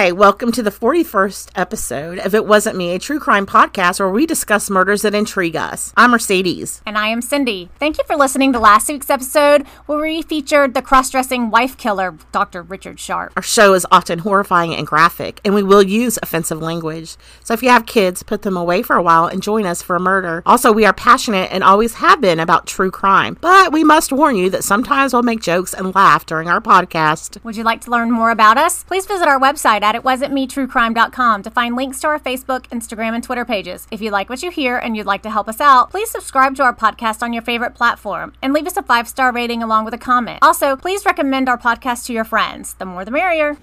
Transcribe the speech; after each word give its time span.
Hi, 0.00 0.12
welcome 0.12 0.50
to 0.52 0.62
the 0.62 0.70
41st 0.70 1.50
episode 1.54 2.20
of 2.20 2.34
It 2.34 2.46
Wasn't 2.46 2.74
Me, 2.74 2.94
a 2.94 2.98
true 2.98 3.20
crime 3.20 3.44
podcast 3.44 4.00
where 4.00 4.08
we 4.08 4.24
discuss 4.24 4.70
murders 4.70 5.02
that 5.02 5.14
intrigue 5.14 5.56
us. 5.56 5.92
I'm 5.94 6.12
Mercedes. 6.12 6.80
And 6.86 6.96
I 6.96 7.08
am 7.08 7.20
Cindy. 7.20 7.68
Thank 7.78 7.98
you 7.98 8.04
for 8.06 8.16
listening 8.16 8.54
to 8.54 8.58
last 8.58 8.88
week's 8.88 9.10
episode 9.10 9.66
where 9.84 10.00
we 10.00 10.22
featured 10.22 10.72
the 10.72 10.80
cross 10.80 11.10
dressing 11.10 11.50
wife 11.50 11.76
killer, 11.76 12.16
Dr. 12.32 12.62
Richard 12.62 12.98
Sharp. 12.98 13.34
Our 13.36 13.42
show 13.42 13.74
is 13.74 13.86
often 13.92 14.20
horrifying 14.20 14.74
and 14.74 14.86
graphic, 14.86 15.38
and 15.44 15.54
we 15.54 15.62
will 15.62 15.82
use 15.82 16.18
offensive 16.22 16.62
language. 16.62 17.18
So 17.44 17.52
if 17.52 17.62
you 17.62 17.68
have 17.68 17.84
kids, 17.84 18.22
put 18.22 18.40
them 18.40 18.56
away 18.56 18.80
for 18.80 18.96
a 18.96 19.02
while 19.02 19.26
and 19.26 19.42
join 19.42 19.66
us 19.66 19.82
for 19.82 19.96
a 19.96 20.00
murder. 20.00 20.42
Also, 20.46 20.72
we 20.72 20.86
are 20.86 20.94
passionate 20.94 21.52
and 21.52 21.62
always 21.62 21.96
have 21.96 22.22
been 22.22 22.40
about 22.40 22.66
true 22.66 22.90
crime, 22.90 23.36
but 23.42 23.70
we 23.70 23.84
must 23.84 24.12
warn 24.12 24.36
you 24.36 24.48
that 24.48 24.64
sometimes 24.64 25.12
we'll 25.12 25.22
make 25.24 25.42
jokes 25.42 25.74
and 25.74 25.94
laugh 25.94 26.24
during 26.24 26.48
our 26.48 26.62
podcast. 26.62 27.44
Would 27.44 27.58
you 27.58 27.64
like 27.64 27.82
to 27.82 27.90
learn 27.90 28.10
more 28.10 28.30
about 28.30 28.56
us? 28.56 28.82
Please 28.84 29.04
visit 29.04 29.28
our 29.28 29.38
website 29.38 29.89
at 29.94 30.02
itwasn'tmetruecrime.com 30.02 31.42
to 31.42 31.50
find 31.50 31.76
links 31.76 32.00
to 32.00 32.08
our 32.08 32.18
Facebook, 32.18 32.66
Instagram, 32.68 33.14
and 33.14 33.24
Twitter 33.24 33.44
pages. 33.44 33.86
If 33.90 34.00
you 34.00 34.10
like 34.10 34.28
what 34.28 34.42
you 34.42 34.50
hear 34.50 34.78
and 34.78 34.96
you'd 34.96 35.06
like 35.06 35.22
to 35.22 35.30
help 35.30 35.48
us 35.48 35.60
out, 35.60 35.90
please 35.90 36.10
subscribe 36.10 36.54
to 36.56 36.62
our 36.62 36.74
podcast 36.74 37.22
on 37.22 37.32
your 37.32 37.42
favorite 37.42 37.74
platform 37.74 38.32
and 38.42 38.52
leave 38.52 38.66
us 38.66 38.76
a 38.76 38.82
five 38.82 39.08
star 39.08 39.32
rating 39.32 39.62
along 39.62 39.84
with 39.84 39.94
a 39.94 39.98
comment. 39.98 40.38
Also, 40.42 40.76
please 40.76 41.04
recommend 41.04 41.48
our 41.48 41.58
podcast 41.58 42.06
to 42.06 42.12
your 42.12 42.24
friends. 42.24 42.74
The 42.74 42.86
more 42.86 43.04
the 43.04 43.10
merrier. 43.10 43.56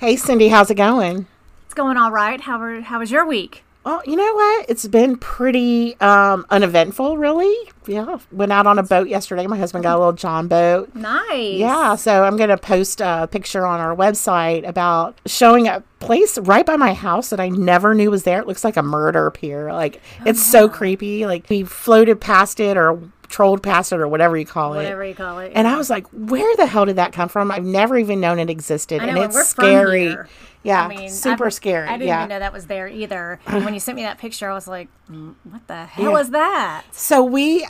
Hey, 0.00 0.16
Cindy, 0.16 0.48
how's 0.48 0.70
it 0.70 0.76
going? 0.76 1.26
It's 1.66 1.74
going 1.74 1.98
all 1.98 2.10
right. 2.10 2.40
How, 2.40 2.58
were, 2.58 2.80
how 2.80 3.00
was 3.00 3.10
your 3.10 3.26
week? 3.26 3.64
Well, 3.84 4.00
you 4.06 4.16
know 4.16 4.34
what? 4.34 4.70
It's 4.70 4.88
been 4.88 5.18
pretty 5.18 5.94
um, 6.00 6.46
uneventful, 6.48 7.18
really. 7.18 7.54
Yeah. 7.86 8.18
Went 8.32 8.50
out 8.50 8.66
on 8.66 8.78
a 8.78 8.82
boat 8.82 9.08
yesterday. 9.08 9.46
My 9.46 9.58
husband 9.58 9.84
got 9.84 9.96
a 9.96 9.98
little 9.98 10.14
John 10.14 10.48
boat. 10.48 10.94
Nice. 10.94 11.58
Yeah. 11.58 11.96
So 11.96 12.24
I'm 12.24 12.38
going 12.38 12.48
to 12.48 12.56
post 12.56 13.02
a 13.02 13.28
picture 13.30 13.66
on 13.66 13.78
our 13.78 13.94
website 13.94 14.66
about 14.66 15.20
showing 15.26 15.68
a 15.68 15.82
place 15.98 16.38
right 16.38 16.64
by 16.64 16.76
my 16.76 16.94
house 16.94 17.28
that 17.28 17.38
I 17.38 17.50
never 17.50 17.94
knew 17.94 18.10
was 18.10 18.22
there. 18.22 18.40
It 18.40 18.46
looks 18.46 18.64
like 18.64 18.78
a 18.78 18.82
murder 18.82 19.30
pier. 19.30 19.70
Like, 19.70 20.00
it's 20.24 20.42
so 20.42 20.66
creepy. 20.66 21.26
Like, 21.26 21.44
we 21.50 21.64
floated 21.64 22.22
past 22.22 22.58
it 22.58 22.78
or 22.78 22.98
trolled 23.30 23.62
past 23.62 23.92
it 23.92 24.00
or 24.00 24.08
whatever 24.08 24.36
you 24.36 24.44
call 24.44 24.74
it. 24.74 24.78
Whatever 24.78 25.04
you 25.04 25.14
call 25.14 25.38
it. 25.38 25.52
And 25.54 25.66
I 25.66 25.78
was 25.78 25.88
like, 25.88 26.06
where 26.08 26.54
the 26.56 26.66
hell 26.66 26.84
did 26.84 26.96
that 26.96 27.12
come 27.12 27.28
from? 27.28 27.50
I've 27.50 27.64
never 27.64 27.96
even 27.96 28.20
known 28.20 28.38
it 28.38 28.50
existed. 28.50 29.00
Know, 29.00 29.08
and 29.08 29.18
it's 29.18 29.48
scary. 29.48 30.14
Yeah. 30.62 30.84
I 30.84 30.88
mean, 30.88 31.08
super 31.10 31.46
I- 31.46 31.50
scary. 31.50 31.88
I 31.88 31.92
didn't 31.92 32.08
yeah. 32.08 32.18
even 32.20 32.28
know 32.28 32.38
that 32.38 32.52
was 32.52 32.66
there 32.66 32.86
either. 32.88 33.40
And 33.46 33.64
when 33.64 33.74
you 33.74 33.80
sent 33.80 33.96
me 33.96 34.02
that 34.02 34.18
picture, 34.18 34.50
I 34.50 34.54
was 34.54 34.68
like, 34.68 34.88
"Mm, 35.10 35.34
"What 35.44 35.66
the 35.66 35.84
hell 35.86 36.12
Yeah. 36.12 36.18
is 36.18 36.30
that?" 36.30 36.82
So 36.92 37.22
we 37.24 37.66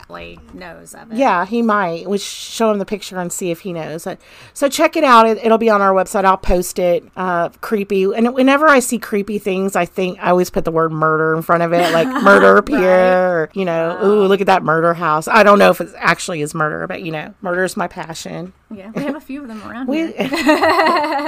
knows 0.53 0.93
of 0.93 1.11
it. 1.11 1.17
Yeah, 1.17 1.45
he 1.45 1.61
might. 1.61 2.09
We 2.09 2.17
show 2.17 2.69
him 2.71 2.79
the 2.79 2.85
picture 2.85 3.17
and 3.17 3.31
see 3.31 3.49
if 3.51 3.61
he 3.61 3.71
knows. 3.73 4.03
So, 4.03 4.17
so 4.53 4.67
check 4.67 4.95
it 4.97 5.03
out. 5.05 5.25
It, 5.27 5.37
it'll 5.43 5.57
be 5.57 5.69
on 5.69 5.81
our 5.81 5.93
website. 5.93 6.25
I'll 6.25 6.37
post 6.37 6.79
it. 6.79 7.03
Uh, 7.15 7.49
creepy. 7.61 8.03
And 8.03 8.33
whenever 8.33 8.67
I 8.67 8.79
see 8.79 8.97
creepy 8.99 9.37
things, 9.39 9.75
I 9.75 9.85
think 9.85 10.19
I 10.21 10.29
always 10.31 10.49
put 10.49 10.65
the 10.65 10.71
word 10.71 10.91
murder 10.91 11.33
in 11.35 11.41
front 11.43 11.63
of 11.63 11.71
it, 11.73 11.93
like 11.93 12.07
murder 12.23 12.61
pier. 12.61 12.81
Or, 13.43 13.49
you 13.53 13.63
know, 13.65 13.97
ooh, 14.03 14.25
look 14.27 14.41
at 14.41 14.47
that 14.47 14.63
murder 14.63 14.93
house. 14.93 15.27
I 15.29 15.43
don't 15.43 15.59
know 15.59 15.69
if 15.71 15.79
it 15.81 15.89
actually 15.97 16.41
is 16.41 16.53
murder, 16.53 16.87
but 16.87 17.01
you 17.03 17.11
know, 17.11 17.33
murder 17.41 17.63
is 17.63 17.77
my 17.77 17.87
passion. 17.87 18.51
yeah. 18.69 18.91
We 18.93 19.03
have 19.03 19.15
a 19.15 19.21
few 19.21 19.41
of 19.43 19.47
them 19.47 19.61
around 19.63 19.87
We, 19.91 20.11
here. 20.11 20.15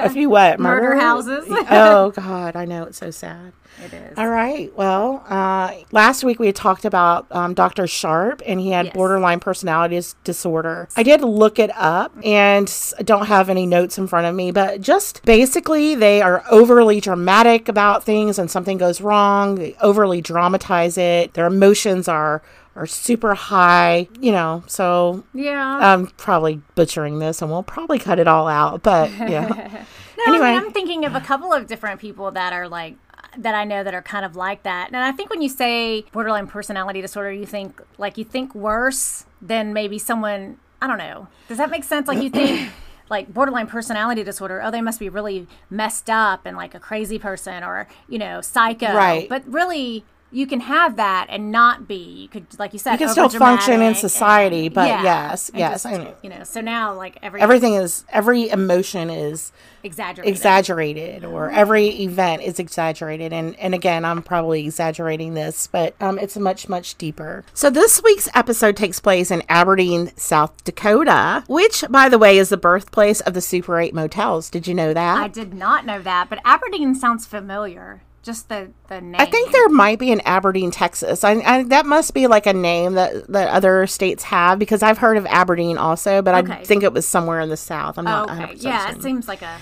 a 0.04 0.10
few 0.10 0.30
what 0.30 0.60
Murder 0.60 0.96
houses. 0.96 1.48
oh 1.70 2.12
God, 2.12 2.56
I 2.56 2.66
know 2.66 2.84
it's 2.84 2.98
so 2.98 3.12
sad. 3.12 3.54
It 3.84 3.92
is. 3.92 4.18
All 4.20 4.30
right. 4.30 4.72
Well, 4.78 5.26
uh, 5.28 5.74
last 5.92 6.24
week 6.24 6.38
we 6.40 6.46
had 6.46 6.56
talked 6.56 6.86
about 6.86 7.26
um, 7.32 7.56
Dr. 7.56 7.88
Sharp, 7.88 8.44
and 8.46 8.60
he 8.60 8.70
had 8.70 8.86
Yes. 8.88 8.94
borderline 8.94 9.40
personality 9.40 10.00
disorder. 10.24 10.88
I 10.96 11.02
did 11.02 11.22
look 11.22 11.58
it 11.58 11.72
up, 11.76 12.14
and 12.24 12.72
don't 13.04 13.26
have 13.26 13.50
any 13.50 13.66
notes 13.66 13.98
in 13.98 14.06
front 14.06 14.28
of 14.28 14.36
me, 14.36 14.52
but 14.52 14.80
just 14.82 15.24
basically, 15.26 15.96
they 15.96 16.22
are 16.22 16.44
overly 16.52 17.02
dramatic 17.02 17.68
about 17.68 18.04
things, 18.04 18.38
and 18.38 18.50
something 18.52 18.78
goes 18.78 19.02
wrong. 19.02 19.56
They 19.56 19.76
overly 19.82 20.22
dramatize 20.22 20.98
it. 20.98 21.34
Their 21.34 21.48
emotions 21.48 22.08
are 22.08 22.44
are 22.76 22.86
super 22.88 23.34
high. 23.36 24.08
You 24.20 24.32
know, 24.34 24.64
so 24.68 25.24
Yeah. 25.34 25.80
I'm 25.82 26.08
probably 26.18 26.62
butchering 26.76 27.18
this, 27.20 27.42
and 27.42 27.50
we'll 27.50 27.64
probably 27.64 27.98
cut 27.98 28.20
it 28.20 28.28
all 28.28 28.48
out. 28.48 28.84
But 28.84 29.10
yeah. 29.12 29.86
no, 30.18 30.34
anyway. 30.34 30.48
I 30.48 30.56
mean, 30.56 30.66
I'm 30.66 30.72
thinking 30.72 31.06
of 31.06 31.16
a 31.16 31.22
couple 31.22 31.52
of 31.54 31.68
different 31.68 32.00
people 32.00 32.32
that 32.32 32.54
are 32.54 32.68
like 32.68 32.96
that 33.38 33.56
I 33.56 33.64
know 33.64 33.84
that 33.84 33.94
are 33.94 34.02
kind 34.02 34.26
of 34.26 34.36
like 34.36 34.64
that. 34.64 34.88
And 34.88 34.98
I 34.98 35.12
think 35.12 35.30
when 35.30 35.42
you 35.42 35.50
say 35.50 36.06
borderline 36.12 36.48
personality 36.48 37.02
disorder, 37.02 37.32
you 37.32 37.46
think 37.46 37.82
like 37.98 38.18
you 38.18 38.24
think 38.24 38.54
worse 38.54 39.26
than 39.42 39.74
maybe 39.74 39.98
someone. 40.00 40.58
I 40.82 40.88
don't 40.88 40.98
know. 40.98 41.28
Does 41.48 41.58
that 41.58 41.70
make 41.70 41.84
sense? 41.84 42.08
Like 42.08 42.22
you 42.22 42.30
think. 42.30 42.72
Like 43.10 43.32
borderline 43.32 43.68
personality 43.68 44.24
disorder, 44.24 44.62
oh, 44.64 44.72
they 44.72 44.82
must 44.82 44.98
be 44.98 45.10
really 45.10 45.46
messed 45.70 46.10
up 46.10 46.46
and 46.46 46.56
like 46.56 46.74
a 46.74 46.80
crazy 46.80 47.20
person 47.20 47.62
or, 47.62 47.86
you 48.08 48.18
know, 48.18 48.40
psycho. 48.40 48.96
Right. 48.96 49.28
But 49.28 49.46
really, 49.46 50.06
you 50.34 50.48
can 50.48 50.60
have 50.62 50.96
that 50.98 51.28
and 51.30 51.52
not 51.52 51.88
be. 51.88 51.96
You 52.24 52.28
could, 52.28 52.48
like 52.60 52.74
you 52.74 52.80
said, 52.80 52.94
You 52.94 52.98
can 53.00 53.10
still 53.10 53.30
function 53.30 53.82
in 53.82 53.96
society, 53.96 54.66
and- 54.66 54.76
but 54.76 54.88
yeah, 54.88 55.04
yes, 55.04 55.52
yes, 55.54 55.84
just, 55.84 55.86
I 55.86 55.98
know. 55.98 56.16
you 56.22 56.30
know. 56.30 56.44
So 56.44 56.60
now, 56.62 56.94
like 56.94 57.18
every 57.22 57.40
Everything 57.42 57.76
is 57.76 58.04
every 58.12 58.50
emotion 58.50 59.10
is 59.10 59.52
exaggerated. 59.84 60.34
exaggerated 60.34 61.26
or 61.26 61.50
every 61.52 61.88
event 62.02 62.42
is 62.42 62.58
exaggerated 62.58 63.34
and 63.34 63.60
and 63.60 63.74
again 63.76 64.06
i'm 64.06 64.22
probably 64.22 64.64
exaggerating 64.66 65.34
this 65.34 65.68
but 65.68 65.94
um, 66.00 66.18
it's 66.18 66.38
much 66.38 66.70
much 66.70 66.98
deeper 66.98 67.44
so 67.54 67.70
this 67.70 68.02
week's 68.02 68.30
episode 68.34 68.78
takes 68.78 69.02
place 69.02 69.30
in 69.30 69.44
aberdeen 69.50 70.10
south 70.16 70.64
dakota 70.64 71.44
which 71.48 71.84
by 71.90 72.08
the 72.08 72.18
way 72.18 72.38
is 72.38 72.48
the 72.48 72.56
birthplace 72.56 73.20
of 73.22 73.34
the 73.34 73.42
super 73.42 73.78
8 73.78 73.94
motels 73.94 74.50
did 74.50 74.68
you 74.68 74.74
know 74.74 74.94
that 74.94 75.18
I 75.24 75.28
did 75.28 75.54
not 75.54 75.86
know 75.86 76.02
that, 76.02 76.30
but 76.30 76.40
Aberdeen 76.46 76.96
sounds 76.96 77.26
familiar. 77.26 78.02
Just 78.24 78.48
the 78.50 78.72
the 78.88 79.02
name. 79.02 79.16
I 79.20 79.26
think 79.26 79.52
there 79.52 79.68
might 79.70 80.00
be 80.00 80.12
an 80.14 80.22
Aberdeen, 80.22 80.72
Texas. 80.72 81.24
I, 81.26 81.34
I, 81.42 81.64
that 81.64 81.86
must 81.86 82.14
be 82.14 82.28
like 82.28 82.46
a 82.48 82.54
name 82.54 82.94
that, 82.94 83.28
that 83.28 83.50
other 83.50 83.86
states 83.86 84.24
have 84.24 84.58
because 84.60 84.82
I've 84.82 84.98
heard 85.00 85.18
of 85.18 85.26
Aberdeen 85.26 85.78
also, 85.78 86.22
but 86.22 86.34
I 86.34 86.64
think 86.64 86.84
it 86.84 86.94
was 86.94 87.06
somewhere 87.06 87.42
in 87.42 87.50
the 87.50 87.58
South. 87.58 87.98
I'm 88.00 88.08
Oh, 88.08 88.26
not 88.26 88.30
okay. 88.32 88.54
100% 88.56 88.64
Yeah, 88.64 88.80
certain. 88.86 88.98
it 89.00 89.04
seems 89.04 89.28
like 89.28 89.42
a 89.42 89.58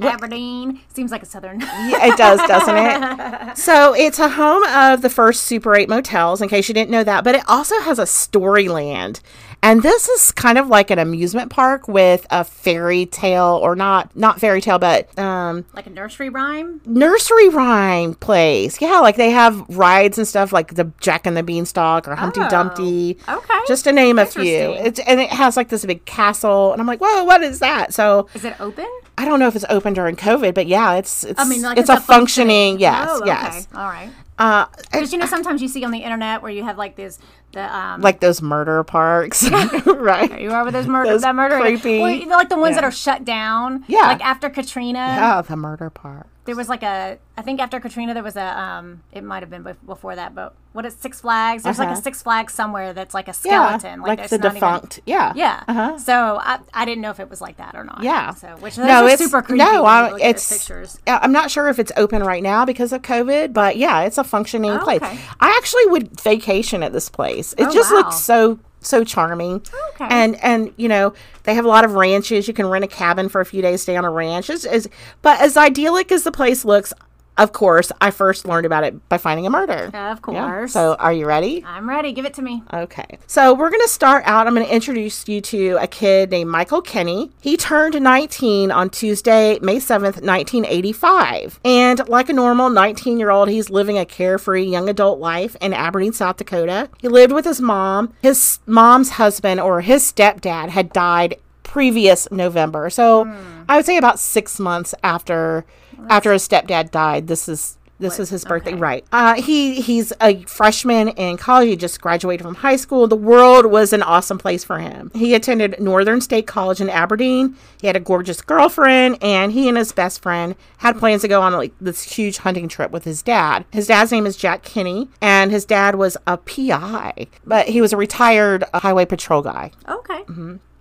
Aberdeen. 0.00 0.80
Seems 0.94 1.10
like 1.10 1.22
a 1.22 1.26
southern. 1.26 1.60
Yeah, 1.60 2.06
it 2.06 2.16
does, 2.16 2.40
doesn't 2.48 2.76
it? 2.76 3.56
So 3.58 3.94
it's 3.94 4.18
a 4.18 4.30
home 4.30 4.62
of 4.64 5.02
the 5.02 5.10
first 5.10 5.42
Super 5.42 5.74
8 5.76 5.88
motels, 5.88 6.40
in 6.40 6.48
case 6.48 6.68
you 6.68 6.74
didn't 6.74 6.90
know 6.90 7.04
that, 7.04 7.22
but 7.24 7.34
it 7.34 7.42
also 7.48 7.78
has 7.80 7.98
a 7.98 8.04
storyland. 8.04 9.20
And 9.62 9.82
this 9.82 10.08
is 10.08 10.32
kind 10.32 10.56
of 10.56 10.68
like 10.68 10.90
an 10.90 10.98
amusement 10.98 11.50
park 11.50 11.86
with 11.86 12.26
a 12.30 12.44
fairy 12.44 13.06
tale, 13.06 13.58
or 13.62 13.76
not, 13.76 14.14
not 14.16 14.40
fairy 14.40 14.60
tale, 14.60 14.78
but 14.78 15.16
um, 15.18 15.66
like 15.74 15.86
a 15.86 15.90
nursery 15.90 16.30
rhyme. 16.30 16.80
nursery 16.86 17.48
rhyme 17.50 18.14
place. 18.14 18.80
Yeah, 18.80 19.00
like 19.00 19.16
they 19.16 19.30
have 19.30 19.68
rides 19.68 20.16
and 20.16 20.26
stuff 20.26 20.52
like 20.52 20.74
the 20.74 20.90
Jack 21.00 21.26
and 21.26 21.36
the 21.36 21.42
Beanstalk 21.42 22.08
or 22.08 22.14
Humpty 22.14 22.40
Dumpty. 22.48 23.18
Oh, 23.28 23.38
okay. 23.38 23.60
Just 23.68 23.84
to 23.84 23.92
name 23.92 24.18
a 24.18 24.26
few. 24.26 24.42
It's, 24.42 24.98
and 25.00 25.20
it 25.20 25.30
has 25.30 25.56
like 25.56 25.68
this 25.68 25.84
big 25.84 26.04
castle. 26.06 26.72
And 26.72 26.80
I'm 26.80 26.86
like, 26.86 27.00
whoa, 27.00 27.24
what 27.24 27.42
is 27.42 27.58
that? 27.58 27.92
So 27.92 28.28
Is 28.34 28.44
it 28.44 28.58
open? 28.60 28.88
I 29.18 29.26
don't 29.26 29.38
know 29.38 29.48
if 29.48 29.56
it's 29.56 29.66
open 29.68 29.92
during 29.92 30.16
COVID, 30.16 30.54
but 30.54 30.66
yeah, 30.66 30.94
it's 30.94 31.24
it's 31.24 31.38
I 31.38 31.46
mean, 31.46 31.60
like 31.60 31.76
it's, 31.76 31.90
it's 31.90 31.98
a 31.98 32.02
a 32.02 32.04
functioning, 32.04 32.80
yes, 32.80 33.06
oh, 33.10 33.22
yes. 33.26 33.68
okay. 33.70 33.78
All 33.78 33.88
right. 33.88 34.10
Uh, 34.38 34.64
Because 34.90 35.12
you 35.12 35.18
know, 35.18 35.26
sometimes 35.26 35.60
you 35.60 35.68
see 35.68 35.84
on 35.84 35.90
the 35.90 35.98
internet 35.98 36.40
where 36.40 36.50
you 36.50 36.64
have 36.64 36.78
like 36.78 36.96
this 36.96 37.18
the 37.52 37.76
um. 37.76 38.00
like 38.00 38.20
those 38.20 38.40
murder 38.40 38.82
parks, 38.84 39.48
right? 39.86 40.30
you 40.40 40.48
remember 40.48 40.70
those 40.70 40.86
murder 40.86 41.10
those 41.10 41.22
that 41.22 41.34
murder 41.34 41.58
creepy- 41.58 41.98
well, 42.00 42.10
you 42.10 42.26
know, 42.26 42.36
like 42.36 42.48
the 42.48 42.56
ones 42.58 42.76
that 42.76 42.84
are 42.84 42.90
shut 42.92 43.24
down 43.24 43.84
Yeah. 43.88 44.02
like 44.02 44.24
after 44.24 44.48
Katrina 44.50 44.98
Yeah, 44.98 45.42
the 45.42 45.56
murder 45.56 45.90
park. 45.90 46.26
There 46.46 46.56
was 46.56 46.68
like 46.68 46.82
a 46.82 47.18
I 47.36 47.42
think 47.42 47.60
after 47.60 47.78
Katrina 47.80 48.14
there 48.14 48.22
was 48.22 48.36
a 48.36 48.58
um 48.60 49.02
it 49.12 49.22
might 49.22 49.42
have 49.42 49.50
been 49.50 49.62
before 49.86 50.16
that 50.16 50.34
but 50.34 50.54
what 50.72 50.86
is 50.86 50.94
Six 50.94 51.20
Flags 51.20 51.62
there's 51.64 51.78
like 51.78 51.88
Uh-huh. 51.88 51.98
a 51.98 52.02
Six 52.02 52.22
Flags 52.22 52.54
somewhere 52.54 52.92
that's 52.92 53.12
like 53.14 53.26
a 53.28 53.34
Yeah, 53.44 53.76
skeleton 53.78 54.00
like, 54.02 54.18
it's 54.20 54.30
the 54.30 54.38
not 54.38 54.44
even- 54.46 54.54
defunct. 54.54 55.00
yeah, 55.06 55.32
Yeah. 55.34 55.62
Uh-huh. 55.68 55.98
So 55.98 56.38
I, 56.40 56.58
I 56.72 56.84
didn't 56.84 57.02
know 57.02 57.10
if 57.10 57.20
it 57.20 57.28
was 57.28 57.40
like 57.40 57.56
that 57.58 57.74
or 57.74 57.84
not. 57.84 58.02
Yeah. 58.02 58.32
So 58.34 58.48
which 58.60 58.78
No, 58.78 59.06
it's 59.06 59.22
super 59.22 59.42
creepy. 59.42 59.58
no. 59.64 59.84
I, 59.84 60.16
it's 60.20 60.48
pictures. 60.50 60.98
I'm 61.06 61.32
not 61.32 61.50
sure 61.50 61.68
if 61.68 61.78
it's 61.78 61.92
open 61.96 62.22
right 62.22 62.42
now 62.42 62.64
because 62.64 62.92
of 62.92 63.02
COVID, 63.02 63.52
but 63.52 63.76
yeah, 63.76 64.02
it's 64.02 64.16
a 64.18 64.24
functioning 64.24 64.70
Oh, 64.70 64.78
place. 64.78 65.02
okay. 65.02 65.18
I 65.40 65.54
actually 65.58 65.86
would 65.86 66.20
vacation 66.20 66.82
at 66.82 66.92
this 66.92 67.08
place. 67.08 67.52
It 67.58 67.66
Oh, 67.66 67.70
just 67.72 67.90
wow. 67.90 67.98
looks 67.98 68.16
so 68.20 68.58
so 68.80 69.04
charming. 69.04 69.62
Okay. 69.94 70.06
And 70.10 70.36
and 70.42 70.72
you 70.76 70.88
know 70.88 71.14
they 71.44 71.54
have 71.54 71.64
a 71.64 71.68
lot 71.68 71.84
of 71.84 71.92
ranches. 71.94 72.48
You 72.48 72.54
can 72.54 72.66
rent 72.66 72.84
a 72.84 72.88
cabin 72.88 73.28
for 73.28 73.40
a 73.40 73.46
few 73.46 73.62
days, 73.62 73.82
stay 73.82 73.96
on 73.96 74.04
a 74.04 74.10
ranch. 74.10 74.50
It's, 74.50 74.64
it's, 74.64 74.88
but 75.22 75.40
as 75.40 75.56
idyllic 75.56 76.10
as 76.12 76.24
the 76.24 76.32
place 76.32 76.64
looks. 76.64 76.92
Of 77.40 77.52
course, 77.52 77.90
I 78.02 78.10
first 78.10 78.46
learned 78.46 78.66
about 78.66 78.84
it 78.84 79.08
by 79.08 79.16
finding 79.16 79.46
a 79.46 79.50
murder. 79.50 79.90
Of 79.94 80.20
course. 80.20 80.34
Yeah. 80.34 80.66
So, 80.66 80.94
are 80.96 81.10
you 81.10 81.24
ready? 81.24 81.64
I'm 81.66 81.88
ready. 81.88 82.12
Give 82.12 82.26
it 82.26 82.34
to 82.34 82.42
me. 82.42 82.62
Okay. 82.70 83.18
So 83.26 83.54
we're 83.54 83.70
going 83.70 83.80
to 83.80 83.88
start 83.88 84.24
out. 84.26 84.46
I'm 84.46 84.54
going 84.54 84.66
to 84.66 84.74
introduce 84.74 85.26
you 85.26 85.40
to 85.40 85.78
a 85.80 85.86
kid 85.86 86.30
named 86.30 86.50
Michael 86.50 86.82
Kinney. 86.82 87.30
He 87.40 87.56
turned 87.56 87.98
19 87.98 88.70
on 88.70 88.90
Tuesday, 88.90 89.58
May 89.62 89.76
7th, 89.76 90.20
1985. 90.20 91.60
And 91.64 92.06
like 92.10 92.28
a 92.28 92.34
normal 92.34 92.68
19 92.68 93.18
year 93.18 93.30
old, 93.30 93.48
he's 93.48 93.70
living 93.70 93.96
a 93.96 94.04
carefree 94.04 94.64
young 94.64 94.90
adult 94.90 95.18
life 95.18 95.56
in 95.62 95.72
Aberdeen, 95.72 96.12
South 96.12 96.36
Dakota. 96.36 96.90
He 96.98 97.08
lived 97.08 97.32
with 97.32 97.46
his 97.46 97.62
mom. 97.62 98.12
His 98.20 98.58
mom's 98.66 99.12
husband 99.12 99.60
or 99.60 99.80
his 99.80 100.12
stepdad 100.12 100.68
had 100.68 100.92
died 100.92 101.36
previous 101.62 102.30
November. 102.30 102.90
So 102.90 103.24
hmm. 103.24 103.62
I 103.66 103.76
would 103.76 103.86
say 103.86 103.96
about 103.96 104.18
six 104.18 104.58
months 104.58 104.94
after 105.02 105.64
after 106.08 106.32
his 106.32 106.46
stepdad 106.46 106.90
died. 106.90 107.26
This 107.26 107.48
is 107.48 107.78
this 108.00 108.18
is 108.18 108.30
his 108.30 108.44
birthday, 108.44 108.72
okay. 108.72 108.80
right? 108.80 109.04
Uh, 109.12 109.34
he 109.34 109.80
he's 109.80 110.12
a 110.20 110.42
freshman 110.44 111.08
in 111.08 111.36
college. 111.36 111.68
He 111.68 111.76
just 111.76 112.00
graduated 112.00 112.44
from 112.44 112.56
high 112.56 112.76
school. 112.76 113.06
The 113.06 113.14
world 113.16 113.66
was 113.66 113.92
an 113.92 114.02
awesome 114.02 114.38
place 114.38 114.64
for 114.64 114.78
him. 114.78 115.10
He 115.14 115.34
attended 115.34 115.78
Northern 115.78 116.20
State 116.20 116.46
College 116.46 116.80
in 116.80 116.88
Aberdeen. 116.88 117.56
He 117.80 117.86
had 117.86 117.96
a 117.96 118.00
gorgeous 118.00 118.40
girlfriend, 118.40 119.18
and 119.22 119.52
he 119.52 119.68
and 119.68 119.76
his 119.76 119.92
best 119.92 120.22
friend 120.22 120.56
had 120.78 120.98
plans 120.98 121.22
to 121.22 121.28
go 121.28 121.42
on 121.42 121.52
like 121.52 121.72
this 121.80 122.02
huge 122.02 122.38
hunting 122.38 122.68
trip 122.68 122.90
with 122.90 123.04
his 123.04 123.22
dad. 123.22 123.66
His 123.70 123.86
dad's 123.86 124.10
name 124.10 124.26
is 124.26 124.36
Jack 124.36 124.62
Kinney, 124.62 125.08
and 125.20 125.50
his 125.50 125.66
dad 125.66 125.96
was 125.96 126.16
a 126.26 126.38
PI, 126.38 127.26
but 127.44 127.68
he 127.68 127.80
was 127.80 127.92
a 127.92 127.98
retired 127.98 128.64
uh, 128.72 128.80
highway 128.80 129.04
patrol 129.04 129.42
guy. 129.42 129.72
Okay. 129.88 130.22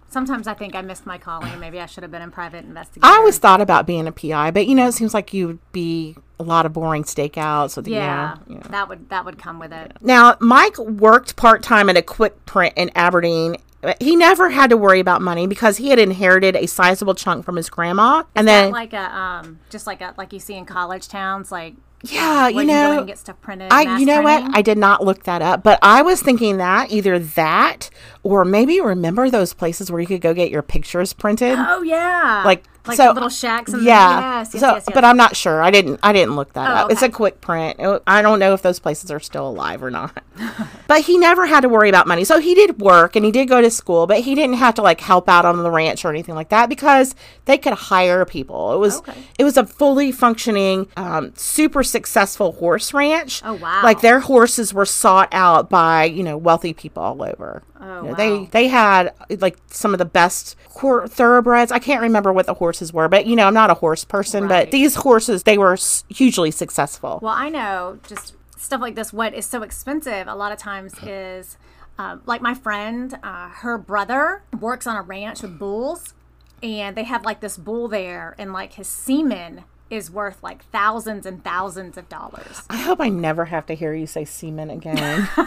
Sometimes 0.10 0.48
I 0.48 0.54
think 0.56 0.76
I 0.76 0.82
missed 0.82 1.06
my 1.06 1.18
calling. 1.18 1.52
and 1.52 1.62
Maybe 1.62 1.80
I 1.80 1.86
should 1.86 2.04
have 2.04 2.12
been 2.12 2.22
in 2.22 2.32
private 2.32 2.66
investigation. 2.66 3.04
I 3.04 3.18
always 3.18 3.38
thought 3.38 3.62
about 3.62 3.86
being 3.86 4.08
a 4.08 4.12
PI, 4.12 4.52
but 4.52 4.68
you 4.68 4.76
know, 4.76 4.88
it 4.88 4.94
seems 4.94 5.14
like 5.14 5.34
you 5.34 5.48
would 5.48 5.72
be 5.72 6.16
a 6.40 6.44
lot 6.44 6.66
of 6.66 6.74
boring 6.74 7.04
stakeouts. 7.04 7.76
With, 7.76 7.88
yeah, 7.88 8.38
yeah, 8.48 8.56
yeah. 8.56 8.68
that 8.70 8.90
would 8.90 9.10
that 9.10 9.26
would 9.26 9.38
come 9.38 9.60
with 9.60 9.72
it. 9.72 9.94
Now, 10.02 10.36
Mike 10.40 10.78
worked 10.78 11.36
part 11.36 11.62
time 11.62 11.90
at 11.90 11.98
a 11.98 12.02
quick 12.02 12.46
print 12.46 12.74
in 12.76 12.92
Aberdeen. 12.96 13.58
He 14.02 14.16
never 14.18 14.50
had 14.50 14.72
to 14.72 14.78
worry 14.78 15.00
about 15.00 15.22
money 15.22 15.48
because 15.48 15.78
he 15.78 15.90
had 15.90 16.00
inherited 16.00 16.56
a 16.56 16.66
sizable 16.66 17.16
chunk 17.16 17.46
from 17.46 17.56
his 17.56 17.70
grandma. 17.70 18.24
And 18.36 18.48
then, 18.48 18.72
like 18.72 18.94
a 18.94 19.16
um, 19.16 19.60
just 19.70 19.88
like 19.88 20.02
a 20.02 20.14
like 20.18 20.34
you 20.34 20.40
see 20.40 20.56
in 20.56 20.66
college 20.66 21.08
towns, 21.08 21.52
like 21.52 21.76
yeah, 22.04 22.48
you 22.48 22.64
know, 22.64 23.00
and 23.00 23.08
get 23.08 23.18
stuff 23.18 23.40
printed. 23.42 23.72
I, 23.72 23.98
you 23.98 24.06
know 24.06 24.22
printing. 24.22 24.48
what? 24.48 24.58
I 24.58 24.62
did 24.62 24.78
not 24.78 25.04
look 25.04 25.24
that 25.24 25.42
up, 25.42 25.64
but 25.64 25.80
I 25.82 26.02
was 26.02 26.22
thinking 26.22 26.58
that 26.58 26.92
either 26.92 27.20
that 27.20 27.90
or 28.24 28.46
maybe 28.46 28.80
remember 28.80 29.30
those 29.30 29.54
places 29.54 29.92
where 29.92 30.00
you 30.00 30.08
could 30.08 30.22
go 30.22 30.34
get 30.34 30.50
your 30.50 30.62
pictures 30.62 31.14
printed. 31.14 31.56
Oh 31.58 31.82
yeah, 31.82 32.44
like 32.46 32.64
like 32.88 32.98
so, 32.98 33.12
little 33.12 33.30
shacks. 33.30 33.74
And 33.74 33.84
yeah. 33.84 34.40
yes, 34.40 34.54
yes, 34.54 34.62
so, 34.62 34.74
yes, 34.76 34.86
but 34.94 35.04
I'm 35.04 35.18
not 35.18 35.36
sure. 35.36 35.62
I 35.62 35.72
didn't. 35.72 36.00
I 36.02 36.14
didn't 36.14 36.36
look 36.36 36.54
that 36.54 36.70
Oh, 36.70 36.74
up. 36.86 36.92
It's 36.92 37.02
a 37.02 37.10
quick 37.10 37.42
print. 37.42 37.80
I 38.08 38.22
don't 38.22 38.40
know 38.40 38.54
if 38.54 38.62
those 38.62 38.80
places 38.80 39.12
are 39.12 39.20
still 39.20 39.48
alive 39.48 39.84
or 39.84 39.92
not. 39.92 40.24
but 40.90 41.02
he 41.06 41.18
never 41.18 41.46
had 41.46 41.62
to 41.62 41.70
worry 41.70 41.88
about 41.88 42.06
money. 42.08 42.26
So 42.26 42.40
he 42.40 42.54
did 42.54 42.82
work 42.82 43.16
and 43.16 43.24
he 43.24 43.32
did 43.32 43.48
go 43.48 43.62
to 43.62 43.70
school, 43.72 44.08
but 44.08 44.20
he 44.22 44.36
didn't 44.36 44.56
have 44.58 44.76
to 44.76 44.82
like 44.82 45.00
help 45.00 45.30
out 45.30 45.46
on 45.46 45.56
the 45.64 45.72
ranch 45.72 46.04
or 46.04 46.10
anything 46.10 46.36
like 46.36 46.50
that 46.50 46.68
because 46.68 47.16
they 47.46 47.58
could 47.58 47.74
hire 47.74 48.26
people. 48.26 48.74
It 48.74 48.78
was 48.80 48.98
Okay. 48.98 49.14
it 49.38 49.44
was 49.46 49.56
a 49.56 49.66
fully 49.66 50.12
functioning, 50.12 50.88
um, 50.98 51.32
super 51.36 51.84
successful 51.84 52.52
horse 52.54 52.94
ranch. 52.94 53.42
Oh, 53.46 53.54
wow. 53.54 53.82
Like 53.84 54.02
their 54.02 54.20
horses 54.20 54.74
were 54.74 54.86
sought 54.86 55.30
out 55.32 55.70
by 55.70 56.04
you 56.04 56.24
know 56.24 56.36
wealthy 56.38 56.74
people 56.74 57.04
all 57.04 57.24
over. 57.24 57.64
Oh, 57.82 58.02
You 58.04 58.10
know, 58.10 58.16
They 58.16 58.32
wow. 58.32 58.48
they 58.52 58.68
had 58.68 59.14
like 59.40 59.58
some 59.68 59.94
of 59.94 60.00
the 60.00 60.06
best 60.06 60.56
hor- 60.70 61.08
thoroughbreds. 61.08 61.72
I 61.72 61.80
can't 61.80 62.02
remember 62.02 62.34
what 62.34 62.46
the 62.48 62.56
horses 62.56 62.92
were, 62.92 63.08
but 63.08 63.26
you 63.28 63.36
know, 63.38 63.48
I'm 63.48 63.54
not 63.54 63.70
a 63.70 63.76
horse 63.76 64.04
person, 64.04 64.48
but 64.48 64.72
these 64.72 64.96
horses 64.96 65.44
they 65.44 65.58
were 65.58 65.74
s- 65.74 66.04
hugely 66.10 66.52
successful. 66.52 67.20
Well, 67.22 67.36
I 67.36 67.48
know 67.50 68.00
just 68.08 68.34
stuff 68.70 68.82
like 68.82 68.94
this. 68.94 69.12
What 69.12 69.34
is 69.34 69.48
so 69.48 69.64
expensive 69.64 70.28
a 70.28 70.36
lot 70.36 70.52
of 70.52 70.60
times 70.60 70.94
is 71.02 71.58
um, 71.98 72.22
like 72.28 72.40
my 72.40 72.54
friend, 72.54 73.18
uh, 73.24 73.50
her 73.50 73.78
brother 73.80 74.44
works 74.60 74.86
on 74.86 74.96
a 74.96 75.02
ranch 75.02 75.42
with 75.42 75.58
bulls, 75.58 76.14
and 76.62 76.96
they 76.96 77.04
have 77.04 77.26
like 77.26 77.40
this 77.42 77.58
bull 77.58 77.88
there, 77.88 78.36
and 78.38 78.54
like 78.54 78.74
his 78.74 78.88
semen 78.88 79.64
is 79.90 80.12
worth 80.12 80.44
like 80.44 80.64
thousands 80.66 81.26
and 81.26 81.44
thousands 81.44 81.98
of 81.98 82.08
dollars. 82.10 82.62
I 82.70 82.78
hope 82.78 83.02
I 83.02 83.10
never 83.10 83.46
have 83.46 83.66
to 83.66 83.74
hear 83.74 83.96
you 83.96 84.06
say 84.06 84.24
semen 84.24 84.70
again. 84.70 85.28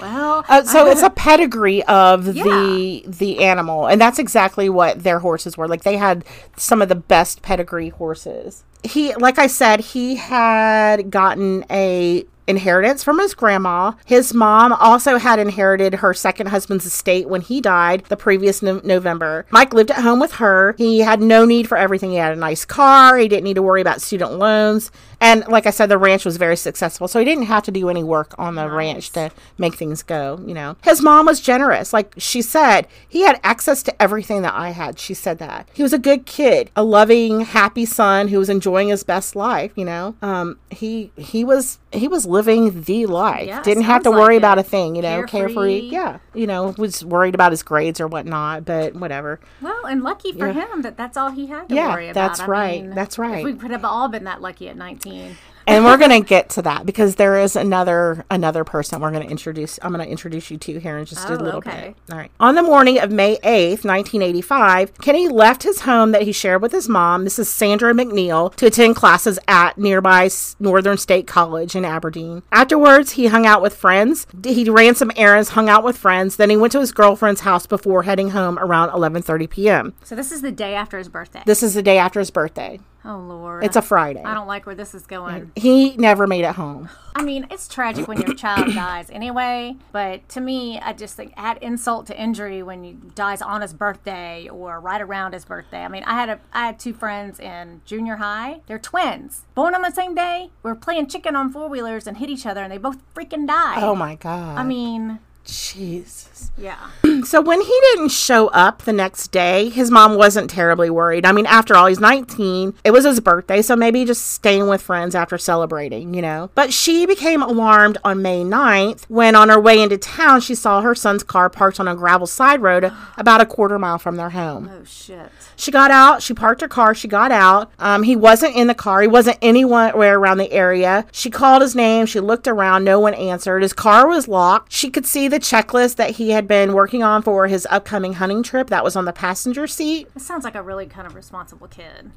Well, 0.00 0.44
uh, 0.48 0.64
so 0.64 0.86
it's 0.86 1.02
a 1.02 1.10
pedigree 1.16 1.82
of 1.84 2.24
the 2.24 3.04
the 3.06 3.44
animal, 3.44 3.86
and 3.86 4.00
that's 4.00 4.18
exactly 4.18 4.68
what 4.68 5.02
their 5.04 5.20
horses 5.20 5.56
were. 5.56 5.68
Like 5.68 5.84
they 5.84 5.96
had 5.96 6.24
some 6.56 6.82
of 6.82 6.88
the 6.88 6.96
best 6.96 7.40
pedigree 7.40 7.90
horses. 7.90 8.64
He, 8.84 9.14
like 9.14 9.38
I 9.38 9.46
said, 9.46 9.80
he 9.80 10.16
had 10.16 11.10
gotten 11.10 11.64
a 11.70 12.24
inheritance 12.46 13.02
from 13.02 13.18
his 13.18 13.34
grandma. 13.34 13.92
His 14.04 14.34
mom 14.34 14.72
also 14.74 15.16
had 15.16 15.38
inherited 15.38 15.94
her 15.94 16.12
second 16.12 16.48
husband's 16.48 16.84
estate 16.84 17.28
when 17.28 17.40
he 17.40 17.60
died 17.60 18.04
the 18.08 18.16
previous 18.16 18.62
no- 18.62 18.80
November. 18.84 19.46
Mike 19.50 19.72
lived 19.72 19.90
at 19.90 20.02
home 20.02 20.20
with 20.20 20.32
her. 20.32 20.74
He 20.76 21.00
had 21.00 21.22
no 21.22 21.44
need 21.44 21.68
for 21.68 21.78
everything. 21.78 22.10
He 22.10 22.16
had 22.16 22.36
a 22.36 22.40
nice 22.40 22.64
car. 22.64 23.16
He 23.16 23.28
didn't 23.28 23.44
need 23.44 23.54
to 23.54 23.62
worry 23.62 23.80
about 23.80 24.02
student 24.02 24.32
loans. 24.32 24.90
And 25.24 25.44
like 25.48 25.66
I 25.66 25.70
said, 25.70 25.86
the 25.88 25.96
ranch 25.96 26.24
was 26.26 26.36
very 26.36 26.56
successful. 26.56 27.08
So 27.08 27.18
he 27.18 27.24
didn't 27.24 27.44
have 27.46 27.62
to 27.64 27.70
do 27.70 27.88
any 27.88 28.04
work 28.04 28.34
on 28.36 28.56
the 28.56 28.68
ranch 28.70 29.10
to 29.12 29.30
make 29.56 29.74
things 29.74 30.02
go, 30.02 30.38
you 30.46 30.52
know. 30.52 30.76
His 30.84 31.00
mom 31.00 31.24
was 31.26 31.40
generous. 31.40 31.92
Like 31.94 32.12
she 32.18 32.42
said, 32.42 32.86
he 33.08 33.22
had 33.22 33.40
access 33.42 33.82
to 33.84 34.02
everything 34.02 34.42
that 34.42 34.52
I 34.54 34.70
had. 34.70 34.98
She 34.98 35.14
said 35.14 35.38
that. 35.38 35.66
He 35.72 35.82
was 35.82 35.94
a 35.94 35.98
good 35.98 36.26
kid, 36.26 36.70
a 36.76 36.84
loving, 36.84 37.40
happy 37.40 37.86
son 37.86 38.28
who 38.28 38.38
was 38.38 38.50
enjoying 38.50 38.88
his 38.88 39.02
best 39.02 39.34
life, 39.34 39.72
you 39.76 39.84
know. 39.86 40.14
Um 40.20 40.58
he 40.70 41.10
he 41.16 41.42
was 41.42 41.78
he 41.90 42.06
was 42.08 42.26
living 42.26 42.82
the 42.82 43.06
life. 43.06 43.46
Yeah, 43.46 43.62
Didn't 43.62 43.84
have 43.84 44.02
to 44.02 44.10
worry 44.10 44.34
like 44.34 44.38
about 44.38 44.58
a 44.58 44.62
thing, 44.64 44.94
you 44.96 45.02
know, 45.02 45.22
carefree. 45.22 45.54
Carefree. 45.54 45.80
Yeah. 45.90 46.18
You 46.34 46.46
know, 46.46 46.74
was 46.76 47.04
worried 47.04 47.34
about 47.34 47.52
his 47.52 47.62
grades 47.62 48.00
or 48.00 48.08
whatnot, 48.08 48.64
but 48.64 48.94
whatever. 48.94 49.40
well, 49.62 49.86
and 49.86 50.02
lucky 50.02 50.32
for 50.32 50.48
him 50.52 50.82
that 50.82 50.96
that's 50.96 51.16
all 51.16 51.30
he 51.30 51.46
had 51.46 51.68
to 51.68 51.74
Yeah, 51.74 51.92
worry 51.94 52.08
about. 52.10 52.14
that's 52.28 52.40
I 52.40 52.46
right. 52.46 52.82
mean, 52.82 52.94
That's 52.94 53.16
right. 53.18 53.44
We 53.44 53.54
could 53.54 53.70
have 53.70 53.84
all 53.84 54.08
been 54.08 54.24
that 54.24 54.42
lucky 54.42 54.68
at 54.68 54.76
19. 55.18 55.36
and 55.66 55.82
we're 55.82 55.96
gonna 55.96 56.20
get 56.20 56.50
to 56.50 56.60
that 56.60 56.84
because 56.84 57.14
there 57.14 57.38
is 57.40 57.56
another 57.56 58.24
another 58.30 58.64
person 58.64 59.00
we're 59.00 59.10
gonna 59.10 59.24
introduce. 59.24 59.78
I'm 59.80 59.92
gonna 59.92 60.04
introduce 60.04 60.50
you 60.50 60.58
to 60.58 60.78
here 60.78 60.98
in 60.98 61.06
just 61.06 61.26
a 61.30 61.32
Oh, 61.32 61.36
little 61.36 61.58
okay. 61.58 61.94
bit. 62.06 62.12
All 62.14 62.18
right. 62.18 62.30
On 62.38 62.54
the 62.54 62.62
morning 62.62 62.98
of 63.00 63.10
May 63.10 63.38
8th, 63.42 63.82
1985, 63.82 64.98
Kinney 64.98 65.26
left 65.28 65.62
his 65.62 65.80
home 65.80 66.12
that 66.12 66.22
he 66.22 66.32
shared 66.32 66.60
with 66.60 66.72
his 66.72 66.86
mom, 66.86 67.24
Mrs. 67.24 67.46
Sandra 67.46 67.94
McNeil, 67.94 68.54
to 68.56 68.66
attend 68.66 68.96
classes 68.96 69.38
at 69.48 69.78
nearby 69.78 70.28
Northern 70.60 70.98
State 70.98 71.26
College 71.26 71.74
in 71.74 71.84
Aberdeen. 71.86 72.42
Afterwards, 72.52 73.12
he 73.12 73.28
hung 73.28 73.46
out 73.46 73.62
with 73.62 73.74
friends. 73.74 74.26
He 74.44 74.68
ran 74.68 74.94
some 74.94 75.12
errands, 75.16 75.50
hung 75.50 75.70
out 75.70 75.82
with 75.82 75.96
friends. 75.96 76.36
Then 76.36 76.50
he 76.50 76.58
went 76.58 76.72
to 76.72 76.80
his 76.80 76.92
girlfriend's 76.92 77.40
house 77.40 77.66
before 77.66 78.02
heading 78.02 78.30
home 78.30 78.58
around 78.58 78.90
11:30 78.90 79.48
p.m. 79.48 79.94
So 80.04 80.14
this 80.14 80.30
is 80.30 80.42
the 80.42 80.52
day 80.52 80.74
after 80.74 80.98
his 80.98 81.08
birthday. 81.08 81.42
This 81.46 81.62
is 81.62 81.72
the 81.72 81.82
day 81.82 81.96
after 81.96 82.20
his 82.20 82.30
birthday. 82.30 82.80
Oh 83.04 83.18
Lord, 83.18 83.64
It's 83.64 83.76
a 83.76 83.82
Friday. 83.82 84.22
I 84.22 84.34
don't 84.34 84.46
like 84.46 84.66
where 84.66 84.74
this 84.74 84.94
is 84.94 85.06
going. 85.06 85.52
He 85.56 85.96
never 85.96 86.26
made 86.26 86.44
it 86.44 86.54
home. 86.54 86.88
I 87.16 87.22
mean, 87.22 87.46
it's 87.50 87.68
tragic 87.68 88.08
when 88.08 88.20
your 88.20 88.34
child 88.34 88.74
dies 88.74 89.08
anyway, 89.10 89.76
but 89.92 90.28
to 90.30 90.40
me, 90.40 90.80
I 90.80 90.92
just 90.92 91.14
think 91.16 91.32
add 91.36 91.58
insult 91.62 92.06
to 92.08 92.20
injury 92.20 92.62
when 92.62 92.82
he 92.82 92.92
dies 92.92 93.40
on 93.40 93.60
his 93.60 93.72
birthday 93.72 94.48
or 94.48 94.80
right 94.80 95.00
around 95.00 95.32
his 95.32 95.44
birthday. 95.44 95.84
I 95.84 95.88
mean, 95.88 96.02
I 96.04 96.14
had 96.14 96.28
a 96.28 96.40
I 96.52 96.66
had 96.66 96.78
two 96.78 96.92
friends 96.92 97.38
in 97.38 97.82
junior 97.84 98.16
high. 98.16 98.60
They're 98.66 98.78
twins, 98.78 99.44
born 99.54 99.74
on 99.74 99.82
the 99.82 99.90
same 99.92 100.14
day. 100.14 100.50
We 100.62 100.70
are 100.70 100.74
playing 100.74 101.06
chicken 101.06 101.36
on 101.36 101.52
four 101.52 101.68
wheelers 101.68 102.06
and 102.06 102.16
hit 102.16 102.28
each 102.30 102.46
other, 102.46 102.62
and 102.62 102.72
they 102.72 102.78
both 102.78 102.98
freaking 103.14 103.46
died. 103.46 103.82
Oh 103.82 103.94
my 103.94 104.16
god. 104.16 104.58
I 104.58 104.64
mean, 104.64 105.20
Jesus. 105.44 106.50
yeah. 106.58 106.90
So 107.24 107.40
when 107.40 107.60
he 107.62 107.80
didn't 107.92 108.10
show 108.10 108.48
up 108.48 108.82
the 108.82 108.92
next 108.92 109.28
day, 109.28 109.70
his 109.70 109.90
mom 109.90 110.16
wasn't 110.16 110.50
terribly 110.50 110.90
worried. 110.90 111.24
I 111.24 111.32
mean, 111.32 111.46
after 111.46 111.74
all, 111.74 111.86
he's 111.86 111.98
19. 112.00 112.74
It 112.84 112.90
was 112.90 113.04
his 113.04 113.18
birthday, 113.18 113.62
so 113.62 113.74
maybe 113.74 114.04
just 114.04 114.26
staying 114.32 114.68
with 114.68 114.82
friends 114.82 115.14
after 115.14 115.38
celebrating, 115.38 116.12
you 116.12 116.20
know. 116.20 116.50
But 116.54 116.72
she 116.72 117.06
became 117.06 117.42
alarmed 117.42 117.96
on 118.04 118.20
May 118.20 118.42
9th 118.44 119.04
when 119.08 119.34
on 119.34 119.48
her 119.48 119.58
way 119.58 119.80
into 119.80 119.96
town, 119.96 120.42
she 120.42 120.54
saw 120.54 120.82
her 120.82 120.94
son's 120.94 121.22
car 121.22 121.48
parked 121.48 121.80
on 121.80 121.88
a 121.88 121.94
gravel 121.94 122.26
side 122.26 122.60
road 122.60 122.92
about 123.16 123.40
a 123.40 123.46
quarter 123.46 123.78
mile 123.78 123.98
from 123.98 124.16
their 124.16 124.30
home. 124.30 124.70
Oh 124.70 124.84
shit. 124.84 125.30
She 125.56 125.70
got 125.70 125.90
out. 125.90 126.22
She 126.22 126.34
parked 126.34 126.60
her 126.60 126.68
car. 126.68 126.94
She 126.94 127.08
got 127.08 127.32
out. 127.32 127.70
Um, 127.78 128.02
he 128.02 128.16
wasn't 128.16 128.56
in 128.56 128.66
the 128.66 128.74
car. 128.74 129.00
He 129.00 129.08
wasn't 129.08 129.38
anywhere 129.40 130.18
around 130.18 130.38
the 130.38 130.52
area. 130.52 131.06
She 131.12 131.30
called 131.30 131.62
his 131.62 131.74
name. 131.74 132.06
She 132.06 132.20
looked 132.20 132.48
around. 132.48 132.84
No 132.84 133.00
one 133.00 133.14
answered. 133.14 133.62
His 133.62 133.72
car 133.72 134.06
was 134.06 134.28
locked. 134.28 134.72
She 134.72 134.90
could 134.90 135.06
see 135.06 135.28
the 135.34 135.40
checklist 135.40 135.96
that 135.96 136.10
he 136.10 136.30
had 136.30 136.46
been 136.46 136.74
working 136.74 137.02
on 137.02 137.20
for 137.20 137.48
his 137.48 137.66
upcoming 137.68 138.14
hunting 138.14 138.42
trip. 138.42 138.68
That 138.68 138.84
was 138.84 138.94
on 138.94 139.04
the 139.04 139.12
passenger 139.12 139.66
seat. 139.66 140.08
This 140.14 140.24
sounds 140.24 140.44
like 140.44 140.54
a 140.54 140.62
really 140.62 140.86
kind 140.86 141.06
of 141.06 141.14
responsible 141.14 141.66
kid. 141.66 142.12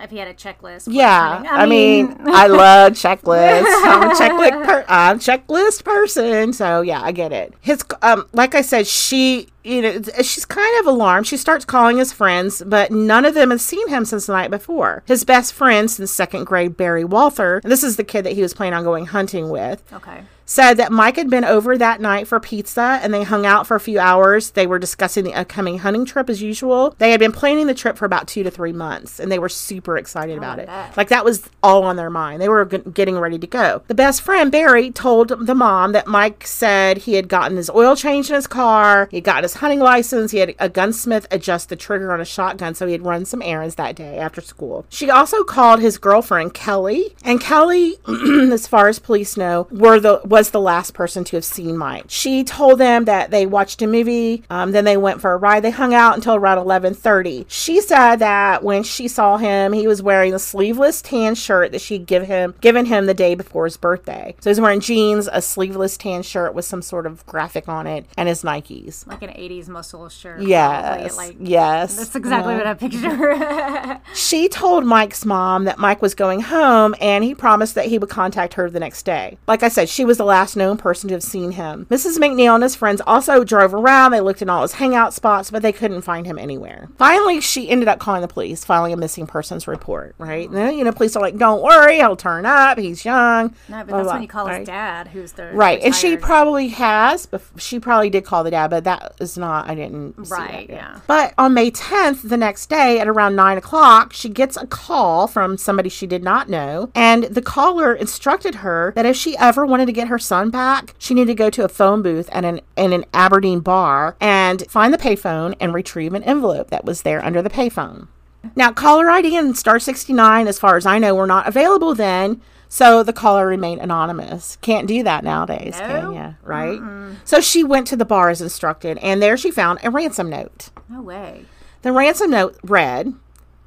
If 0.00 0.10
he 0.10 0.18
had 0.18 0.28
a 0.28 0.34
checklist. 0.34 0.86
Yeah, 0.88 1.38
hunting. 1.38 1.50
I, 1.50 1.66
mean, 1.66 2.16
I 2.26 2.46
love 2.46 2.92
checklists. 3.04 3.64
I'm 3.66 4.10
a 4.10 4.14
checklist, 4.14 4.64
per- 4.64 4.84
I'm 4.86 5.18
checklist 5.18 5.82
person. 5.82 6.52
So 6.52 6.82
yeah, 6.82 7.02
I 7.02 7.10
get 7.10 7.32
it. 7.32 7.54
His, 7.60 7.82
um, 8.02 8.28
like 8.32 8.54
I 8.54 8.60
said, 8.60 8.86
she 8.86 9.48
you 9.64 9.82
know, 9.82 10.00
she's 10.22 10.44
kind 10.44 10.80
of 10.80 10.86
alarmed. 10.86 11.26
She 11.26 11.36
starts 11.36 11.64
calling 11.64 11.98
his 11.98 12.12
friends, 12.12 12.62
but 12.64 12.90
none 12.90 13.24
of 13.24 13.34
them 13.34 13.50
have 13.50 13.60
seen 13.60 13.88
him 13.88 14.04
since 14.04 14.26
the 14.26 14.32
night 14.34 14.50
before. 14.50 15.02
His 15.06 15.24
best 15.24 15.52
friend 15.52 15.90
since 15.90 16.12
second 16.12 16.44
grade, 16.44 16.76
Barry 16.76 17.04
Walther, 17.04 17.60
and 17.62 17.72
this 17.72 17.82
is 17.82 17.96
the 17.96 18.04
kid 18.04 18.24
that 18.24 18.34
he 18.34 18.42
was 18.42 18.54
planning 18.54 18.78
on 18.78 18.84
going 18.84 19.06
hunting 19.06 19.50
with. 19.50 19.82
Okay 19.92 20.20
said 20.50 20.74
that 20.78 20.90
Mike 20.90 21.16
had 21.16 21.28
been 21.28 21.44
over 21.44 21.76
that 21.76 22.00
night 22.00 22.26
for 22.26 22.40
pizza 22.40 22.98
and 23.02 23.12
they 23.12 23.22
hung 23.22 23.44
out 23.44 23.66
for 23.66 23.74
a 23.74 23.80
few 23.80 23.98
hours. 23.98 24.52
They 24.52 24.66
were 24.66 24.78
discussing 24.78 25.22
the 25.24 25.34
upcoming 25.34 25.78
hunting 25.80 26.06
trip 26.06 26.30
as 26.30 26.40
usual. 26.40 26.94
They 26.96 27.10
had 27.10 27.20
been 27.20 27.32
planning 27.32 27.66
the 27.66 27.74
trip 27.74 27.98
for 27.98 28.06
about 28.06 28.26
two 28.26 28.42
to 28.44 28.50
three 28.50 28.72
months 28.72 29.20
and 29.20 29.30
they 29.30 29.38
were 29.38 29.50
super 29.50 29.98
excited 29.98 30.36
Oh, 30.36 30.38
about 30.38 30.58
it. 30.58 30.66
bet. 30.66 30.96
Like 30.96 31.08
that 31.10 31.22
was 31.24 31.50
all 31.62 31.82
on 31.84 31.96
their 31.96 32.08
mind. 32.08 32.40
They 32.40 32.48
were 32.48 32.64
g- 32.64 32.78
getting 32.94 33.18
ready 33.18 33.38
to 33.38 33.46
go. 33.46 33.82
The 33.88 33.94
best 33.94 34.22
friend, 34.22 34.50
Barry, 34.50 34.90
told 34.90 35.46
the 35.46 35.54
mom 35.54 35.92
that 35.92 36.06
Mike 36.06 36.46
said 36.46 36.96
he 36.98 37.12
had 37.14 37.28
gotten 37.28 37.58
his 37.58 37.68
oil 37.68 37.94
changed 37.94 38.30
in 38.30 38.34
his 38.36 38.46
car, 38.46 39.06
he 39.10 39.18
had 39.18 39.24
gotten 39.24 39.42
his 39.42 39.54
hunting 39.54 39.80
license, 39.80 40.30
he 40.30 40.38
had 40.38 40.54
a 40.58 40.70
gunsmith 40.70 41.26
adjust 41.30 41.68
the 41.68 41.76
trigger 41.76 42.10
on 42.10 42.22
a 42.22 42.24
shotgun, 42.24 42.74
so 42.74 42.86
he 42.86 42.92
had 42.92 43.04
run 43.04 43.26
some 43.26 43.42
errands 43.42 43.74
that 43.74 43.96
day 43.96 44.16
after 44.18 44.40
school. 44.40 44.86
She 44.88 45.10
also 45.10 45.44
called 45.44 45.80
his 45.80 45.98
girlfriend, 45.98 46.54
Kelly, 46.54 47.14
and 47.22 47.38
Kelly, 47.38 47.96
as 48.50 48.66
far 48.66 48.88
as 48.88 48.98
police 48.98 49.36
know, 49.36 49.68
were 49.70 50.00
the 50.00 50.22
was 50.24 50.37
the 50.50 50.60
last 50.60 50.94
person 50.94 51.24
to 51.24 51.36
have 51.36 51.44
seen 51.44 51.76
Mike. 51.76 52.04
She 52.08 52.44
told 52.44 52.78
them 52.78 53.04
that 53.06 53.30
they 53.30 53.46
watched 53.46 53.82
a 53.82 53.86
movie, 53.86 54.44
um, 54.50 54.72
then 54.72 54.84
they 54.84 54.96
went 54.96 55.20
for 55.20 55.32
a 55.32 55.36
ride. 55.36 55.64
They 55.64 55.70
hung 55.70 55.92
out 55.94 56.14
until 56.14 56.34
around 56.36 56.58
eleven 56.58 56.94
thirty. 56.94 57.44
She 57.48 57.80
said 57.80 58.16
that 58.16 58.62
when 58.62 58.82
she 58.84 59.08
saw 59.08 59.36
him, 59.36 59.72
he 59.72 59.86
was 59.88 60.00
wearing 60.02 60.32
the 60.32 60.38
sleeveless 60.38 61.02
tan 61.02 61.34
shirt 61.34 61.72
that 61.72 61.80
she'd 61.80 62.06
give 62.06 62.24
him 62.26 62.54
given 62.60 62.86
him 62.86 63.06
the 63.06 63.14
day 63.14 63.34
before 63.34 63.64
his 63.64 63.76
birthday. 63.76 64.34
So 64.40 64.50
he's 64.50 64.60
wearing 64.60 64.80
jeans, 64.80 65.28
a 65.32 65.42
sleeveless 65.42 65.96
tan 65.96 66.22
shirt 66.22 66.54
with 66.54 66.64
some 66.64 66.82
sort 66.82 67.06
of 67.06 67.26
graphic 67.26 67.68
on 67.68 67.86
it, 67.86 68.06
and 68.16 68.28
his 68.28 68.42
Nikes. 68.42 69.06
like 69.06 69.22
an 69.22 69.30
80s 69.30 69.68
muscle 69.68 70.08
shirt 70.08 70.40
Yes, 70.42 71.16
like 71.16 71.36
yes. 71.40 71.96
that's 71.96 72.14
exactly 72.14 72.52
Yeah. 72.54 72.58
what 72.58 72.66
i 72.68 72.74
picture 72.74 74.00
She 74.14 74.48
told 74.48 74.84
Mike's 74.84 75.24
mom 75.24 75.64
that 75.64 75.78
Mike 75.78 76.00
was 76.02 76.14
going 76.14 76.40
home 76.40 76.94
and 77.00 77.24
he 77.24 77.34
promised 77.34 77.74
that 77.74 77.86
he 77.86 77.98
would 77.98 78.08
contact 78.10 78.54
her 78.54 78.68
the 78.70 78.80
next 78.80 79.04
day. 79.04 79.38
Like 79.46 79.62
I 79.62 79.68
said, 79.68 79.88
she 79.88 80.04
was 80.04 80.18
the 80.18 80.24
last 80.28 80.56
known 80.56 80.76
person 80.76 81.08
to 81.08 81.14
have 81.14 81.22
seen 81.22 81.52
him. 81.52 81.86
Mrs. 81.90 82.18
McNeil 82.18 82.54
and 82.54 82.62
his 82.62 82.76
friends 82.76 83.00
also 83.06 83.42
drove 83.44 83.74
around. 83.74 84.12
They 84.12 84.20
looked 84.20 84.42
in 84.42 84.48
all 84.48 84.62
his 84.62 84.74
hangout 84.74 85.12
spots, 85.14 85.50
but 85.50 85.62
they 85.62 85.72
couldn't 85.72 86.02
find 86.02 86.26
him 86.26 86.38
anywhere. 86.38 86.88
Finally, 86.96 87.40
she 87.40 87.68
ended 87.68 87.88
up 87.88 87.98
calling 87.98 88.22
the 88.22 88.28
police, 88.28 88.64
filing 88.64 88.92
a 88.92 88.96
missing 88.96 89.26
persons 89.26 89.66
report, 89.66 90.14
right? 90.18 90.48
And 90.48 90.56
then, 90.56 90.78
you 90.78 90.84
know, 90.84 90.92
police 90.92 91.16
are 91.16 91.22
like, 91.22 91.36
don't 91.36 91.62
worry, 91.62 91.96
he'll 91.96 92.16
turn 92.16 92.46
up. 92.46 92.78
He's 92.78 93.04
young. 93.04 93.54
no 93.68 93.78
but 93.78 93.86
blah, 93.88 93.96
that's 93.96 94.04
blah, 94.06 94.12
when 94.14 94.22
you 94.22 94.28
call 94.28 94.46
right? 94.46 94.60
his 94.60 94.68
dad 94.68 95.08
who's 95.08 95.32
the 95.32 95.48
Right, 95.52 95.80
and 95.82 95.94
she 95.94 96.16
probably 96.16 96.68
has, 96.68 97.26
but 97.26 97.42
she 97.56 97.80
probably 97.80 98.10
did 98.10 98.24
call 98.24 98.44
the 98.44 98.50
dad, 98.50 98.68
but 98.68 98.84
that 98.84 99.14
is 99.20 99.36
not. 99.38 99.68
I 99.68 99.74
didn't. 99.74 100.26
see 100.26 100.32
Right, 100.34 100.68
that 100.68 100.74
yeah. 100.74 101.00
But 101.06 101.34
on 101.38 101.54
May 101.54 101.70
10th, 101.70 102.28
the 102.28 102.36
next 102.36 102.68
day 102.68 103.00
at 103.00 103.08
around 103.08 103.34
nine 103.36 103.58
o'clock, 103.58 104.12
she 104.12 104.28
gets 104.28 104.56
a 104.56 104.66
call 104.66 105.26
from 105.26 105.56
somebody 105.56 105.88
she 105.88 106.06
did 106.06 106.22
not 106.22 106.48
know, 106.48 106.90
and 106.94 107.24
the 107.24 107.42
caller 107.42 107.94
instructed 107.94 108.56
her 108.56 108.92
that 108.94 109.06
if 109.06 109.16
she 109.16 109.36
ever 109.38 109.64
wanted 109.64 109.86
to 109.86 109.92
get 109.92 110.08
her 110.08 110.17
son 110.18 110.50
back, 110.50 110.94
she 110.98 111.14
needed 111.14 111.28
to 111.32 111.34
go 111.34 111.50
to 111.50 111.64
a 111.64 111.68
phone 111.68 112.02
booth 112.02 112.28
at 112.32 112.44
an 112.44 112.60
in 112.76 112.92
an 112.92 113.04
Aberdeen 113.14 113.60
bar 113.60 114.16
and 114.20 114.64
find 114.70 114.92
the 114.92 114.98
payphone 114.98 115.54
and 115.60 115.72
retrieve 115.74 116.14
an 116.14 116.22
envelope 116.24 116.70
that 116.70 116.84
was 116.84 117.02
there 117.02 117.24
under 117.24 117.42
the 117.42 117.50
payphone. 117.50 118.08
Now, 118.54 118.72
caller 118.72 119.10
ID 119.10 119.36
and 119.36 119.56
star 119.56 119.78
69, 119.78 120.46
as 120.46 120.58
far 120.58 120.76
as 120.76 120.86
I 120.86 120.98
know, 120.98 121.14
were 121.14 121.26
not 121.26 121.48
available 121.48 121.94
then, 121.94 122.40
so 122.68 123.02
the 123.02 123.12
caller 123.12 123.46
remained 123.46 123.80
anonymous. 123.80 124.56
Can't 124.60 124.86
do 124.86 125.02
that 125.02 125.24
nowadays, 125.24 125.74
can 125.78 126.04
No? 126.04 126.12
you? 126.12 126.34
Right? 126.42 126.80
So 127.24 127.40
she 127.40 127.64
went 127.64 127.86
to 127.88 127.96
the 127.96 128.04
bar 128.04 128.30
as 128.30 128.40
instructed, 128.40 128.98
and 128.98 129.20
there 129.20 129.36
she 129.36 129.50
found 129.50 129.80
a 129.82 129.90
ransom 129.90 130.30
note. 130.30 130.70
no 130.88 131.02
way 131.02 131.46
The 131.82 131.92
ransom 131.92 132.30
note 132.30 132.56
read, 132.62 133.14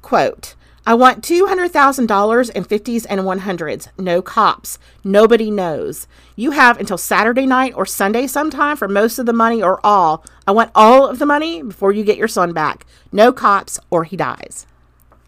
quote, 0.00 0.54
I 0.84 0.94
want 0.94 1.22
$200,000 1.22 2.50
in 2.50 2.64
50s 2.64 3.06
and 3.08 3.20
100s. 3.20 3.88
No 3.98 4.20
cops. 4.20 4.78
Nobody 5.04 5.50
knows. 5.50 6.06
You 6.34 6.50
have 6.52 6.78
until 6.80 6.98
Saturday 6.98 7.46
night 7.46 7.72
or 7.76 7.86
Sunday 7.86 8.26
sometime 8.26 8.76
for 8.76 8.88
most 8.88 9.18
of 9.18 9.26
the 9.26 9.32
money 9.32 9.62
or 9.62 9.78
all. 9.86 10.24
I 10.46 10.50
want 10.50 10.72
all 10.74 11.06
of 11.06 11.18
the 11.20 11.26
money 11.26 11.62
before 11.62 11.92
you 11.92 12.02
get 12.04 12.16
your 12.18 12.28
son 12.28 12.52
back. 12.52 12.84
No 13.12 13.32
cops 13.32 13.78
or 13.90 14.04
he 14.04 14.16
dies. 14.16 14.66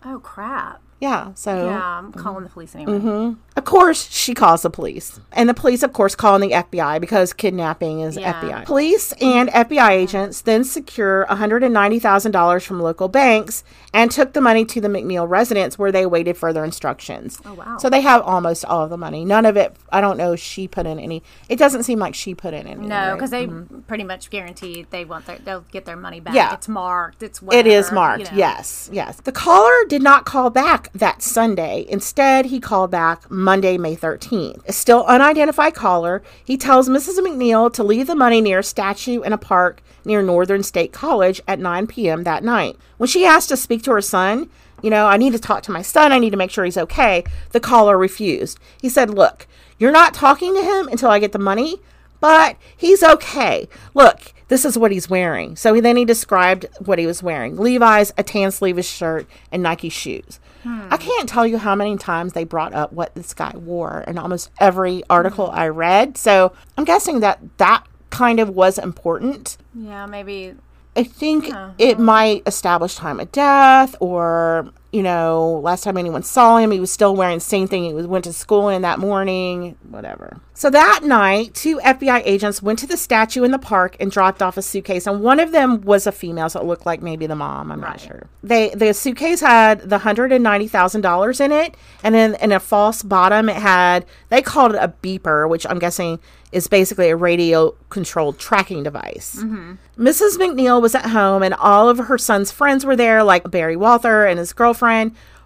oh 0.04 0.18
crap 0.20 0.80
Yeah, 1.00 1.32
so 1.34 1.66
yeah 1.66 1.98
i'm 1.98 2.12
calling 2.12 2.44
the 2.44 2.50
police 2.50 2.74
anyway 2.74 2.92
Mm-hmm. 2.98 3.34
of 3.56 3.64
course 3.64 4.08
she 4.10 4.34
calls 4.34 4.62
the 4.62 4.70
police. 4.70 5.20
And 5.32 5.48
the 5.48 5.54
police, 5.54 5.82
of 5.82 5.92
course, 5.92 6.14
call 6.14 6.34
in 6.36 6.40
the 6.40 6.50
FBI 6.50 7.00
because 7.00 7.32
kidnapping 7.32 8.00
is 8.00 8.16
Yeah. 8.16 8.32
FBI. 8.40 8.64
Police 8.64 9.12
and 9.20 9.48
FBI 9.50 9.90
agents 9.90 10.40
then 10.42 10.64
secure 10.64 11.26
$190,000 11.30 12.62
from 12.66 12.80
local 12.80 13.08
banks 13.08 13.62
and 13.94 14.10
took 14.10 14.32
the 14.32 14.40
money 14.40 14.64
to 14.64 14.80
the 14.80 14.88
McNeil 14.88 15.26
residence 15.28 15.78
where 15.78 15.92
they 15.92 16.02
awaited 16.02 16.36
further 16.36 16.64
instructions. 16.64 17.40
Oh, 17.46 17.54
wow. 17.54 17.78
So 17.78 17.88
they 17.88 18.00
have 18.00 18.22
almost 18.22 18.64
all 18.64 18.82
of 18.82 18.90
the 18.90 18.96
money. 18.96 19.24
None 19.24 19.46
of 19.46 19.56
it, 19.56 19.74
I 19.90 20.00
don't 20.00 20.18
know 20.18 20.32
if 20.32 20.40
she 20.40 20.66
put 20.66 20.84
in 20.84 20.98
any. 20.98 21.22
It 21.48 21.58
doesn't 21.58 21.84
seem 21.84 22.00
like 22.00 22.14
she 22.14 22.34
put 22.34 22.52
in 22.52 22.66
any. 22.66 22.86
no 22.86 22.96
right? 22.96 23.14
because 23.14 23.30
they 23.30 23.46
mm-hmm. 23.46 23.80
pretty 23.82 24.04
much 24.04 24.30
guarantee 24.30 24.86
they 24.90 25.04
want 25.04 25.26
their 25.26 25.38
they'll 25.38 25.64
get 25.70 25.84
their 25.84 25.96
money 25.96 26.18
back 26.20 26.34
Yeah. 26.34 26.52
it's 26.54 26.68
marked 26.68 27.22
it's 27.22 27.38
It 27.38 27.44
whatever, 27.44 27.68
is 27.68 27.88
you 27.88 27.94
marked. 27.94 28.32
know. 28.32 28.38
Yes, 28.38 28.90
yes. 28.92 29.20
The 29.20 29.32
caller 29.32 29.84
did 29.88 30.02
not 30.02 30.24
call 30.24 30.50
back 30.50 30.92
that 30.92 31.22
Sunday. 31.22 31.86
Instead, 31.88 32.46
he 32.46 32.58
called 32.58 32.90
back 32.90 33.30
Monday, 33.30 33.78
May 33.78 33.94
13th. 33.94 34.68
A 34.68 34.72
still 34.72 35.04
unidentified 35.04 35.74
caller. 35.74 36.22
He 36.44 36.56
tells 36.56 36.88
Mrs. 36.88 37.18
McNeil 37.20 37.72
to 37.74 37.84
leave 37.84 38.08
the 38.08 38.16
money 38.16 38.40
near 38.40 38.58
a 38.58 38.64
statue 38.64 39.22
in 39.22 39.32
a 39.32 39.38
park 39.38 39.80
near 40.04 40.22
Northern 40.22 40.62
State 40.62 40.92
College 40.92 41.40
at 41.48 41.58
9 41.58 41.86
p.m. 41.86 42.24
that 42.24 42.44
night. 42.44 42.76
When 42.96 43.08
she 43.08 43.24
asked 43.24 43.48
to 43.48 43.56
speak 43.56 43.82
to 43.84 43.92
her 43.92 44.00
son, 44.00 44.50
you 44.82 44.90
know, 44.90 45.06
I 45.06 45.16
need 45.16 45.32
to 45.32 45.38
talk 45.38 45.62
to 45.64 45.72
my 45.72 45.82
son. 45.82 46.12
I 46.12 46.18
need 46.18 46.30
to 46.30 46.36
make 46.36 46.50
sure 46.50 46.64
he's 46.64 46.76
okay. 46.76 47.24
The 47.52 47.60
caller 47.60 47.96
refused. 47.96 48.58
He 48.80 48.88
said, 48.88 49.10
Look, 49.10 49.46
you're 49.78 49.92
not 49.92 50.14
talking 50.14 50.54
to 50.54 50.62
him 50.62 50.88
until 50.88 51.10
I 51.10 51.18
get 51.18 51.32
the 51.32 51.38
money 51.38 51.80
but 52.24 52.56
he's 52.74 53.02
okay. 53.02 53.68
Look, 53.92 54.32
this 54.48 54.64
is 54.64 54.78
what 54.78 54.90
he's 54.90 55.10
wearing. 55.10 55.56
So 55.56 55.78
then 55.78 55.98
he 55.98 56.06
described 56.06 56.64
what 56.78 56.98
he 56.98 57.06
was 57.06 57.22
wearing 57.22 57.54
Levi's, 57.56 58.14
a 58.16 58.22
tan 58.22 58.50
sleeveless 58.50 58.88
shirt, 58.88 59.26
and 59.52 59.62
Nike 59.62 59.90
shoes. 59.90 60.40
Hmm. 60.62 60.88
I 60.90 60.96
can't 60.96 61.28
tell 61.28 61.46
you 61.46 61.58
how 61.58 61.74
many 61.74 61.98
times 61.98 62.32
they 62.32 62.44
brought 62.44 62.72
up 62.72 62.94
what 62.94 63.14
this 63.14 63.34
guy 63.34 63.52
wore 63.54 64.04
in 64.06 64.16
almost 64.16 64.50
every 64.58 65.02
article 65.10 65.50
hmm. 65.50 65.58
I 65.58 65.68
read. 65.68 66.16
So 66.16 66.54
I'm 66.78 66.84
guessing 66.84 67.20
that 67.20 67.40
that 67.58 67.84
kind 68.08 68.40
of 68.40 68.48
was 68.48 68.78
important. 68.78 69.58
yeah 69.74 70.06
maybe 70.06 70.54
I 70.96 71.04
think 71.04 71.50
it 71.78 71.98
might 71.98 72.42
establish 72.46 72.94
time 72.94 73.20
of 73.20 73.32
death 73.32 73.96
or, 74.00 74.70
you 74.94 75.02
know, 75.02 75.60
last 75.64 75.82
time 75.82 75.96
anyone 75.96 76.22
saw 76.22 76.56
him, 76.56 76.70
he 76.70 76.78
was 76.78 76.92
still 76.92 77.16
wearing 77.16 77.38
the 77.38 77.40
same 77.40 77.66
thing 77.66 77.82
he 77.82 77.92
was, 77.92 78.06
went 78.06 78.22
to 78.26 78.32
school 78.32 78.68
in 78.68 78.82
that 78.82 79.00
morning, 79.00 79.76
whatever. 79.90 80.40
So 80.56 80.70
that 80.70 81.00
night, 81.02 81.52
two 81.52 81.78
FBI 81.78 82.22
agents 82.24 82.62
went 82.62 82.78
to 82.78 82.86
the 82.86 82.96
statue 82.96 83.42
in 83.42 83.50
the 83.50 83.58
park 83.58 83.96
and 83.98 84.08
dropped 84.08 84.40
off 84.40 84.56
a 84.56 84.62
suitcase. 84.62 85.08
And 85.08 85.20
one 85.20 85.40
of 85.40 85.50
them 85.50 85.80
was 85.80 86.06
a 86.06 86.12
female, 86.12 86.48
so 86.48 86.60
it 86.60 86.66
looked 86.66 86.86
like 86.86 87.02
maybe 87.02 87.26
the 87.26 87.34
mom. 87.34 87.72
I'm 87.72 87.80
not 87.80 87.98
sure. 87.98 88.28
They 88.44 88.68
The 88.68 88.94
suitcase 88.94 89.40
had 89.40 89.90
the 89.90 89.98
$190,000 89.98 91.40
in 91.40 91.50
it. 91.50 91.76
And 92.04 92.14
then 92.14 92.36
in 92.36 92.52
a 92.52 92.60
false 92.60 93.02
bottom, 93.02 93.48
it 93.48 93.56
had, 93.56 94.06
they 94.28 94.42
called 94.42 94.76
it 94.76 94.78
a 94.80 94.94
beeper, 95.02 95.48
which 95.48 95.66
I'm 95.68 95.80
guessing 95.80 96.20
is 96.52 96.68
basically 96.68 97.10
a 97.10 97.16
radio 97.16 97.72
controlled 97.88 98.38
tracking 98.38 98.84
device. 98.84 99.40
Mm-hmm. 99.40 99.72
Mrs. 99.98 100.36
McNeil 100.38 100.80
was 100.80 100.94
at 100.94 101.06
home, 101.06 101.42
and 101.42 101.52
all 101.54 101.88
of 101.88 101.98
her 101.98 102.16
son's 102.16 102.52
friends 102.52 102.86
were 102.86 102.94
there, 102.94 103.24
like 103.24 103.50
Barry 103.50 103.76
Walther 103.76 104.24
and 104.24 104.38
his 104.38 104.52
girlfriend. 104.52 104.83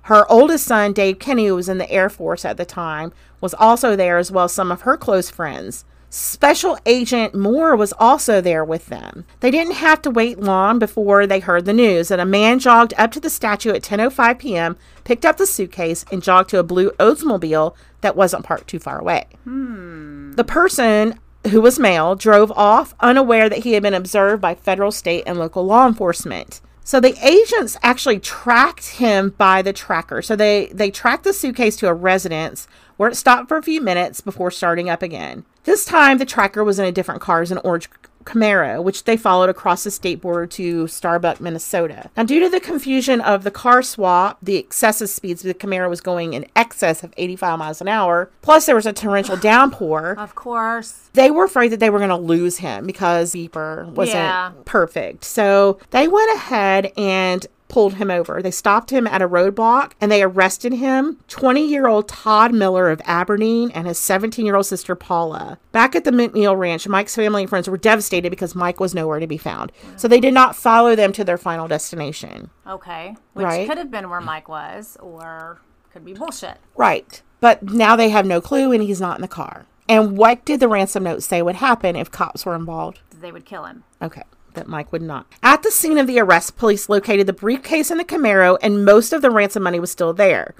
Her 0.03 0.31
oldest 0.31 0.65
son, 0.65 0.93
Dave 0.93 1.19
Kinney, 1.19 1.47
who 1.47 1.55
was 1.55 1.69
in 1.69 1.79
the 1.79 1.91
Air 1.91 2.09
Force 2.09 2.45
at 2.45 2.57
the 2.57 2.65
time, 2.65 3.13
was 3.41 3.55
also 3.55 3.95
there, 3.95 4.19
as 4.19 4.33
well 4.33 4.47
as 4.47 4.53
some 4.53 4.73
of 4.73 4.83
her 4.83 4.97
close 4.97 5.31
friends. 5.31 5.85
Special 6.11 6.79
Agent 6.87 7.35
Moore 7.35 7.77
was 7.77 7.93
also 7.99 8.41
there 8.41 8.65
with 8.65 8.87
them. 8.87 9.27
They 9.41 9.51
didn't 9.51 9.75
have 9.75 10.01
to 10.03 10.11
wait 10.11 10.41
long 10.41 10.79
before 10.79 11.27
they 11.27 11.41
heard 11.41 11.67
the 11.67 11.75
news 11.75 12.09
that 12.09 12.21
a 12.21 12.25
man 12.25 12.59
jogged 12.59 12.95
up 12.97 13.13
to 13.13 13.21
the 13.21 13.29
statue 13.29 13.75
at 13.75 13.83
10:05 13.83 14.39
p.m., 14.39 14.79
picked 15.05 15.27
up 15.27 15.37
the 15.37 15.47
suitcase, 15.47 16.07
and 16.11 16.23
jogged 16.23 16.49
to 16.51 16.59
a 16.59 16.63
blue 16.63 16.91
Oldsmobile 16.93 17.75
that 18.01 18.17
wasn't 18.17 18.45
parked 18.45 18.69
too 18.69 18.79
far 18.79 18.99
away. 18.99 19.27
Hmm. 19.45 20.33
The 20.33 20.45
person 20.45 21.21
who 21.51 21.61
was 21.61 21.79
male 21.79 22.15
drove 22.15 22.51
off 22.53 22.95
unaware 23.01 23.51
that 23.51 23.65
he 23.65 23.75
had 23.75 23.83
been 23.83 23.95
observed 23.95 24.41
by 24.41 24.55
federal, 24.55 24.91
state, 24.91 25.25
and 25.27 25.39
local 25.39 25.67
law 25.67 25.87
enforcement. 25.87 26.63
So 26.89 27.01
the 27.01 27.19
agents 27.23 27.77
actually 27.83 28.19
tracked 28.19 28.93
him 28.93 29.35
by 29.37 29.61
the 29.61 29.75
tracker. 29.75 30.23
So 30.23 30.35
they 30.35 30.71
they 30.73 30.91
tracked 30.91 31.25
the 31.25 31.35
suitcase 31.35 31.77
to 31.77 31.87
a 31.87 31.93
residence 31.93 32.67
where 32.97 33.11
it 33.11 33.15
stopped 33.15 33.47
for 33.49 33.59
a 33.59 33.63
few 33.63 33.83
minutes 33.83 34.23
before 34.23 34.51
starting 34.51 34.89
up 34.89 35.03
again. 35.03 35.45
This 35.65 35.85
time 35.85 36.17
the 36.17 36.25
tracker 36.25 36.65
was 36.65 36.79
in 36.79 36.87
a 36.87 36.91
different 36.91 37.21
car, 37.21 37.41
was 37.41 37.53
an 37.53 37.59
orange 37.59 37.91
Camaro, 38.29 38.83
which 38.83 39.05
they 39.05 39.17
followed 39.17 39.49
across 39.49 39.85
the 39.85 39.91
state 39.91 40.21
border 40.21 40.47
to 40.47 40.87
Starbuck, 40.87 41.41
Minnesota. 41.41 42.11
Now, 42.17 42.25
due 42.25 42.41
to 42.41 42.49
the 42.51 42.61
confusion 42.61 43.21
of 43.23 43.43
the 43.43 43.51
car 43.51 43.81
swap, 43.83 44.39
the 44.43 44.57
excessive 44.57 45.09
speeds, 45.09 45.43
the 45.43 45.55
Camaro 45.55 45.89
was 45.89 46.01
going 46.03 46.35
in 46.35 46.45
excess 46.55 47.03
of 47.03 47.15
85 47.17 47.59
miles 47.59 47.81
an 47.81 47.89
hour, 47.89 48.31
plus 48.43 48.67
there 48.67 48.75
was 48.75 48.87
a 48.87 48.93
torrential 48.93 49.37
downpour. 49.53 50.15
Of 50.19 50.35
course. 50.35 51.09
They 51.15 51.31
were 51.31 51.45
afraid 51.45 51.69
that 51.73 51.81
they 51.81 51.91
were 51.91 51.99
going 51.99 52.11
to 52.11 52.17
lose 52.17 52.59
him 52.59 52.87
because 52.87 53.33
Beeper 53.35 53.87
wasn't 53.87 54.17
Yeah. 54.19 54.53
perfect. 54.67 55.25
So 55.25 55.79
they 55.91 56.07
went 56.07 56.31
ahead 56.37 56.93
and 56.97 57.47
pulled 57.69 57.95
him 57.95 58.11
over. 58.11 58.43
They 58.43 58.51
stopped 58.51 58.91
him 58.91 59.07
at 59.07 59.23
a 59.23 59.29
roadblock 59.29 59.93
and 60.01 60.11
they 60.11 60.23
arrested 60.23 60.73
him. 60.73 61.19
20 61.29 61.67
year 61.67 61.87
old 61.87 62.09
Todd 62.09 62.53
Miller 62.55 62.91
of 62.91 63.01
Aberdeen 63.05 63.71
and 63.73 63.87
his 63.87 63.99
17 63.99 64.45
year 64.47 64.57
old 64.57 64.67
sister 64.67 64.95
Paula. 64.95 65.59
Back 65.73 65.95
at 65.95 66.05
the 66.05 66.11
McNeil 66.11 66.59
Ranch, 66.59 66.89
Mike's 66.89 67.15
family 67.15 67.43
and 67.43 67.51
friends 67.51 67.69
were 67.69 67.77
devastated 67.77 68.31
because 68.31 68.55
Mike 68.55 68.81
was 68.81 68.95
nowhere 68.95 69.21
to 69.21 69.27
be 69.27 69.39
found. 69.39 69.71
So 69.97 70.09
they 70.09 70.21
did 70.21 70.35
not 70.35 70.57
follow 70.57 70.97
them 70.97 71.13
to 71.13 71.25
their 71.25 71.39
final 71.39 71.69
destination. 71.69 72.51
Okay. 72.67 73.17
Which 73.35 73.45
Right. 73.45 73.69
could 73.69 73.79
have 73.79 73.91
been 73.91 74.09
where 74.11 74.21
Mike 74.21 74.49
was, 74.49 74.97
or 75.01 75.61
could 75.93 76.05
be 76.05 76.15
bullshit. 76.15 76.57
Right. 76.77 77.23
But 77.41 77.63
now 77.63 77.97
they 77.97 78.09
have 78.09 78.27
no 78.27 78.41
clue 78.41 78.73
and 78.73 78.83
he's 78.83 79.01
not 79.01 79.17
in 79.17 79.23
the 79.23 79.29
car. 79.29 79.67
And 79.89 80.19
what 80.19 80.45
did 80.45 80.61
the 80.61 80.69
ransom 80.69 81.05
note 81.05 81.23
say 81.23 81.41
would 81.41 81.57
happen 81.57 81.97
if 81.97 82.11
cops 82.11 82.45
were 82.45 82.55
involved? 82.55 83.01
They 83.21 83.33
would 83.33 83.47
kill 83.47 83.65
him. 83.65 83.85
Okay, 84.03 84.23
that 84.59 84.69
Mike 84.69 84.93
would 84.93 85.03
not. 85.03 85.27
At 85.43 85.63
the 85.63 85.71
scene 85.71 85.99
of 85.99 86.07
the 86.07 86.19
arrest, 86.19 86.57
police 86.57 86.89
located 86.89 87.27
the 87.27 87.33
briefcase 87.33 87.91
and 87.91 87.99
the 87.99 88.05
Camaro, 88.05 88.59
and 88.61 88.85
most 88.85 89.13
of 89.13 89.23
the 89.23 89.31
ransom 89.31 89.63
money 89.63 89.81
was 89.81 89.91
still 89.91 90.13
there. 90.13 90.55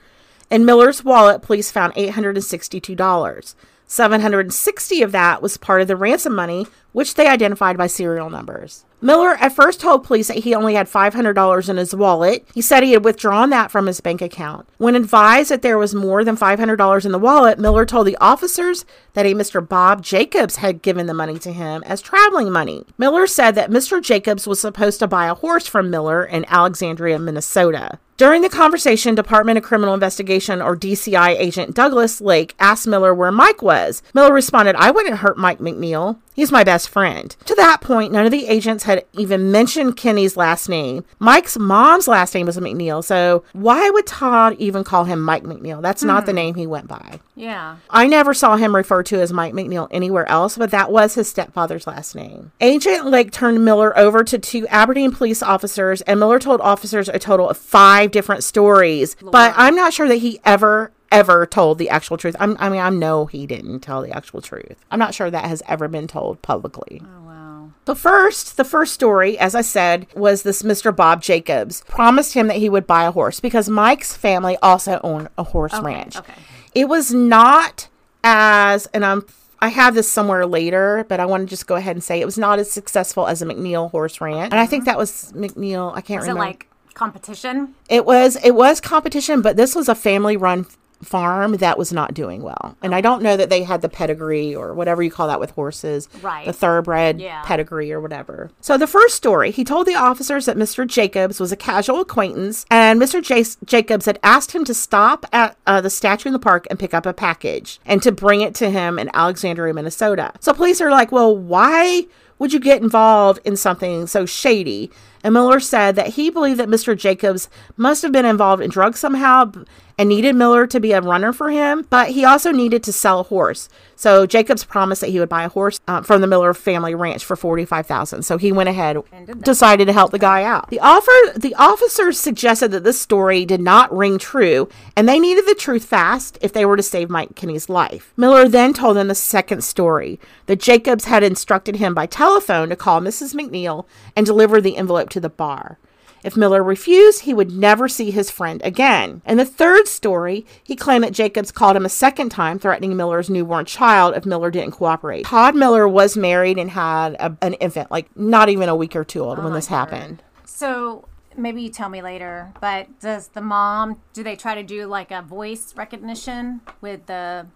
In 0.51 0.65
Miller's 0.65 1.05
wallet, 1.05 1.43
police 1.43 1.71
found 1.71 1.93
$862. 1.95 3.55
760 3.89 5.03
of 5.03 5.13
that 5.13 5.41
was 5.41 5.57
part 5.57 5.81
of 5.81 5.89
the 5.89 5.97
ransom 5.97 6.35
money, 6.35 6.67
which 6.93 7.15
they 7.15 7.27
identified 7.27 7.79
by 7.79 7.87
serial 7.87 8.29
numbers. 8.29 8.85
Miller 9.01 9.31
at 9.41 9.55
first 9.55 9.81
told 9.81 10.05
police 10.05 10.29
that 10.29 10.39
he 10.39 10.55
only 10.55 10.75
had 10.75 10.89
$500 10.89 11.69
in 11.69 11.77
his 11.77 11.95
wallet. 11.95 12.47
He 12.53 12.61
said 12.61 12.83
he 12.83 12.93
had 12.93 13.05
withdrawn 13.05 13.49
that 13.51 13.71
from 13.71 13.87
his 13.87 14.01
bank 14.01 14.21
account. 14.21 14.69
When 14.77 14.95
advised 14.95 15.51
that 15.51 15.63
there 15.63 15.79
was 15.79 15.95
more 15.95 16.23
than 16.23 16.37
$500 16.37 17.05
in 17.07 17.13
the 17.13 17.19
wallet, 17.19 17.59
Miller 17.59 17.87
told 17.87 18.07
the 18.07 18.17
officers 18.21 18.85
that 19.15 19.25
a 19.25 19.35
Mr. 19.35 19.67
Bob 19.67 20.03
Jacobs 20.03 20.57
had 20.57 20.83
given 20.83 21.07
the 21.07 21.15
money 21.15 21.39
to 21.39 21.53
him 21.53 21.83
as 21.85 22.03
traveling 22.03 22.51
money. 22.51 22.85
Miller 22.99 23.27
said 23.27 23.55
that 23.55 23.71
Mr. 23.71 24.03
Jacobs 24.03 24.47
was 24.47 24.61
supposed 24.61 24.99
to 24.99 25.07
buy 25.07 25.29
a 25.29 25.35
horse 25.35 25.67
from 25.67 25.91
Miller 25.91 26.25
in 26.25 26.45
Alexandria, 26.49 27.19
Minnesota. 27.19 28.01
During 28.19 28.43
the 28.43 28.49
conversation, 28.49 29.15
Department 29.15 29.59
of 29.59 29.63
Criminal 29.63 29.95
Investigation 29.95 30.61
or 30.61 30.77
DCI 30.77 31.39
agent 31.39 31.73
Douglas 31.73 32.21
Lake 32.21 32.57
asked 32.59 32.85
Miller 32.85 33.15
where 33.15 33.31
Mike 33.31 33.63
was. 33.63 34.03
Miller 34.13 34.35
responded, 34.35 34.75
I 34.75 34.91
wouldn't 34.91 35.19
hurt 35.19 35.39
Mike 35.39 35.61
McNeil. 35.61 36.19
He's 36.39 36.53
my 36.53 36.63
best 36.63 36.89
friend. 36.89 37.35
To 37.47 37.55
that 37.57 37.81
point, 37.81 38.13
none 38.13 38.25
of 38.25 38.31
the 38.31 38.47
agents 38.47 38.85
had 38.85 39.05
even 39.13 39.51
mentioned 39.51 39.97
Kinney's 39.97 40.37
last 40.37 40.69
name. 40.69 41.05
Mike's 41.19 41.59
mom's 41.59 42.07
last 42.07 42.33
name 42.33 42.47
was 42.47 42.57
McNeil, 42.57 43.03
so 43.03 43.43
why 43.55 43.91
would 43.91 44.07
Todd 44.07 44.55
even 44.57 44.85
call 44.85 45.03
him 45.03 45.21
Mike 45.21 45.43
McNeil? 45.43 45.83
That's 45.83 46.05
not 46.05 46.27
the 46.27 46.31
hmm. 46.31 46.37
name 46.37 46.55
he 46.55 46.65
went 46.65 46.87
by. 46.87 47.19
Yeah. 47.35 47.79
I 47.91 48.07
never 48.07 48.35
saw 48.35 48.55
him 48.55 48.77
referred 48.77 49.07
to 49.07 49.21
as 49.21 49.33
Mike 49.33 49.53
McNeil 49.53 49.89
anywhere 49.91 50.29
else, 50.29 50.57
but 50.57 50.71
that 50.71 50.93
was 50.93 51.15
his 51.15 51.29
stepfather's 51.29 51.89
last 51.89 52.15
name. 52.15 52.53
Agent 52.61 53.07
Lake 53.07 53.33
turned 53.33 53.65
Miller 53.65 53.99
over 53.99 54.23
to 54.23 54.39
two 54.39 54.65
Aberdeen 54.69 55.11
police 55.11 55.43
officers, 55.43 56.03
and 56.03 56.21
Miller 56.21 56.39
told 56.39 56.61
officers 56.61 57.09
a 57.09 57.19
total 57.19 57.49
of 57.49 57.59
five 57.59 58.13
different 58.13 58.45
stories. 58.45 59.17
But 59.21 59.55
I'm 59.57 59.75
not 59.75 59.93
sure 59.93 60.07
that 60.07 60.19
he 60.19 60.39
ever 60.45 60.93
ever 61.11 61.47
told 61.47 61.79
the 61.79 61.89
actual 61.89 62.17
truth. 62.17 62.37
I'm, 62.39 62.57
I 62.59 62.69
mean, 62.69 62.81
I 62.81 62.91
know 62.91 63.27
he 63.27 63.47
didn't 63.47 63.81
tell 63.81 64.03
the 64.03 64.15
actual 64.15 64.41
truth. 64.41 64.85
I'm 64.91 64.99
not 64.99 65.15
sure 65.15 65.31
that 65.31 65.45
has 65.45 65.63
ever 65.67 65.89
been 65.89 66.07
told 66.07 66.43
publicly. 66.43 67.03
Oh, 67.05 67.27
wow. 67.27 67.71
The 67.85 67.95
first, 67.95 68.57
the 68.57 68.65
first 68.65 68.95
story, 68.95 69.39
as 69.39 69.55
I 69.55 69.63
said, 69.63 70.07
was 70.15 70.43
this 70.43 70.63
Mr. 70.63 70.95
Bob 70.95 71.23
Jacobs 71.23 71.83
promised 71.89 72.35
him 72.35 72.47
that 72.49 72.59
he 72.59 72.69
would 72.69 72.87
buy 72.87 73.05
a 73.05 73.11
horse 73.11 73.41
because 73.41 73.69
Mike's 73.69 74.17
family 74.17 74.57
also 74.63 75.01
owned 75.03 75.29
a 75.39 75.45
horse 75.45 75.79
ranch. 75.81 76.17
okay. 76.17 76.35
It 76.75 76.89
was 76.89 77.13
not 77.13 77.89
as, 78.23 78.87
and 78.87 79.05
I'm, 79.05 79.25
I 79.61 79.69
have 79.69 79.95
this 79.95 80.11
somewhere 80.11 80.47
later, 80.47 81.05
but 81.09 81.19
I 81.19 81.27
want 81.27 81.43
to 81.43 81.47
just 81.49 81.67
go 81.67 81.77
ahead 81.77 81.97
and 81.97 82.05
say 82.05 82.21
it 82.21 82.27
was 82.27 82.39
not 82.39 82.59
as 82.59 82.71
successful 82.71 83.27
as 83.27 83.43
a 83.43 83.47
McNeil 83.47 83.91
horse 83.91 84.21
ranch. 84.21 84.53
And 84.53 84.61
I 84.61 84.67
think 84.67 84.83
uh-huh. 84.83 84.93
that 84.93 84.99
was 84.99 85.33
McNeil. 85.35 85.91
I 85.95 86.01
can't 86.01 86.21
remember. 86.21 86.23
Is 86.23 86.27
it 86.27 86.33
remember. 86.33 86.41
like 86.41 86.69
competition? 86.95 87.75
It 87.89 88.05
was 88.05 88.37
it 88.45 88.55
was 88.55 88.81
competition, 88.81 89.41
but 89.41 89.57
this 89.57 89.75
was 89.75 89.89
a 89.89 89.95
family 89.95 90.37
run 90.37 90.67
farm 91.03 91.53
that 91.59 91.79
was 91.79 91.93
not 91.93 92.13
doing 92.15 92.43
well. 92.43 92.77
And 92.83 92.95
I 92.95 93.01
don't 93.01 93.23
know 93.23 93.37
that 93.37 93.51
they 93.51 93.63
had 93.63 93.83
the 93.83 93.89
pedigree 93.89 94.55
or 94.55 94.75
whatever 94.75 95.03
you 95.03 95.11
call 95.11 95.29
that 95.29 95.39
with 95.41 95.51
horses. 95.53 96.09
Right. 96.23 96.45
The 96.47 96.53
thoroughbred 96.53 97.21
Yeah. 97.21 97.43
pedigree 97.45 97.93
or 97.93 98.01
whatever. 98.01 98.51
So 98.61 98.77
the 98.77 98.87
first 98.87 99.15
story, 99.15 99.51
he 99.53 99.63
told 99.65 99.87
the 99.87 99.95
officers 99.95 100.47
that 100.47 100.57
Mr. 100.57 100.87
Jacobs 100.87 101.39
was 101.39 101.53
a 101.53 101.57
casual 101.57 102.01
acquaintance 102.01 102.67
and 102.71 103.01
Mr. 103.01 103.23
Jas- 103.23 103.59
Jacobs 103.65 104.07
had 104.07 104.19
asked 104.25 104.53
him 104.53 104.65
to 104.65 104.75
stop 104.75 105.25
at 105.33 105.57
uh, 105.67 105.81
the 105.81 105.91
statue 105.91 106.29
in 106.31 106.33
the 106.33 106.39
park 106.39 106.67
and 106.71 106.79
pick 106.79 106.93
up 106.95 107.07
a 107.07 107.13
package 107.13 107.79
and 107.87 108.03
to 108.03 108.11
bring 108.11 108.41
it 108.41 108.55
to 108.57 108.71
him 108.71 108.99
in 108.99 109.11
Alexandria, 109.15 109.73
Minnesota. 109.75 110.33
So 110.41 110.53
police 110.53 110.81
are 110.81 110.91
like, 110.91 111.13
"Well, 111.13 111.37
why 111.37 112.07
would 112.39 112.53
you 112.53 112.59
get 112.61 112.83
involved 112.83 113.41
in 113.45 113.57
something 113.57 114.07
so 114.09 114.27
shady?" 114.27 114.91
And 115.25 115.35
Miller 115.35 115.59
said 115.61 115.97
that 115.97 116.09
he 116.09 116.31
believed 116.31 116.61
that 116.61 116.69
Mr. 116.69 116.97
Jacobs 116.97 117.49
must 117.77 118.03
have 118.03 118.13
been 118.13 118.25
involved 118.25 118.63
in 118.63 118.71
drugs 118.71 119.01
somehow 119.01 119.51
and 119.99 120.09
needed 120.09 120.37
Miller 120.37 120.67
to 120.69 120.79
be 120.79 120.93
a 120.93 121.01
runner 121.01 121.33
for 121.33 121.51
him, 121.51 121.87
but 121.91 122.11
he 122.11 122.25
also 122.25 122.53
needed 122.53 122.85
to 122.85 122.93
sell 122.93 123.21
a 123.21 123.25
horse. 123.25 123.69
So 123.97 124.27
Jacobs 124.27 124.63
promised 124.65 125.01
that 125.01 125.11
he 125.11 125.19
would 125.19 125.29
buy 125.29 125.43
a 125.43 125.49
horse 125.49 125.81
uh, 125.89 126.03
from 126.03 126.21
the 126.21 126.29
Miller 126.29 126.55
family 126.55 126.95
ranch 126.95 127.25
for 127.25 127.35
forty-five 127.35 127.87
thousand. 127.87 128.23
So 128.23 128.39
he 128.39 128.53
went 128.53 128.69
ahead, 128.69 128.97
decided 129.41 129.87
to 129.87 129.93
help 129.93 130.13
the 130.13 130.19
guy 130.21 130.45
out. 130.45 130.71
The 130.71 130.79
offer, 130.79 131.11
the 131.37 131.57
officers 131.57 132.19
suggested 132.19 132.71
that 132.71 132.85
this 132.85 133.01
story 133.01 133.45
did 133.45 133.61
not 133.61 133.95
ring 133.95 134.19
true, 134.19 134.69
and 134.97 135.09
they 135.09 135.19
needed 135.19 135.47
the 135.47 135.57
truth 135.57 135.85
fast 135.85 136.39
if 136.41 136.53
they 136.53 136.65
were 136.65 136.77
to 136.77 136.83
save 136.83 137.11
Mike 137.11 137.35
Kinney's 137.35 137.69
life. 137.69 138.13
Miller 138.17 138.47
then 138.49 138.73
told 138.73 138.97
them 138.97 139.09
the 139.09 139.17
second 139.17 139.65
story 139.65 140.21
that 140.47 140.61
Jacobs 140.61 141.07
had 141.07 141.25
instructed 141.25 141.77
him 141.77 141.93
by 141.93 142.07
telephone 142.07 142.69
to 142.69 142.77
call 142.77 143.01
Mrs. 143.01 143.35
McNeil 143.35 143.85
and 144.15 144.25
deliver 144.25 144.61
the 144.61 144.77
envelope 144.77 145.09
to 145.11 145.21
the 145.21 145.29
bar. 145.29 145.79
If 146.23 146.37
Miller 146.37 146.63
refused, 146.63 147.23
he 147.23 147.35
would 147.35 147.53
never 147.53 147.89
see 147.89 148.11
his 148.11 148.31
friend 148.31 148.61
again. 148.65 149.23
In 149.27 149.39
the 149.39 149.45
third 149.45 149.89
story, 149.89 150.47
he 150.63 150.77
claimed 150.77 151.05
that 151.05 151.13
Jacobs 151.13 151.53
called 151.53 151.77
him 151.77 151.85
a 151.85 151.91
second 151.91 152.31
time, 152.31 152.59
threatening 152.59 152.97
Miller's 152.97 153.31
newborn 153.31 153.65
child 153.65 154.15
if 154.17 154.27
Miller 154.27 154.51
didn't 154.51 154.73
cooperate. 154.73 155.25
Todd 155.25 155.55
Miller 155.55 155.89
was 155.89 156.17
married 156.17 156.59
and 156.59 156.71
had 156.71 157.15
a, 157.15 157.37
an 157.43 157.55
infant, 157.55 157.91
like 157.91 158.15
not 158.17 158.49
even 158.49 158.69
a 158.69 158.77
week 158.77 158.97
or 158.97 159.05
two 159.05 159.21
old 159.21 159.43
when 159.43 159.53
this 159.53 159.71
oh 159.71 159.75
happened. 159.75 160.23
So 160.45 161.07
maybe 161.37 161.63
you 161.63 161.71
tell 161.71 161.89
me 161.89 162.03
later, 162.03 162.53
but 162.61 163.01
does 163.01 163.29
the 163.29 163.41
mom 163.41 164.01
do 164.13 164.23
they 164.23 164.37
try 164.37 164.55
to 164.55 164.63
do 164.63 164.87
like 164.87 165.11
a 165.11 165.23
voice 165.23 165.75
recognition 165.77 166.61
with 166.81 167.07
the 167.07 167.47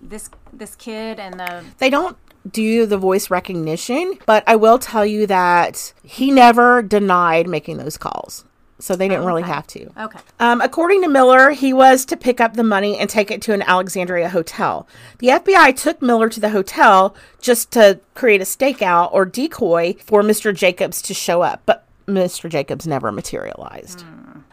this 0.00 0.30
this 0.52 0.74
kid 0.76 1.18
and 1.18 1.38
the 1.38 1.64
They 1.78 1.90
don't 1.90 2.16
do 2.50 2.86
the 2.86 2.98
voice 2.98 3.30
recognition, 3.30 4.18
but 4.26 4.44
I 4.46 4.56
will 4.56 4.78
tell 4.78 5.04
you 5.04 5.26
that 5.26 5.92
he 6.02 6.30
never 6.30 6.82
denied 6.82 7.48
making 7.48 7.78
those 7.78 7.96
calls. 7.96 8.44
So 8.78 8.94
they 8.94 9.08
didn't 9.08 9.24
really 9.24 9.42
have 9.42 9.66
to. 9.68 9.90
okay 9.98 10.18
Um, 10.38 10.60
according 10.60 11.00
to 11.02 11.08
Miller, 11.08 11.50
he 11.50 11.72
was 11.72 12.04
to 12.06 12.16
pick 12.16 12.42
up 12.42 12.54
the 12.54 12.62
money 12.62 12.98
and 12.98 13.08
take 13.08 13.30
it 13.30 13.40
to 13.42 13.54
an 13.54 13.62
Alexandria 13.62 14.28
hotel. 14.28 14.86
The 15.18 15.28
FBI 15.28 15.74
took 15.76 16.02
Miller 16.02 16.28
to 16.28 16.40
the 16.40 16.50
hotel 16.50 17.16
just 17.40 17.70
to 17.72 18.00
create 18.14 18.42
a 18.42 18.44
stakeout 18.44 19.14
or 19.14 19.24
decoy 19.24 19.94
for 20.04 20.22
Mr. 20.22 20.54
Jacobs 20.54 21.00
to 21.02 21.14
show 21.14 21.40
up, 21.40 21.62
but 21.64 21.86
Mr. 22.06 22.50
Jacobs 22.50 22.86
never 22.86 23.10
materialized. 23.10 24.04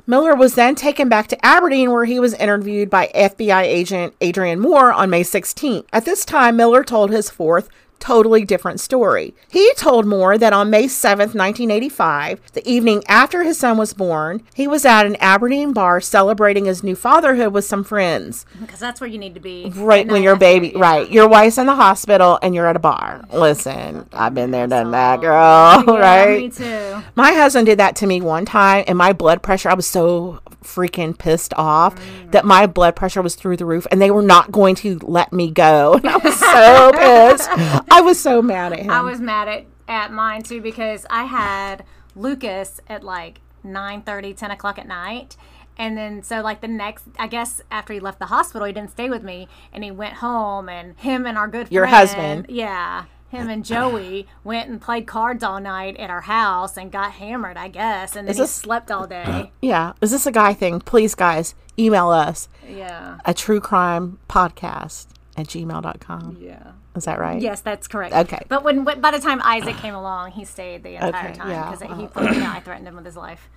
Miller 0.05 0.35
was 0.35 0.55
then 0.55 0.75
taken 0.75 1.07
back 1.07 1.27
to 1.27 1.45
Aberdeen 1.45 1.91
where 1.91 2.05
he 2.05 2.19
was 2.19 2.33
interviewed 2.33 2.89
by 2.89 3.11
FBI 3.15 3.63
agent 3.63 4.13
Adrian 4.19 4.59
Moore 4.59 4.91
on 4.91 5.09
May 5.09 5.23
16th. 5.23 5.85
At 5.93 6.03
this 6.03 6.25
time, 6.25 6.57
Miller 6.57 6.83
told 6.83 7.09
his 7.11 7.29
fourth 7.29 7.69
totally 8.03 8.43
different 8.43 8.81
story. 8.81 9.33
He 9.49 9.73
told 9.75 10.05
Moore 10.05 10.37
that 10.37 10.51
on 10.51 10.69
May 10.69 10.87
7th, 10.87 11.33
1985, 11.33 12.51
the 12.51 12.69
evening 12.69 13.01
after 13.07 13.43
his 13.43 13.57
son 13.57 13.77
was 13.77 13.93
born, 13.93 14.43
he 14.53 14.67
was 14.67 14.83
at 14.83 15.05
an 15.05 15.15
Aberdeen 15.21 15.71
bar 15.71 16.01
celebrating 16.01 16.65
his 16.65 16.83
new 16.83 16.97
fatherhood 16.97 17.53
with 17.53 17.63
some 17.63 17.85
friends. 17.85 18.45
because 18.59 18.79
that's 18.79 18.99
where 18.99 19.09
you 19.09 19.17
need 19.17 19.35
to 19.35 19.39
be 19.39 19.71
Right 19.73 20.05
when 20.05 20.21
your 20.21 20.35
baby, 20.35 20.73
yeah. 20.75 20.81
right, 20.81 21.09
your 21.09 21.29
wife's 21.29 21.57
in 21.57 21.65
the 21.65 21.75
hospital 21.75 22.39
and 22.41 22.53
you're 22.53 22.67
at 22.67 22.75
a 22.75 22.79
bar. 22.79 23.23
Listen, 23.31 24.05
I've 24.11 24.35
been 24.35 24.51
there, 24.51 24.67
done 24.67 24.91
that, 24.91 25.19
oh, 25.19 25.21
girl. 25.21 25.95
Yeah, 25.95 26.01
right? 26.01 26.39
me 26.41 26.49
too 26.49 27.01
My 27.15 27.31
husband 27.31 27.67
did 27.67 27.79
that 27.79 27.95
to 27.97 28.07
me 28.07 28.19
one 28.19 28.43
time, 28.43 28.83
and 28.85 28.97
my 28.97 29.13
blood 29.13 29.41
pressure, 29.41 29.69
I 29.69 29.75
was 29.75 29.87
so 29.87 30.41
freaking 30.63 31.17
pissed 31.17 31.53
off 31.55 31.95
mm. 31.95 32.31
that 32.31 32.45
my 32.45 32.65
blood 32.65 32.95
pressure 32.95 33.21
was 33.21 33.35
through 33.35 33.57
the 33.57 33.65
roof, 33.65 33.85
and 33.91 34.01
they 34.01 34.11
were 34.11 34.21
not 34.21 34.51
going 34.51 34.75
to 34.75 34.99
let 35.03 35.31
me 35.31 35.49
go. 35.51 35.93
And 36.03 36.09
I 36.09 36.17
was 36.17 36.37
so 36.37 36.91
pissed. 36.93 37.49
I 37.93 38.01
was 38.01 38.19
so 38.19 38.41
mad 38.41 38.73
at 38.73 38.79
him. 38.79 38.89
I 38.91 39.01
was 39.01 39.19
mad 39.19 39.47
at, 39.47 39.65
at 39.87 40.11
mine 40.11 40.41
too 40.43 40.61
because 40.61 41.05
I 41.09 41.25
had 41.25 41.83
Lucas 42.15 42.79
at 42.87 43.03
like 43.03 43.41
9 43.63 44.01
30, 44.01 44.33
10 44.33 44.51
o'clock 44.51 44.77
at 44.79 44.87
night. 44.87 45.37
And 45.77 45.97
then, 45.97 46.21
so 46.21 46.41
like 46.41 46.61
the 46.61 46.67
next, 46.67 47.05
I 47.17 47.27
guess 47.27 47.61
after 47.71 47.93
he 47.93 47.99
left 47.99 48.19
the 48.19 48.27
hospital, 48.27 48.67
he 48.67 48.73
didn't 48.73 48.91
stay 48.91 49.09
with 49.09 49.23
me 49.23 49.47
and 49.71 49.83
he 49.83 49.89
went 49.91 50.15
home 50.15 50.69
and 50.69 50.95
him 50.99 51.25
and 51.25 51.37
our 51.37 51.47
good 51.47 51.67
friend, 51.67 51.71
Your 51.71 51.87
friend- 51.87 51.95
husband. 51.95 52.45
Yeah. 52.49 53.05
him 53.31 53.49
and 53.49 53.65
Joey 53.65 54.27
went 54.43 54.69
and 54.69 54.79
played 54.79 55.07
cards 55.07 55.41
all 55.43 55.59
night 55.59 55.97
at 55.97 56.11
our 56.11 56.21
house 56.21 56.77
and 56.77 56.91
got 56.91 57.13
hammered, 57.13 57.57
I 57.57 57.67
guess, 57.69 58.15
and 58.15 58.27
then 58.27 58.33
Is 58.33 58.37
he 58.39 58.45
slept 58.45 58.91
all 58.91 59.07
day. 59.07 59.51
Yeah. 59.61 59.93
Is 60.01 60.11
this 60.11 60.27
a 60.27 60.31
guy 60.31 60.53
thing? 60.53 60.79
Please, 60.81 61.15
guys, 61.15 61.55
email 61.79 62.09
us 62.09 62.47
Yeah. 62.69 63.17
a 63.25 63.33
true 63.33 63.59
crime 63.59 64.19
podcast 64.29 65.07
at 65.35 65.47
gmail.com. 65.47 66.37
Yeah. 66.39 66.73
Is 66.95 67.05
that 67.05 67.19
right? 67.19 67.41
Yes, 67.41 67.61
that's 67.61 67.87
correct. 67.87 68.13
Okay. 68.13 68.41
But 68.47 68.63
when, 68.63 68.83
by 68.83 69.11
the 69.11 69.19
time 69.19 69.41
Isaac 69.43 69.75
came 69.77 69.95
along, 69.95 70.31
he 70.31 70.45
stayed 70.45 70.83
the 70.83 70.95
entire 70.95 71.29
Okay, 71.29 71.33
time 71.33 71.49
yeah, 71.49 71.71
because 71.71 71.81
he 71.81 71.87
uh-huh. 71.87 72.07
thought 72.07 72.35
yeah, 72.35 72.53
I 72.55 72.59
threatened 72.59 72.87
him 72.87 72.95
with 72.95 73.05
his 73.05 73.17
life. 73.17 73.49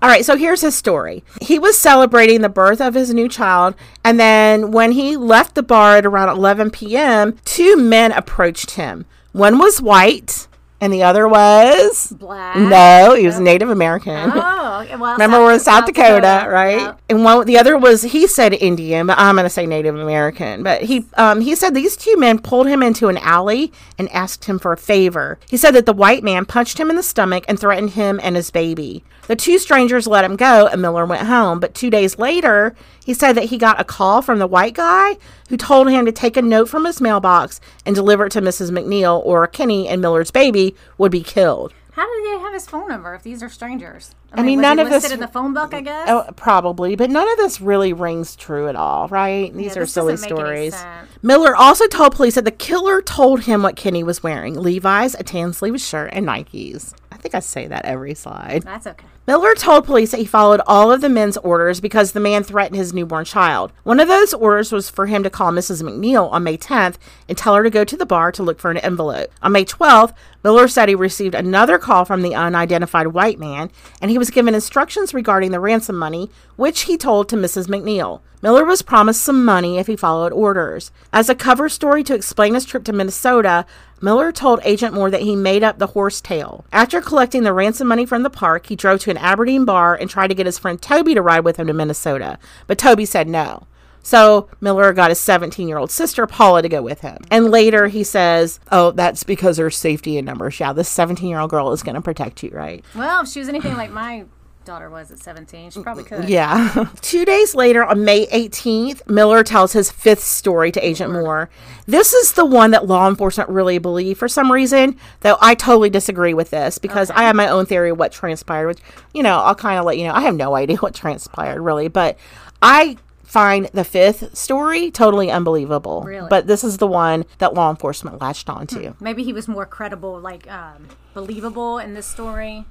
All 0.00 0.08
right, 0.08 0.24
so 0.24 0.36
here's 0.36 0.62
his 0.62 0.74
story. 0.74 1.22
He 1.42 1.58
was 1.58 1.78
celebrating 1.78 2.40
the 2.40 2.48
birth 2.48 2.80
of 2.80 2.94
his 2.94 3.12
new 3.12 3.28
child, 3.28 3.74
and 4.02 4.18
then 4.18 4.70
when 4.70 4.92
he 4.92 5.16
left 5.16 5.54
the 5.54 5.62
bar 5.62 5.98
at 5.98 6.06
around 6.06 6.30
11 6.30 6.70
p.m., 6.70 7.38
two 7.44 7.76
men 7.76 8.12
approached 8.12 8.72
him. 8.72 9.04
One 9.32 9.58
was 9.58 9.82
white, 9.82 10.48
and 10.80 10.92
the 10.92 11.02
other 11.02 11.28
was. 11.28 12.12
Black. 12.12 12.56
No, 12.56 13.14
he 13.14 13.26
was 13.26 13.38
Native 13.38 13.70
American. 13.70 14.30
Oh, 14.34 14.86
well, 14.98 15.12
Remember, 15.12 15.38
we're 15.40 15.54
in 15.54 15.60
South 15.60 15.86
Dakota, 15.86 16.46
right? 16.48 16.94
And 17.08 17.22
one, 17.24 17.46
the 17.46 17.58
other 17.58 17.76
was 17.76 18.02
he 18.02 18.26
said 18.26 18.54
Indian, 18.54 19.06
but 19.06 19.18
I'm 19.18 19.34
going 19.34 19.44
to 19.44 19.50
say 19.50 19.66
Native 19.66 19.94
American. 19.94 20.62
But 20.62 20.82
he, 20.82 21.04
um, 21.14 21.40
he 21.40 21.54
said 21.54 21.74
these 21.74 21.96
two 21.96 22.16
men 22.16 22.38
pulled 22.38 22.66
him 22.66 22.82
into 22.82 23.08
an 23.08 23.18
alley 23.18 23.72
and 23.98 24.08
asked 24.10 24.46
him 24.46 24.58
for 24.58 24.72
a 24.72 24.76
favor. 24.76 25.38
He 25.48 25.56
said 25.56 25.72
that 25.72 25.86
the 25.86 25.92
white 25.92 26.24
man 26.24 26.46
punched 26.46 26.78
him 26.78 26.90
in 26.90 26.96
the 26.96 27.02
stomach 27.02 27.44
and 27.48 27.58
threatened 27.58 27.90
him 27.90 28.20
and 28.22 28.36
his 28.36 28.50
baby. 28.50 29.04
The 29.26 29.36
two 29.36 29.58
strangers 29.58 30.08
let 30.08 30.24
him 30.24 30.34
go, 30.34 30.66
and 30.66 30.82
Miller 30.82 31.06
went 31.06 31.28
home. 31.28 31.60
But 31.60 31.72
two 31.74 31.88
days 31.88 32.18
later, 32.18 32.74
he 33.10 33.14
said 33.14 33.32
that 33.32 33.46
he 33.46 33.58
got 33.58 33.80
a 33.80 33.82
call 33.82 34.22
from 34.22 34.38
the 34.38 34.46
white 34.46 34.72
guy 34.72 35.16
who 35.48 35.56
told 35.56 35.90
him 35.90 36.06
to 36.06 36.12
take 36.12 36.36
a 36.36 36.42
note 36.42 36.68
from 36.68 36.84
his 36.84 37.00
mailbox 37.00 37.60
and 37.84 37.96
deliver 37.96 38.26
it 38.26 38.30
to 38.30 38.40
Mrs. 38.40 38.70
McNeil, 38.70 39.20
or 39.26 39.48
Kinney 39.48 39.88
and 39.88 40.00
Miller's 40.00 40.30
baby 40.30 40.76
would 40.96 41.10
be 41.10 41.24
killed. 41.24 41.74
How 41.94 42.06
did 42.06 42.24
they 42.24 42.38
have 42.38 42.52
his 42.52 42.68
phone 42.68 42.88
number 42.88 43.12
if 43.16 43.24
these 43.24 43.42
are 43.42 43.48
strangers? 43.48 44.14
Mean, 44.36 44.60
none 44.60 44.78
of 44.78 44.90
this- 44.90 45.10
in 45.10 45.20
the 45.20 45.28
phone 45.28 45.52
book, 45.54 45.74
I 45.74 45.80
guess. 45.80 46.08
Oh, 46.08 46.24
probably, 46.36 46.94
but 46.96 47.10
none 47.10 47.28
of 47.30 47.36
this 47.38 47.60
really 47.60 47.92
rings 47.92 48.36
true 48.36 48.68
at 48.68 48.76
all, 48.76 49.08
right? 49.08 49.54
These 49.54 49.76
Yeah, 49.76 49.82
are 49.82 49.86
silly 49.86 50.12
doesn't 50.14 50.30
make 50.30 50.38
any 50.38 50.70
stories. 50.70 50.84
Miller 51.22 51.54
also 51.56 51.86
told 51.88 52.14
police 52.14 52.36
that 52.36 52.44
the 52.44 52.50
killer 52.50 53.02
told 53.02 53.42
him 53.42 53.62
what 53.62 53.76
Kinney 53.76 54.02
was 54.02 54.22
wearing 54.22 54.54
Levi's, 54.54 55.14
a 55.14 55.22
tan 55.22 55.52
sleeve 55.52 55.80
shirt, 55.80 56.10
and 56.12 56.26
Nikes. 56.26 56.94
I 57.12 57.16
think 57.16 57.34
I 57.34 57.40
say 57.40 57.66
that 57.66 57.84
every 57.84 58.14
slide. 58.14 58.62
That's 58.64 58.86
okay. 58.86 59.04
Miller 59.26 59.54
told 59.54 59.84
police 59.84 60.10
that 60.10 60.18
he 60.18 60.24
followed 60.24 60.60
all 60.66 60.90
of 60.90 61.02
the 61.02 61.08
men's 61.08 61.36
orders 61.36 61.78
because 61.80 62.12
the 62.12 62.18
man 62.20 62.42
threatened 62.42 62.76
his 62.76 62.92
newborn 62.94 63.24
child. 63.24 63.72
One 63.84 64.00
of 64.00 64.08
those 64.08 64.32
orders 64.32 64.72
was 64.72 64.88
for 64.90 65.06
him 65.06 65.22
to 65.22 65.30
call 65.30 65.52
Mrs. 65.52 65.82
McNeil 65.82 66.32
on 66.32 66.42
May 66.42 66.56
10th 66.56 66.96
and 67.28 67.36
tell 67.36 67.54
her 67.54 67.62
to 67.62 67.70
go 67.70 67.84
to 67.84 67.96
the 67.96 68.06
bar 68.06 68.32
to 68.32 68.42
look 68.42 68.58
for 68.58 68.70
an 68.70 68.78
envelope. 68.78 69.30
On 69.42 69.52
May 69.52 69.64
12th, 69.64 70.14
Miller 70.42 70.66
said 70.66 70.88
he 70.88 70.94
received 70.94 71.34
another 71.34 71.78
call 71.78 72.04
from 72.04 72.22
the 72.22 72.34
unidentified 72.34 73.08
white 73.08 73.38
man 73.38 73.70
and 74.00 74.10
he 74.10 74.18
was 74.20 74.30
given 74.30 74.54
instructions 74.54 75.12
regarding 75.12 75.50
the 75.50 75.58
ransom 75.58 75.96
money, 75.96 76.30
which 76.54 76.82
he 76.82 76.96
told 76.96 77.28
to 77.28 77.36
Mrs. 77.36 77.66
McNeil. 77.66 78.20
Miller 78.42 78.64
was 78.64 78.82
promised 78.82 79.22
some 79.22 79.44
money 79.44 79.78
if 79.78 79.86
he 79.86 79.96
followed 79.96 80.32
orders. 80.32 80.92
As 81.12 81.28
a 81.28 81.34
cover 81.34 81.68
story 81.68 82.04
to 82.04 82.14
explain 82.14 82.54
his 82.54 82.64
trip 82.64 82.84
to 82.84 82.92
Minnesota, 82.92 83.66
Miller 84.00 84.30
told 84.30 84.60
Agent 84.62 84.94
Moore 84.94 85.10
that 85.10 85.22
he 85.22 85.34
made 85.34 85.62
up 85.62 85.78
the 85.78 85.88
horse 85.88 86.20
tail. 86.20 86.64
After 86.70 87.00
collecting 87.00 87.42
the 87.42 87.52
ransom 87.52 87.88
money 87.88 88.06
from 88.06 88.22
the 88.22 88.30
park, 88.30 88.66
he 88.66 88.76
drove 88.76 89.00
to 89.00 89.10
an 89.10 89.16
Aberdeen 89.16 89.64
bar 89.64 89.94
and 89.94 90.08
tried 90.08 90.28
to 90.28 90.34
get 90.34 90.46
his 90.46 90.58
friend 90.58 90.80
Toby 90.80 91.14
to 91.14 91.22
ride 91.22 91.44
with 91.44 91.56
him 91.56 91.66
to 91.66 91.72
Minnesota, 91.72 92.38
but 92.66 92.78
Toby 92.78 93.06
said 93.06 93.26
no. 93.26 93.66
So 94.02 94.48
Miller 94.60 94.92
got 94.92 95.10
his 95.10 95.20
17 95.20 95.68
year 95.68 95.78
old 95.78 95.90
sister 95.90 96.26
Paula 96.26 96.62
to 96.62 96.68
go 96.68 96.82
with 96.82 97.00
him. 97.00 97.18
And 97.30 97.50
later 97.50 97.88
he 97.88 98.04
says, 98.04 98.60
Oh, 98.70 98.90
that's 98.92 99.24
because 99.24 99.56
there's 99.56 99.76
safety 99.76 100.16
in 100.18 100.24
numbers. 100.24 100.58
Yeah, 100.58 100.72
this 100.72 100.88
17 100.88 101.28
year 101.28 101.40
old 101.40 101.50
girl 101.50 101.72
is 101.72 101.82
going 101.82 101.94
to 101.96 102.00
protect 102.00 102.42
you, 102.42 102.50
right? 102.50 102.84
Well, 102.94 103.22
if 103.22 103.28
she 103.28 103.38
was 103.38 103.48
anything 103.48 103.76
like 103.76 103.90
my 103.90 104.24
daughter 104.64 104.90
was 104.90 105.10
at 105.10 105.18
17, 105.18 105.70
she 105.70 105.82
probably 105.82 106.04
could. 106.04 106.28
Yeah. 106.28 106.86
Two 107.00 107.24
days 107.24 107.54
later, 107.54 107.84
on 107.84 108.04
May 108.04 108.26
18th, 108.26 109.06
Miller 109.08 109.42
tells 109.42 109.72
his 109.72 109.90
fifth 109.90 110.22
story 110.22 110.70
to 110.72 110.86
Agent 110.86 111.12
Moore. 111.12 111.50
This 111.86 112.12
is 112.12 112.32
the 112.32 112.44
one 112.44 112.70
that 112.70 112.86
law 112.86 113.08
enforcement 113.08 113.48
really 113.50 113.78
believe 113.78 114.18
for 114.18 114.28
some 114.28 114.52
reason, 114.52 114.96
though 115.20 115.38
I 115.40 115.54
totally 115.54 115.90
disagree 115.90 116.34
with 116.34 116.50
this 116.50 116.78
because 116.78 117.10
I 117.10 117.22
have 117.22 117.36
my 117.36 117.48
own 117.48 117.66
theory 117.66 117.90
of 117.90 117.98
what 117.98 118.12
transpired, 118.12 118.68
which, 118.68 118.78
you 119.12 119.22
know, 119.22 119.38
I'll 119.38 119.54
kind 119.54 119.78
of 119.78 119.84
let 119.84 119.98
you 119.98 120.06
know. 120.06 120.14
I 120.14 120.20
have 120.22 120.36
no 120.36 120.54
idea 120.56 120.76
what 120.76 120.94
transpired 120.94 121.60
really, 121.60 121.88
but 121.88 122.18
I 122.62 122.96
find 123.30 123.70
the 123.72 123.84
fifth 123.84 124.36
story 124.36 124.90
totally 124.90 125.30
unbelievable. 125.30 126.02
Really? 126.02 126.26
But 126.28 126.48
this 126.48 126.64
is 126.64 126.78
the 126.78 126.86
one 126.88 127.24
that 127.38 127.54
law 127.54 127.70
enforcement 127.70 128.20
latched 128.20 128.50
onto. 128.50 128.94
Maybe 128.98 129.22
he 129.22 129.32
was 129.32 129.46
more 129.46 129.66
credible, 129.66 130.18
like 130.18 130.50
um, 130.50 130.88
believable 131.14 131.78
in 131.78 131.94
this 131.94 132.06
story. 132.06 132.64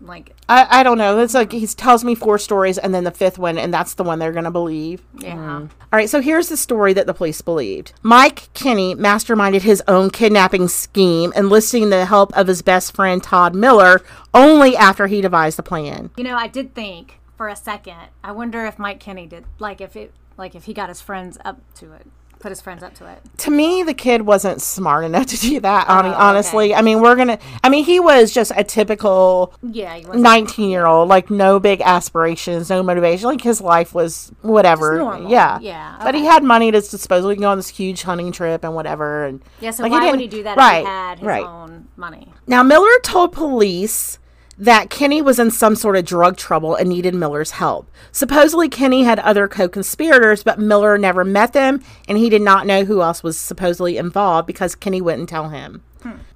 Like, 0.00 0.34
I, 0.48 0.80
I 0.80 0.82
don't 0.82 0.96
know. 0.96 1.18
It's 1.20 1.34
like 1.34 1.52
he 1.52 1.66
tells 1.66 2.02
me 2.02 2.14
four 2.14 2.38
stories 2.38 2.78
and 2.78 2.94
then 2.94 3.04
the 3.04 3.10
fifth 3.10 3.38
one, 3.38 3.58
and 3.58 3.72
that's 3.72 3.94
the 3.94 4.04
one 4.04 4.18
they're 4.18 4.32
to 4.32 4.50
believe. 4.50 5.02
yeah. 5.18 5.60
All 5.60 5.68
right, 5.92 6.08
so 6.08 6.20
here's 6.20 6.48
the 6.48 6.56
story 6.56 6.92
that 6.94 7.06
the 7.06 7.14
police 7.14 7.40
believed. 7.42 7.92
Mike 8.02 8.52
Kinney 8.54 8.94
masterminded 8.94 9.62
his 9.62 9.82
own 9.86 10.10
kidnapping 10.10 10.68
scheme, 10.68 11.32
enlisting 11.36 11.90
the 11.90 12.06
help 12.06 12.34
of 12.36 12.46
his 12.46 12.62
best 12.62 12.94
friend 12.94 13.22
Todd 13.22 13.54
Miller 13.54 14.02
only 14.34 14.76
after 14.76 15.06
he 15.06 15.20
devised 15.20 15.58
the 15.58 15.62
plan. 15.62 16.10
You 16.16 16.24
know, 16.24 16.36
I 16.36 16.48
did 16.48 16.74
think 16.74 17.20
for 17.36 17.48
a 17.48 17.56
second. 17.56 17.96
I 18.24 18.32
wonder 18.32 18.64
if 18.66 18.78
Mike 18.78 19.00
Kinney 19.00 19.26
did, 19.26 19.44
like, 19.58 19.80
if 19.80 19.96
it, 19.96 20.12
like, 20.36 20.54
if 20.54 20.64
he 20.64 20.74
got 20.74 20.88
his 20.88 21.00
friends 21.00 21.38
up 21.44 21.58
to 21.76 21.92
it, 21.92 22.06
put 22.38 22.50
his 22.50 22.60
friends 22.60 22.82
up 22.82 22.94
to 22.94 23.06
it. 23.10 23.18
To 23.38 23.50
me, 23.50 23.82
the 23.82 23.94
kid 23.94 24.22
wasn't 24.22 24.60
smart 24.60 25.04
enough 25.06 25.24
to 25.26 25.38
do 25.38 25.58
that, 25.60 25.86
Oh, 25.88 25.98
okay. 26.00 26.08
honestly. 26.08 26.74
I 26.74 26.82
mean, 26.82 27.00
we're 27.00 27.14
going 27.16 27.28
to, 27.28 27.38
I 27.64 27.70
mean, 27.70 27.84
he 27.84 27.98
was 27.98 28.30
just 28.30 28.52
a 28.54 28.62
typical 28.62 29.54
Yeah, 29.62 29.98
19 30.14 30.68
year 30.68 30.84
old, 30.86 31.08
like 31.08 31.30
no 31.30 31.58
big 31.58 31.80
aspirations, 31.80 32.68
no 32.68 32.82
motivation. 32.82 33.26
Like 33.28 33.40
his 33.40 33.62
life 33.62 33.94
was 33.94 34.32
whatever. 34.42 34.96
Yeah. 35.28 35.58
Yeah, 35.60 35.96
But 36.02 36.14
he 36.14 36.26
had 36.26 36.44
money 36.44 36.70
to 36.72 36.82
supposedly 36.82 37.36
go 37.36 37.48
on 37.50 37.56
this 37.56 37.68
huge 37.68 38.02
hunting 38.02 38.32
trip 38.32 38.64
and 38.64 38.74
whatever. 38.74 39.24
And 39.24 39.42
Yeah, 39.60 39.70
so 39.70 39.82
like, 39.82 39.92
why 39.92 40.00
would 40.10 40.18
didn't- 40.18 40.20
he 40.32 40.38
do 40.38 40.42
that 40.42 40.58
right, 40.58 40.80
if 40.80 40.84
he 40.84 40.86
had 40.90 41.18
his 41.20 41.26
right. 41.26 41.44
own 41.44 41.88
money? 41.96 42.32
Now, 42.46 42.62
Miller 42.62 42.98
told 43.02 43.32
police 43.32 44.18
that 44.58 44.90
Kinney 44.90 45.20
was 45.20 45.38
in 45.38 45.50
some 45.50 45.76
sort 45.76 45.96
of 45.96 46.04
drug 46.04 46.36
trouble 46.36 46.74
and 46.74 46.88
needed 46.88 47.14
Miller's 47.14 47.52
help. 47.52 47.90
Supposedly, 48.12 48.68
Kinney 48.68 49.04
had 49.04 49.18
other 49.18 49.48
co 49.48 49.68
conspirators, 49.68 50.42
but 50.42 50.58
Miller 50.58 50.96
never 50.96 51.24
met 51.24 51.52
them 51.52 51.82
and 52.08 52.18
he 52.18 52.30
did 52.30 52.42
not 52.42 52.66
know 52.66 52.84
who 52.84 53.02
else 53.02 53.22
was 53.22 53.38
supposedly 53.38 53.96
involved 53.96 54.46
because 54.46 54.74
Kinney 54.74 55.00
wouldn't 55.00 55.28
tell 55.28 55.50
him. 55.50 55.82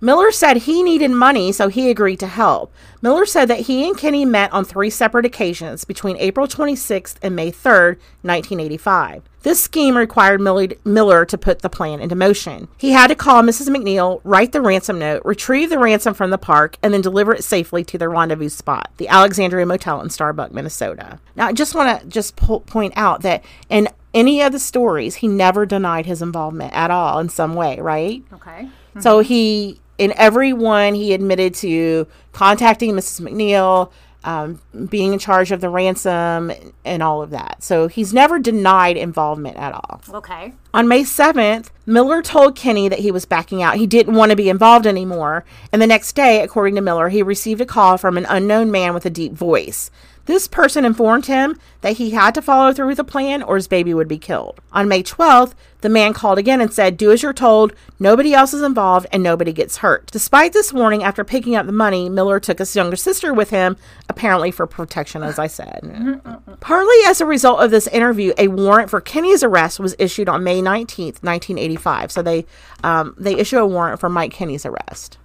Miller 0.01 0.33
said 0.33 0.59
he 0.59 0.83
needed 0.83 1.11
money, 1.11 1.53
so 1.53 1.69
he 1.69 1.91
agreed 1.91 2.21
to 2.21 2.27
help. 2.27 2.73
Miller 3.03 3.27
said 3.27 3.49
that 3.49 3.61
he 3.61 3.87
and 3.87 3.97
Kinney 3.97 4.25
met 4.25 4.53
on 4.53 4.65
three 4.65 4.91
separate 4.91 5.27
occasions 5.27 5.85
between 5.85 6.17
April 6.19 6.47
26th 6.47 7.17
and 7.23 7.37
May 7.37 7.51
3rd, 7.51 7.97
1985. 8.23 9.23
This 9.43 9.63
scheme 9.63 9.97
required 9.97 10.41
Miller 10.41 11.25
to 11.25 11.39
put 11.39 11.61
the 11.61 11.71
plan 11.71 12.01
into 12.01 12.15
motion. 12.15 12.69
He 12.77 12.91
had 12.91 13.07
to 13.07 13.15
call 13.15 13.43
Mrs. 13.43 13.75
McNeil, 13.75 14.21
write 14.23 14.53
the 14.53 14.61
ransom 14.61 14.99
note, 14.99 15.23
retrieve 15.25 15.71
the 15.71 15.79
ransom 15.79 16.13
from 16.13 16.31
the 16.31 16.37
park, 16.37 16.77
and 16.83 16.93
then 16.93 17.01
deliver 17.01 17.35
it 17.35 17.43
safely 17.43 17.83
to 17.85 17.97
their 17.97 18.11
rendezvous 18.11 18.51
spot, 18.51 18.91
the 18.99 19.09
Alexandria 19.09 19.65
Motel 19.65 20.03
in 20.03 20.11
Starbuck, 20.11 20.53
Minnesota. 20.53 21.21
Now, 21.37 21.47
I 21.47 21.53
just 21.53 21.75
want 21.75 22.01
to 22.01 22.07
just 22.07 22.37
po- 22.37 22.61
point 22.61 22.93
out 22.97 23.23
that 23.23 23.43
in 23.71 23.89
any 24.13 24.43
of 24.43 24.53
the 24.53 24.59
stories, 24.59 25.17
he 25.17 25.29
never 25.29 25.65
denied 25.65 26.05
his 26.05 26.21
involvement 26.21 26.75
at 26.75 26.91
all 26.91 27.19
in 27.19 27.31
some 27.31 27.55
way, 27.55 27.81
right? 27.81 28.23
Okay. 28.35 28.69
So 28.99 29.21
he, 29.21 29.81
in 29.99 30.13
every 30.17 30.53
one, 30.53 30.95
he 30.95 31.13
admitted 31.13 31.55
to 31.57 32.07
contacting 32.33 32.93
Mrs. 32.93 33.21
McNeil, 33.21 33.93
um, 34.25 34.61
being 34.89 35.13
in 35.13 35.19
charge 35.19 35.51
of 35.51 35.61
the 35.61 35.69
ransom, 35.69 36.53
and 36.85 37.03
all 37.03 37.23
of 37.23 37.31
that. 37.31 37.63
So 37.63 37.89
he's 37.89 38.13
never 38.13 38.39
denied 38.39 38.97
involvement 38.97 39.57
at 39.57 39.73
all. 39.73 40.03
Okay. 40.13 40.53
On 40.75 40.87
May 40.87 41.03
7th, 41.03 41.71
Miller 41.87 42.23
told 42.23 42.55
Kinney 42.55 42.89
that 42.89 42.99
he 42.99 43.11
was 43.11 43.25
backing 43.25 43.63
out. 43.63 43.77
He 43.77 43.87
didn't 43.87 44.15
want 44.15 44.31
to 44.31 44.37
be 44.37 44.51
involved 44.51 44.87
anymore. 44.87 45.45
And 45.73 45.81
the 45.81 45.87
next 45.87 46.13
day, 46.13 46.43
according 46.43 46.75
to 46.75 46.81
Miller, 46.81 47.09
he 47.09 47.23
received 47.23 47.61
a 47.61 47.67
call 47.67 47.97
from 47.97 48.19
an 48.19 48.27
unknown 48.29 48.71
man 48.71 48.95
with 48.95 49.07
a 49.07 49.11
deep 49.11 49.33
voice. 49.33 49.91
This 50.27 50.47
person 50.47 50.85
informed 50.85 51.27
him 51.27 51.59
that 51.81 51.97
he 51.97 52.11
had 52.11 52.35
to 52.35 52.43
follow 52.43 52.73
through 52.73 52.89
with 52.89 52.99
the 52.99 53.05
plan 53.05 53.43
or 53.43 53.57
his 53.57 53.69
baby 53.69 53.95
would 53.95 54.09
be 54.09 54.19
killed. 54.19 54.61
On 54.73 54.89
May 54.89 55.03
12th, 55.03 55.55
the 55.81 55.89
man 55.89 56.13
called 56.13 56.39
again 56.39 56.61
and 56.61 56.73
said, 56.73 56.97
Do 56.97 57.11
as 57.11 57.23
you're 57.23 57.33
told, 57.33 57.73
nobody 57.99 58.35
else 58.35 58.53
is 58.53 58.63
involved, 58.63 59.07
and 59.13 59.23
nobody 59.23 59.53
gets 59.53 59.79
hurt. 59.79 60.11
Despite 60.11 60.53
this 60.53 60.73
warning, 60.73 61.03
after 61.03 61.25
picking 61.25 61.57
up 61.57 61.67
the 61.67 61.73
money, 61.73 62.09
Miller 62.09 62.39
took 62.39 62.59
his 62.59 62.77
younger 62.77 62.97
sister 62.97 63.33
with 63.33 63.51
him, 63.51 63.77
apparently 64.09 64.51
for 64.51 64.67
protection, 64.67 65.23
as 65.23 65.39
I 65.39 65.47
said. 65.47 66.21
Partly 66.61 66.97
as 67.07 67.21
a 67.21 67.27
result 67.27 67.61
of 67.63 67.71
this 67.71 67.87
interview, 67.89 68.35
a 68.37 68.49
warrant 68.49 68.91
for 68.91 69.01
Kinney's 69.01 69.43
arrest 69.43 69.81
was 69.81 69.97
issued 69.99 70.29
on 70.29 70.45
May 70.45 70.61
19th, 70.61 71.23
1985. 71.23 72.13
So 72.13 72.23
they 72.23 72.47
um, 72.85 73.15
they 73.19 73.35
issue 73.37 73.59
a 73.59 73.67
warrant 73.67 74.01
for 74.01 74.09
Mike 74.09 74.33
Kinney's 74.33 74.67
arrest. 74.67 75.19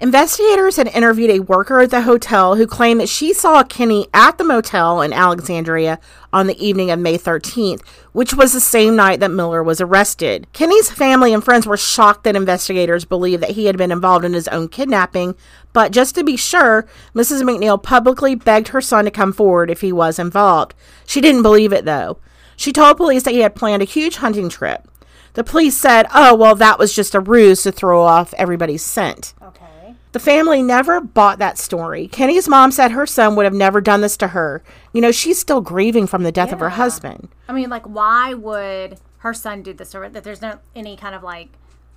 Investigators 0.00 0.76
had 0.76 0.86
interviewed 0.86 1.30
a 1.30 1.40
worker 1.40 1.80
at 1.80 1.90
the 1.90 2.02
hotel 2.02 2.54
who 2.54 2.68
claimed 2.68 3.00
that 3.00 3.08
she 3.08 3.32
saw 3.32 3.64
Kinney 3.64 4.06
at 4.14 4.38
the 4.38 4.44
motel 4.44 5.00
in 5.00 5.12
Alexandria 5.12 5.98
on 6.32 6.46
the 6.46 6.64
evening 6.64 6.92
of 6.92 7.00
May 7.00 7.18
13th, 7.18 7.84
which 8.12 8.32
was 8.32 8.52
the 8.52 8.60
same 8.60 8.94
night 8.94 9.18
that 9.18 9.32
Miller 9.32 9.60
was 9.60 9.80
arrested. 9.80 10.46
Kinney's 10.52 10.88
family 10.88 11.34
and 11.34 11.42
friends 11.42 11.66
were 11.66 11.76
shocked 11.76 12.22
that 12.22 12.36
investigators 12.36 13.04
believed 13.04 13.42
that 13.42 13.50
he 13.50 13.66
had 13.66 13.76
been 13.76 13.90
involved 13.90 14.24
in 14.24 14.34
his 14.34 14.46
own 14.48 14.68
kidnapping, 14.68 15.34
but 15.72 15.90
just 15.90 16.14
to 16.14 16.22
be 16.22 16.36
sure, 16.36 16.86
Mrs. 17.12 17.42
McNeil 17.42 17.82
publicly 17.82 18.36
begged 18.36 18.68
her 18.68 18.80
son 18.80 19.04
to 19.04 19.10
come 19.10 19.32
forward 19.32 19.68
if 19.68 19.80
he 19.80 19.90
was 19.90 20.20
involved. 20.20 20.76
She 21.06 21.20
didn't 21.20 21.42
believe 21.42 21.72
it, 21.72 21.84
though. 21.84 22.18
She 22.54 22.72
told 22.72 22.98
police 22.98 23.24
that 23.24 23.34
he 23.34 23.40
had 23.40 23.56
planned 23.56 23.82
a 23.82 23.84
huge 23.84 24.16
hunting 24.16 24.48
trip. 24.48 24.86
The 25.32 25.42
police 25.42 25.76
said, 25.76 26.06
oh, 26.14 26.36
well, 26.36 26.54
that 26.54 26.78
was 26.78 26.94
just 26.94 27.16
a 27.16 27.20
ruse 27.20 27.64
to 27.64 27.72
throw 27.72 28.02
off 28.02 28.32
everybody's 28.34 28.84
scent. 28.84 29.34
Okay. 29.42 29.67
The 30.12 30.18
family 30.18 30.62
never 30.62 31.00
bought 31.00 31.38
that 31.38 31.58
story. 31.58 32.08
Kinney's 32.08 32.48
mom 32.48 32.72
said 32.72 32.92
her 32.92 33.06
son 33.06 33.36
would 33.36 33.44
have 33.44 33.52
never 33.54 33.80
done 33.80 34.00
this 34.00 34.16
to 34.18 34.28
her. 34.28 34.62
You 34.92 35.02
know, 35.02 35.12
she's 35.12 35.38
still 35.38 35.60
grieving 35.60 36.06
from 36.06 36.22
the 36.22 36.32
death 36.32 36.52
of 36.52 36.60
her 36.60 36.70
husband. 36.70 37.28
I 37.46 37.52
mean, 37.52 37.68
like, 37.68 37.84
why 37.84 38.32
would 38.32 38.98
her 39.18 39.34
son 39.34 39.62
do 39.62 39.74
this? 39.74 39.94
Or 39.94 40.08
that 40.08 40.24
there's 40.24 40.40
no 40.40 40.60
any 40.74 40.96
kind 40.96 41.14
of 41.14 41.22
like 41.22 41.50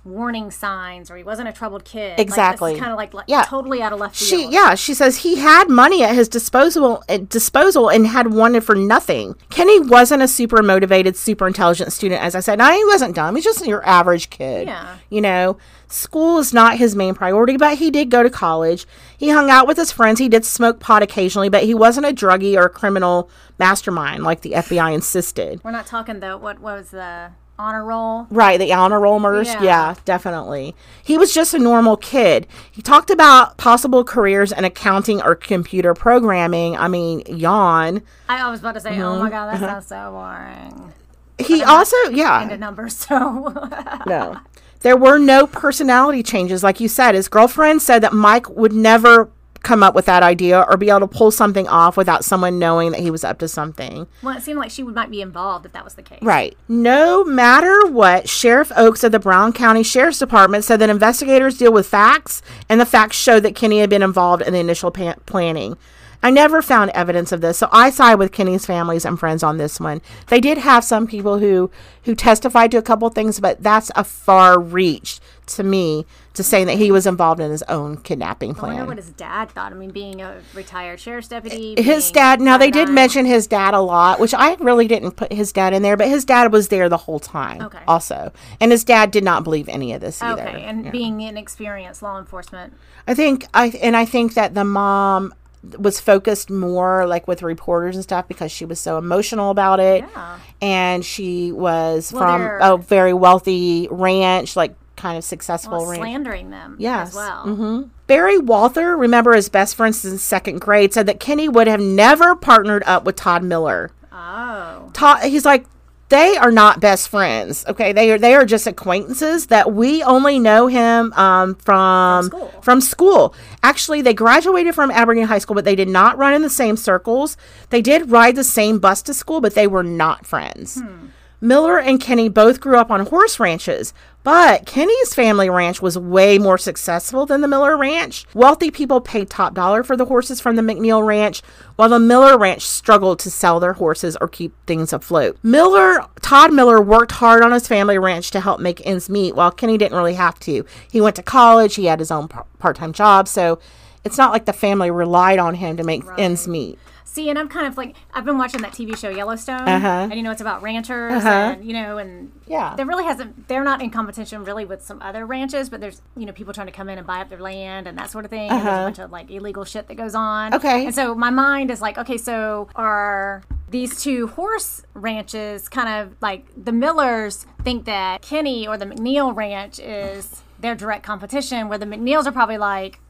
warning 0.04 0.50
signs, 0.50 1.10
or 1.10 1.16
he 1.16 1.22
wasn't 1.22 1.48
a 1.48 1.52
troubled 1.52 1.84
kid. 1.84 2.18
Exactly. 2.18 2.72
Like, 2.72 2.80
kind 2.80 2.90
of 2.92 2.96
like, 2.98 3.14
like 3.14 3.24
Yeah. 3.28 3.44
totally 3.44 3.80
out 3.82 3.92
of 3.92 4.00
left 4.00 4.16
She 4.16 4.36
field. 4.38 4.52
yeah, 4.52 4.74
she 4.74 4.94
says 4.94 5.18
he 5.18 5.36
had 5.36 5.68
money 5.68 6.02
at 6.02 6.14
his 6.14 6.28
disposal 6.28 7.04
at 7.08 7.20
eh, 7.20 7.24
disposal 7.28 7.88
and 7.88 8.06
had 8.08 8.32
wanted 8.32 8.64
for 8.64 8.74
nothing. 8.74 9.36
Kinney 9.50 9.78
wasn't 9.78 10.22
a 10.22 10.28
super 10.28 10.62
motivated, 10.62 11.16
super 11.16 11.46
intelligent 11.46 11.92
student, 11.92 12.20
as 12.22 12.34
I 12.34 12.40
said. 12.40 12.58
Now 12.58 12.72
he 12.72 12.84
wasn't 12.86 13.14
dumb. 13.14 13.36
He's 13.36 13.44
just 13.44 13.64
your 13.66 13.86
average 13.86 14.28
kid. 14.30 14.66
Yeah. 14.66 14.96
You 15.08 15.20
know, 15.20 15.56
school 15.86 16.38
is 16.38 16.52
not 16.52 16.78
his 16.78 16.96
main 16.96 17.14
priority, 17.14 17.56
but 17.56 17.78
he 17.78 17.90
did 17.90 18.10
go 18.10 18.24
to 18.24 18.30
college. 18.30 18.86
He 19.16 19.28
hung 19.30 19.50
out 19.50 19.68
with 19.68 19.76
his 19.76 19.92
friends. 19.92 20.18
He 20.18 20.28
did 20.28 20.44
smoke 20.44 20.80
pot 20.80 21.02
occasionally, 21.04 21.48
but 21.48 21.62
he 21.62 21.74
wasn't 21.74 22.06
a 22.06 22.12
druggie 22.12 22.56
or 22.58 22.64
a 22.64 22.70
criminal 22.70 23.30
mastermind 23.58 24.24
like 24.24 24.40
the 24.40 24.52
FBI 24.52 24.92
insisted. 24.94 25.60
We're 25.62 25.70
not 25.70 25.86
talking 25.86 26.18
though. 26.18 26.36
What 26.36 26.58
was 26.60 26.90
the 26.90 27.30
honor 27.62 27.84
roll? 27.84 28.26
Right, 28.30 28.58
the 28.58 28.72
honor 28.72 28.98
roll 29.00 29.20
murders. 29.20 29.48
Yeah. 29.48 29.62
Yeah. 29.62 29.94
definitely. 30.04 30.74
He 31.02 31.16
was 31.16 31.32
just 31.32 31.54
a 31.54 31.58
normal 31.58 31.96
kid. 31.96 32.46
He 32.70 32.82
talked 32.82 33.10
about 33.10 33.56
possible 33.56 34.04
careers 34.04 34.50
in 34.52 34.64
accounting 34.64 35.22
or 35.22 35.34
computer 35.34 35.94
programming. 35.94 36.76
I 36.76 36.88
mean, 36.88 37.22
yawn. 37.26 38.02
I, 38.28 38.50
was 38.50 38.60
about 38.60 38.74
to 38.74 38.80
say, 38.80 38.90
oh 39.00 39.12
Mm-hmm. 39.12 39.22
my 39.24 39.30
god, 39.30 39.52
that 39.52 39.60
sounds 39.60 39.86
so 39.86 40.10
boring. 40.10 40.92
He 41.38 41.62
also, 41.62 41.96
yeah, 42.10 42.42
Into 42.42 42.56
numbers, 42.56 42.96
so 42.96 43.52
no. 44.06 44.38
There 44.80 44.96
were 44.96 45.18
no 45.18 45.46
personality 45.46 46.22
changes, 46.24 46.62
like 46.64 46.80
you 46.80 46.88
said. 46.88 47.14
His 47.14 47.28
girlfriend 47.28 47.80
said 47.82 48.02
that 48.02 48.12
Mike 48.12 48.48
would 48.50 48.72
never 48.72 49.30
come 49.62 49.82
up 49.82 49.94
with 49.94 50.06
that 50.06 50.22
idea 50.22 50.60
or 50.68 50.76
be 50.76 50.90
able 50.90 51.00
to 51.00 51.06
pull 51.06 51.30
something 51.30 51.68
off 51.68 51.96
without 51.96 52.24
someone 52.24 52.58
knowing 52.58 52.92
that 52.92 53.00
he 53.00 53.10
was 53.10 53.24
up 53.24 53.38
to 53.38 53.48
something. 53.48 54.06
well, 54.22 54.36
it 54.36 54.42
seemed 54.42 54.58
like 54.58 54.70
she 54.70 54.82
would 54.82 54.94
might 54.94 55.10
be 55.10 55.20
involved 55.20 55.66
if 55.66 55.72
that 55.72 55.84
was 55.84 55.94
the 55.94 56.02
case. 56.02 56.22
Right. 56.22 56.56
No 56.68 57.24
matter 57.24 57.86
what, 57.86 58.28
Sheriff 58.28 58.72
Oakes 58.76 59.04
of 59.04 59.12
the 59.12 59.18
Brown 59.18 59.52
County 59.52 59.82
Sheriff's 59.82 60.18
Department 60.18 60.64
said 60.64 60.78
that 60.80 60.90
investigators 60.90 61.58
deal 61.58 61.72
with 61.72 61.86
facts, 61.86 62.42
and 62.68 62.80
the 62.80 62.86
facts 62.86 63.16
showed 63.16 63.40
that 63.44 63.54
Kinney 63.54 63.80
had 63.80 63.90
been 63.90 64.02
involved 64.02 64.42
in 64.42 64.52
the 64.52 64.58
initial 64.60 64.90
pa- 64.90 65.16
planning. 65.26 65.76
I 66.24 66.30
never 66.30 66.62
found 66.62 66.92
evidence 66.92 67.32
of 67.32 67.40
this, 67.40 67.58
so 67.58 67.68
I 67.72 67.90
side 67.90 68.14
with 68.14 68.30
Kinney's 68.30 68.64
families 68.64 69.04
and 69.04 69.18
friends 69.18 69.42
on 69.42 69.56
this 69.58 69.80
one. 69.80 70.00
They 70.28 70.40
did 70.40 70.58
have 70.58 70.84
some 70.84 71.06
people 71.06 71.38
who 71.38 71.70
who 72.04 72.14
testified 72.14 72.70
to 72.70 72.78
a 72.78 72.82
couple 72.82 73.08
things, 73.08 73.40
but 73.40 73.62
that's 73.62 73.90
a 73.96 74.04
far 74.04 74.60
reach 74.60 75.18
to 75.46 75.64
me 75.64 76.06
to 76.34 76.42
saying 76.42 76.66
that 76.66 76.78
he 76.78 76.90
was 76.90 77.06
involved 77.06 77.40
in 77.40 77.50
his 77.50 77.62
own 77.64 77.96
kidnapping 77.98 78.54
plan. 78.54 78.70
I 78.72 78.74
wonder 78.76 78.88
what 78.88 78.96
his 78.96 79.10
dad 79.10 79.50
thought. 79.50 79.72
I 79.72 79.74
mean, 79.74 79.90
being 79.90 80.22
a 80.22 80.40
retired 80.54 80.98
sheriff's 80.98 81.28
deputy. 81.28 81.74
Eh, 81.76 81.82
his 81.82 82.10
dad 82.10 82.40
now 82.40 82.56
they 82.56 82.70
did 82.70 82.88
mention 82.88 83.26
his 83.26 83.46
dad 83.46 83.74
a 83.74 83.80
lot 83.80 84.18
which 84.20 84.32
i 84.34 84.54
really 84.54 84.86
didn't 84.88 85.12
put 85.12 85.32
his 85.32 85.52
dad 85.52 85.72
in 85.72 85.82
there 85.82 85.96
but 85.96 86.08
his 86.08 86.24
dad 86.24 86.52
was 86.52 86.68
there 86.68 86.88
the 86.88 86.96
whole 86.96 87.18
time 87.18 87.60
Okay. 87.62 87.78
also 87.86 88.32
and 88.60 88.70
his 88.72 88.84
dad 88.84 89.10
did 89.10 89.24
not 89.24 89.44
believe 89.44 89.68
any 89.68 89.92
of 89.92 90.00
this 90.00 90.20
either 90.22 90.42
Okay, 90.42 90.62
and 90.62 90.84
Yeah. 90.86 90.90
being 90.90 91.20
inexperienced 91.20 92.02
law 92.02 92.18
enforcement. 92.18 92.72
i 93.06 93.14
think 93.14 93.46
i 93.54 93.68
and 93.82 93.96
i 93.96 94.04
think 94.04 94.34
that 94.34 94.54
the 94.54 94.64
mom 94.64 95.32
was 95.78 96.00
focused 96.00 96.50
more 96.50 97.06
like 97.06 97.28
with 97.28 97.42
reporters 97.42 97.94
and 97.94 98.02
stuff 98.02 98.26
because 98.26 98.50
she 98.50 98.64
was 98.64 98.80
so 98.80 98.98
emotional 98.98 99.50
about 99.50 99.78
it 99.80 100.04
Yeah. 100.14 100.38
and 100.60 101.04
she 101.04 101.52
was 101.52 102.12
Well, 102.12 102.22
from 102.22 102.58
a 102.60 102.76
very 102.82 103.12
wealthy 103.12 103.86
ranch 103.90 104.56
like 104.56 104.74
kind 105.02 105.18
of 105.18 105.24
successful 105.24 105.84
Well, 105.84 105.94
slandering 105.96 106.50
them 106.50 106.76
Yes. 106.78 107.08
as 107.08 107.14
well. 107.16 107.42
hmm 107.56 107.82
Barry 108.06 108.38
Walther, 108.38 108.96
remember 108.96 109.32
his 109.34 109.48
best 109.48 109.74
friend 109.74 109.94
since 109.96 110.22
second 110.22 110.60
grade, 110.60 110.94
said 110.94 111.06
that 111.06 111.18
Kinney 111.18 111.48
would 111.48 111.66
have 111.66 111.80
never 111.80 112.36
partnered 112.36 112.82
up 112.86 113.04
with 113.04 113.16
Todd 113.16 113.42
Miller. 113.42 113.90
Oh, 114.12 114.90
Todd, 114.92 115.22
he's 115.24 115.44
like, 115.44 115.64
they 116.08 116.36
are 116.36 116.50
not 116.52 116.78
best 116.78 117.08
friends. 117.08 117.64
Okay, 117.66 117.92
they 117.94 118.10
are 118.12 118.18
they 118.18 118.34
are 118.34 118.44
just 118.44 118.66
acquaintances 118.66 119.46
that 119.46 119.72
we 119.72 120.02
only 120.02 120.38
know 120.38 120.66
him 120.66 121.10
um, 121.14 121.54
from 121.54 122.28
From 122.28 122.38
school. 122.38 122.60
from 122.62 122.80
school. 122.82 123.34
Actually, 123.62 124.02
they 124.02 124.12
graduated 124.12 124.74
from 124.74 124.90
Aberdeen 124.90 125.24
High 125.26 125.38
School, 125.38 125.54
but 125.54 125.64
they 125.64 125.74
did 125.74 125.88
not 125.88 126.18
run 126.18 126.34
in 126.34 126.42
the 126.42 126.50
same 126.50 126.76
circles. 126.76 127.38
They 127.70 127.80
did 127.80 128.10
ride 128.10 128.36
the 128.36 128.44
same 128.44 128.78
bus 128.78 129.00
to 129.02 129.14
school, 129.14 129.40
but 129.40 129.54
they 129.54 129.66
were 129.66 129.82
not 129.82 130.26
friends. 130.26 130.78
Hmm. 130.82 131.06
Miller 131.42 131.76
and 131.76 132.00
Kinney 132.00 132.28
both 132.28 132.60
grew 132.60 132.78
up 132.78 132.88
on 132.88 133.04
horse 133.06 133.40
ranches, 133.40 133.92
but 134.22 134.64
Kinney's 134.64 135.12
family 135.12 135.50
ranch 135.50 135.82
was 135.82 135.98
way 135.98 136.38
more 136.38 136.56
successful 136.56 137.26
than 137.26 137.40
the 137.40 137.48
Miller 137.48 137.76
ranch. 137.76 138.24
Wealthy 138.32 138.70
people 138.70 139.00
paid 139.00 139.28
top 139.28 139.52
dollar 139.52 139.82
for 139.82 139.96
the 139.96 140.04
horses 140.04 140.40
from 140.40 140.54
the 140.54 140.62
McNeil 140.62 141.04
ranch, 141.04 141.42
while 141.74 141.88
the 141.88 141.98
Miller 141.98 142.38
ranch 142.38 142.62
struggled 142.62 143.18
to 143.18 143.30
sell 143.30 143.58
their 143.58 143.72
horses 143.72 144.16
or 144.20 144.28
keep 144.28 144.54
things 144.66 144.92
afloat. 144.92 145.36
Miller, 145.42 146.06
Todd 146.20 146.54
Miller 146.54 146.80
worked 146.80 147.10
hard 147.10 147.42
on 147.42 147.50
his 147.50 147.66
family 147.66 147.98
ranch 147.98 148.30
to 148.30 148.40
help 148.40 148.60
make 148.60 148.80
ends 148.86 149.10
meet, 149.10 149.34
while 149.34 149.50
Kinney 149.50 149.76
didn't 149.76 149.98
really 149.98 150.14
have 150.14 150.38
to. 150.40 150.64
He 150.92 151.00
went 151.00 151.16
to 151.16 151.24
college, 151.24 151.74
he 151.74 151.86
had 151.86 151.98
his 151.98 152.12
own 152.12 152.28
part 152.28 152.76
time 152.76 152.92
job, 152.92 153.26
so 153.26 153.58
it's 154.04 154.16
not 154.16 154.30
like 154.30 154.44
the 154.44 154.52
family 154.52 154.92
relied 154.92 155.40
on 155.40 155.56
him 155.56 155.76
to 155.76 155.82
make 155.82 156.04
ends 156.16 156.46
meet. 156.46 156.78
See, 157.12 157.28
and 157.28 157.38
I'm 157.38 157.48
kind 157.48 157.66
of 157.66 157.76
like 157.76 157.94
I've 158.14 158.24
been 158.24 158.38
watching 158.38 158.62
that 158.62 158.72
TV 158.72 158.96
show 158.96 159.10
Yellowstone, 159.10 159.68
Uh-huh. 159.68 159.86
and 159.86 160.14
you 160.14 160.22
know 160.22 160.30
it's 160.30 160.40
about 160.40 160.62
ranchers, 160.62 161.12
Uh-huh. 161.12 161.28
and 161.28 161.62
you 161.64 161.74
know, 161.74 161.98
and 161.98 162.32
Yeah. 162.46 162.74
there 162.74 162.86
really 162.86 163.04
hasn't. 163.04 163.48
They're 163.48 163.62
not 163.64 163.82
in 163.82 163.90
competition 163.90 164.44
really 164.44 164.64
with 164.64 164.82
some 164.82 165.02
other 165.02 165.26
ranches, 165.26 165.68
but 165.68 165.82
there's 165.82 166.00
you 166.16 166.24
know 166.24 166.32
people 166.32 166.54
trying 166.54 166.68
to 166.68 166.72
come 166.72 166.88
in 166.88 166.96
and 166.96 167.06
buy 167.06 167.20
up 167.20 167.28
their 167.28 167.38
land 167.38 167.86
and 167.86 167.98
that 167.98 168.10
sort 168.10 168.24
of 168.24 168.30
thing. 168.30 168.50
And 168.50 168.66
there's 168.66 168.78
a 168.78 168.84
bunch 168.84 168.98
of 168.98 169.12
like 169.12 169.30
illegal 169.30 169.64
shit 169.64 169.88
that 169.88 169.96
goes 169.96 170.14
on. 170.14 170.54
Uh-huh. 170.54 170.56
Okay. 170.56 170.86
and 170.86 170.94
so 170.94 171.14
my 171.14 171.28
mind 171.28 171.70
is 171.70 171.82
like, 171.82 171.98
okay, 171.98 172.16
so 172.16 172.68
are 172.76 173.42
these 173.68 174.02
two 174.02 174.28
horse 174.28 174.82
ranches 174.94 175.68
kind 175.68 175.90
of 175.90 176.16
like 176.22 176.46
the 176.56 176.72
Millers 176.72 177.44
think 177.62 177.84
that 177.84 178.22
Kinney 178.22 178.66
or 178.66 178.78
the 178.78 178.86
McNeil 178.86 179.36
ranch 179.36 179.78
is 179.78 180.42
their 180.60 180.74
direct 180.74 181.04
competition, 181.04 181.68
where 181.68 181.76
the 181.76 181.84
McNeils 181.86 182.24
are 182.24 182.32
probably 182.32 182.56
like. 182.56 183.00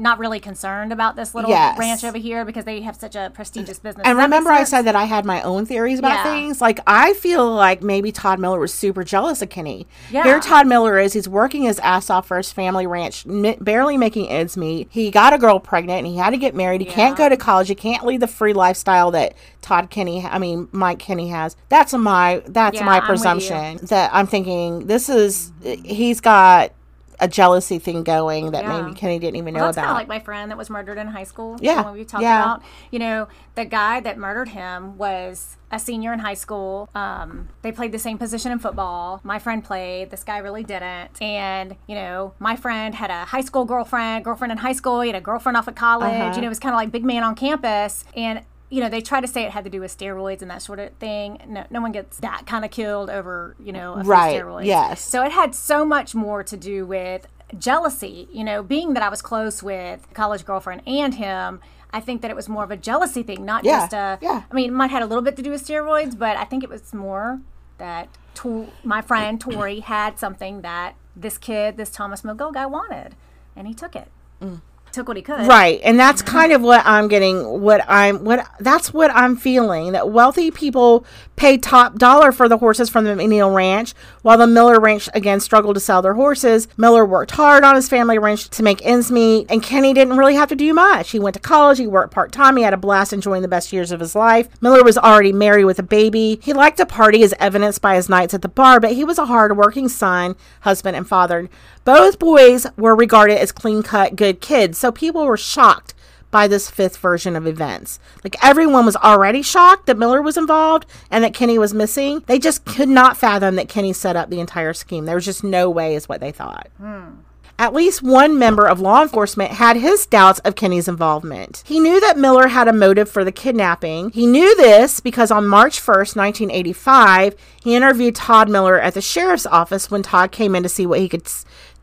Not 0.00 0.18
really 0.18 0.40
concerned 0.40 0.92
about 0.92 1.14
this 1.14 1.34
little 1.34 1.50
Yes. 1.50 1.78
ranch 1.78 2.04
over 2.04 2.16
here 2.16 2.44
because 2.46 2.64
they 2.64 2.80
have 2.80 2.96
such 2.96 3.14
a 3.14 3.30
prestigious 3.34 3.78
business. 3.78 4.06
And 4.06 4.16
Does 4.16 4.22
that 4.24 4.30
make 4.30 4.38
remember, 4.38 4.50
I 4.50 4.64
said 4.64 4.82
that 4.86 4.96
I 4.96 5.04
had 5.04 5.24
my 5.26 5.42
own 5.42 5.66
theories 5.66 5.98
about 5.98 6.12
Yeah. 6.12 6.22
things. 6.24 6.60
Like, 6.60 6.80
I 6.86 7.12
feel 7.14 7.48
like 7.54 7.82
maybe 7.82 8.10
Todd 8.10 8.38
Miller 8.38 8.58
was 8.58 8.72
super 8.72 9.04
jealous 9.04 9.42
of 9.42 9.50
Kinney. 9.50 9.86
Yeah. 10.10 10.22
Here, 10.24 10.40
Todd 10.40 10.66
Miller 10.66 10.98
is. 10.98 11.12
He's 11.12 11.28
working 11.28 11.64
his 11.64 11.78
ass 11.80 12.08
off 12.08 12.26
for 12.28 12.38
his 12.38 12.50
family 12.50 12.86
ranch, 12.86 13.26
n- 13.28 13.56
barely 13.60 13.96
making 13.98 14.28
ends 14.30 14.56
meet. 14.56 14.88
He 14.90 15.10
got 15.10 15.32
a 15.34 15.38
girl 15.38 15.60
pregnant 15.60 15.98
and 15.98 16.06
he 16.06 16.16
had 16.16 16.30
to 16.30 16.38
get 16.38 16.54
married. 16.54 16.80
He 16.80 16.86
can't 16.86 17.16
go 17.16 17.28
to 17.28 17.36
college. 17.36 17.68
He 17.68 17.74
can't 17.74 18.04
lead 18.06 18.20
the 18.20 18.26
free 18.26 18.54
lifestyle 18.54 19.10
that 19.10 19.34
Todd 19.60 19.90
Kinney, 19.90 20.24
I 20.24 20.38
mean, 20.38 20.68
Mike 20.72 20.98
Kinney 20.98 21.28
has. 21.28 21.56
That's 21.68 21.92
my, 21.92 22.42
that's 22.46 22.76
Yeah, 22.78 22.84
my 22.86 23.00
I'm 23.00 23.06
presumption 23.06 23.78
that 23.88 24.10
I'm 24.14 24.26
thinking 24.26 24.86
this 24.86 25.10
is, 25.10 25.52
he's 25.62 26.20
got 26.22 26.72
a 27.20 27.28
jealousy 27.28 27.78
thing 27.78 28.02
going 28.02 28.50
that 28.52 28.64
Yeah. 28.64 28.82
maybe 28.82 28.94
Kinney 28.94 29.18
didn't 29.18 29.36
even 29.36 29.54
Well, 29.54 29.64
know 29.64 29.66
that's 29.72 29.78
about. 29.78 29.94
like 29.94 30.08
my 30.08 30.18
friend 30.18 30.50
that 30.50 30.56
was 30.58 30.70
murdered 30.70 30.98
in 30.98 31.06
high 31.08 31.24
school. 31.24 31.56
Yeah, 31.60 31.90
we 31.92 32.04
talked 32.04 32.22
yeah. 32.22 32.42
about. 32.42 32.62
You 32.90 32.98
know, 32.98 33.28
the 33.54 33.64
guy 33.64 34.00
that 34.00 34.16
murdered 34.18 34.48
him 34.48 34.96
was 34.96 35.56
a 35.70 35.78
senior 35.78 36.12
in 36.12 36.18
high 36.20 36.34
school. 36.34 36.88
Um, 36.94 37.48
they 37.62 37.70
played 37.70 37.92
the 37.92 37.98
same 37.98 38.18
position 38.18 38.50
in 38.50 38.58
football. 38.58 39.20
My 39.22 39.38
friend 39.38 39.62
played. 39.62 40.10
This 40.10 40.24
guy 40.24 40.38
really 40.38 40.64
didn't. 40.64 41.20
And 41.20 41.76
you 41.86 41.94
know, 41.94 42.32
my 42.38 42.56
friend 42.56 42.94
had 42.94 43.10
a 43.10 43.26
high 43.26 43.42
school 43.42 43.64
girlfriend, 43.64 44.24
girlfriend 44.24 44.50
in 44.52 44.58
high 44.58 44.72
school. 44.72 45.00
He 45.02 45.08
had 45.10 45.16
a 45.16 45.20
girlfriend 45.20 45.56
off 45.56 45.68
at 45.68 45.76
college. 45.76 46.12
Uh-huh. 46.12 46.32
You 46.34 46.40
know, 46.40 46.46
it 46.46 46.48
was 46.48 46.58
kind 46.58 46.74
of 46.74 46.78
like 46.78 46.90
big 46.90 47.04
man 47.04 47.22
on 47.22 47.34
campus. 47.34 48.04
And 48.16 48.42
you 48.70 48.80
know, 48.80 48.88
they 48.88 49.00
try 49.00 49.20
to 49.20 49.26
say 49.26 49.42
it 49.44 49.50
had 49.50 49.64
to 49.64 49.70
do 49.70 49.80
with 49.80 49.96
steroids 49.96 50.42
and 50.42 50.50
that 50.50 50.62
sort 50.62 50.78
of 50.78 50.92
thing. 50.94 51.42
No, 51.48 51.64
no 51.70 51.80
one 51.80 51.92
gets 51.92 52.18
that 52.20 52.46
kind 52.46 52.64
of 52.64 52.70
killed 52.70 53.10
over, 53.10 53.56
you 53.58 53.72
know, 53.72 53.96
Right, 53.96 54.40
steroids. 54.40 54.64
yes. 54.64 55.02
So 55.04 55.22
it 55.24 55.32
had 55.32 55.54
so 55.54 55.84
much 55.84 56.14
more 56.14 56.42
to 56.44 56.56
do 56.56 56.86
with 56.86 57.26
jealousy. 57.58 58.28
You 58.32 58.44
know, 58.44 58.62
being 58.62 58.94
that 58.94 59.02
I 59.02 59.08
was 59.08 59.22
close 59.22 59.62
with 59.62 60.06
college 60.14 60.44
girlfriend 60.44 60.82
and 60.86 61.14
him, 61.14 61.60
I 61.92 62.00
think 62.00 62.22
that 62.22 62.30
it 62.30 62.36
was 62.36 62.48
more 62.48 62.62
of 62.64 62.70
a 62.70 62.76
jealousy 62.76 63.22
thing, 63.22 63.44
not 63.44 63.64
Yeah, 63.64 63.80
just 63.80 63.92
a. 63.92 64.18
yeah. 64.22 64.42
I 64.50 64.54
mean, 64.54 64.70
it 64.70 64.72
might 64.72 64.90
had 64.90 65.02
a 65.02 65.06
little 65.06 65.22
bit 65.22 65.36
to 65.36 65.42
do 65.42 65.50
with 65.50 65.66
steroids, 65.66 66.16
but 66.16 66.36
I 66.36 66.44
think 66.44 66.62
it 66.62 66.70
was 66.70 66.94
more 66.94 67.40
that 67.78 68.08
to, 68.34 68.68
my 68.84 69.02
friend 69.02 69.40
Tori 69.40 69.80
had 69.80 70.18
something 70.18 70.60
that 70.62 70.94
this 71.16 71.36
kid, 71.38 71.76
this 71.76 71.90
Thomas 71.90 72.22
Mogul 72.22 72.52
guy, 72.52 72.66
wanted, 72.66 73.16
and 73.56 73.66
he 73.66 73.74
took 73.74 73.96
it. 73.96 74.08
Mm. 74.40 74.60
Took 74.92 75.08
what 75.08 75.16
he 75.16 75.22
could. 75.22 75.46
Right. 75.46 75.80
And 75.84 75.98
that's 75.98 76.22
mm-hmm. 76.22 76.36
kind 76.36 76.52
of 76.52 76.62
what 76.62 76.84
I'm 76.84 77.08
getting 77.08 77.60
what 77.60 77.84
I'm 77.88 78.24
what 78.24 78.46
that's 78.58 78.92
what 78.92 79.10
I'm 79.12 79.36
feeling 79.36 79.92
that 79.92 80.10
wealthy 80.10 80.50
people 80.50 81.04
pay 81.36 81.56
top 81.56 81.96
dollar 81.96 82.32
for 82.32 82.48
the 82.48 82.58
horses 82.58 82.90
from 82.90 83.04
the 83.04 83.12
McNeil 83.12 83.54
Ranch 83.54 83.94
while 84.22 84.36
the 84.36 84.46
Miller 84.46 84.78
Ranch 84.78 85.08
again 85.14 85.40
struggled 85.40 85.76
to 85.76 85.80
sell 85.80 86.02
their 86.02 86.14
horses. 86.14 86.68
Miller 86.76 87.06
worked 87.06 87.30
hard 87.30 87.64
on 87.64 87.76
his 87.76 87.88
family 87.88 88.18
ranch 88.18 88.48
to 88.50 88.62
make 88.62 88.84
ends 88.84 89.10
meet 89.10 89.46
and 89.48 89.62
Kinney 89.62 89.94
didn't 89.94 90.16
really 90.16 90.34
have 90.34 90.48
to 90.50 90.56
do 90.56 90.74
much. 90.74 91.10
He 91.10 91.18
went 91.18 91.34
to 91.34 91.40
college, 91.40 91.78
he 91.78 91.86
worked 91.86 92.12
part-time, 92.12 92.56
he 92.56 92.62
had 92.62 92.74
a 92.74 92.76
blast 92.76 93.12
enjoying 93.12 93.42
the 93.42 93.48
best 93.48 93.72
years 93.72 93.92
of 93.92 94.00
his 94.00 94.14
life. 94.14 94.48
Miller 94.60 94.84
was 94.84 94.98
already 94.98 95.32
married 95.32 95.64
with 95.64 95.78
a 95.78 95.84
baby. 95.84 96.38
He 96.42 96.52
liked 96.52 96.76
to 96.78 96.86
party 96.86 97.22
as 97.22 97.34
evidenced 97.38 97.80
by 97.80 97.94
his 97.94 98.08
nights 98.08 98.34
at 98.34 98.42
the 98.42 98.48
bar, 98.48 98.80
but 98.80 98.92
he 98.92 99.04
was 99.04 99.18
a 99.18 99.26
hard-working 99.26 99.88
son, 99.88 100.36
husband 100.60 100.96
and 100.96 101.08
father. 101.08 101.48
Both 101.84 102.18
boys 102.18 102.66
were 102.76 102.94
regarded 102.94 103.38
as 103.38 103.52
clean-cut 103.52 104.14
good 104.14 104.40
kids 104.40 104.76
so 104.80 104.90
people 104.90 105.24
were 105.26 105.36
shocked 105.36 105.94
by 106.30 106.46
this 106.46 106.70
fifth 106.70 106.96
version 106.96 107.36
of 107.36 107.46
events. 107.46 107.98
Like 108.24 108.36
everyone 108.42 108.86
was 108.86 108.96
already 108.96 109.42
shocked 109.42 109.86
that 109.86 109.98
Miller 109.98 110.22
was 110.22 110.36
involved 110.36 110.86
and 111.10 111.24
that 111.24 111.34
Kinney 111.34 111.58
was 111.58 111.74
missing. 111.74 112.22
They 112.26 112.38
just 112.38 112.64
could 112.64 112.88
not 112.88 113.16
fathom 113.16 113.56
that 113.56 113.68
Kinney 113.68 113.92
set 113.92 114.16
up 114.16 114.30
the 114.30 114.40
entire 114.40 114.72
scheme. 114.72 115.06
There 115.06 115.16
was 115.16 115.24
just 115.24 115.44
no 115.44 115.68
way, 115.68 115.94
is 115.94 116.08
what 116.08 116.20
they 116.20 116.32
thought. 116.32 116.68
Hmm. 116.78 117.16
At 117.58 117.74
least 117.74 118.02
one 118.02 118.38
member 118.38 118.66
of 118.66 118.80
law 118.80 119.02
enforcement 119.02 119.50
had 119.50 119.76
his 119.76 120.06
doubts 120.06 120.38
of 120.40 120.54
Kinney's 120.54 120.88
involvement. 120.88 121.62
He 121.66 121.78
knew 121.78 122.00
that 122.00 122.16
Miller 122.16 122.48
had 122.48 122.68
a 122.68 122.72
motive 122.72 123.10
for 123.10 123.22
the 123.22 123.32
kidnapping. 123.32 124.08
He 124.12 124.26
knew 124.26 124.56
this 124.56 125.00
because 125.00 125.30
on 125.30 125.46
March 125.46 125.78
1st, 125.78 126.16
1985, 126.16 127.34
he 127.62 127.74
interviewed 127.74 128.14
Todd 128.14 128.48
Miller 128.48 128.80
at 128.80 128.94
the 128.94 129.02
sheriff's 129.02 129.44
office 129.44 129.90
when 129.90 130.02
Todd 130.02 130.32
came 130.32 130.54
in 130.54 130.62
to 130.62 130.70
see 130.70 130.86
what 130.86 131.00
he 131.00 131.08
could 131.10 131.28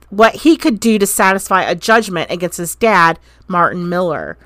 what 0.10 0.36
he 0.36 0.56
could 0.56 0.80
do 0.80 0.98
to 1.00 1.06
satisfy 1.08 1.64
a 1.64 1.76
judgment 1.76 2.32
against 2.32 2.58
his 2.58 2.76
dad, 2.76 3.20
Martin 3.48 3.90
Miller. 3.90 4.38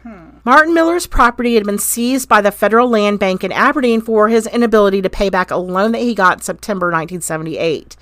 Martin 0.44 0.74
Miller's 0.74 1.06
property 1.06 1.54
had 1.54 1.66
been 1.66 1.78
seized 1.78 2.28
by 2.28 2.42
the 2.42 2.52
Federal 2.52 2.90
Land 2.90 3.20
Bank 3.20 3.44
in 3.44 3.52
Aberdeen 3.52 4.02
for 4.02 4.30
his 4.30 4.48
inability 4.48 5.02
to 5.02 5.10
pay 5.10 5.30
back 5.30 5.52
a 5.52 5.58
loan 5.58 5.92
that 5.92 6.02
he 6.02 6.16
got 6.16 6.40
in 6.40 6.42
September 6.42 6.88
1978. 6.88 7.96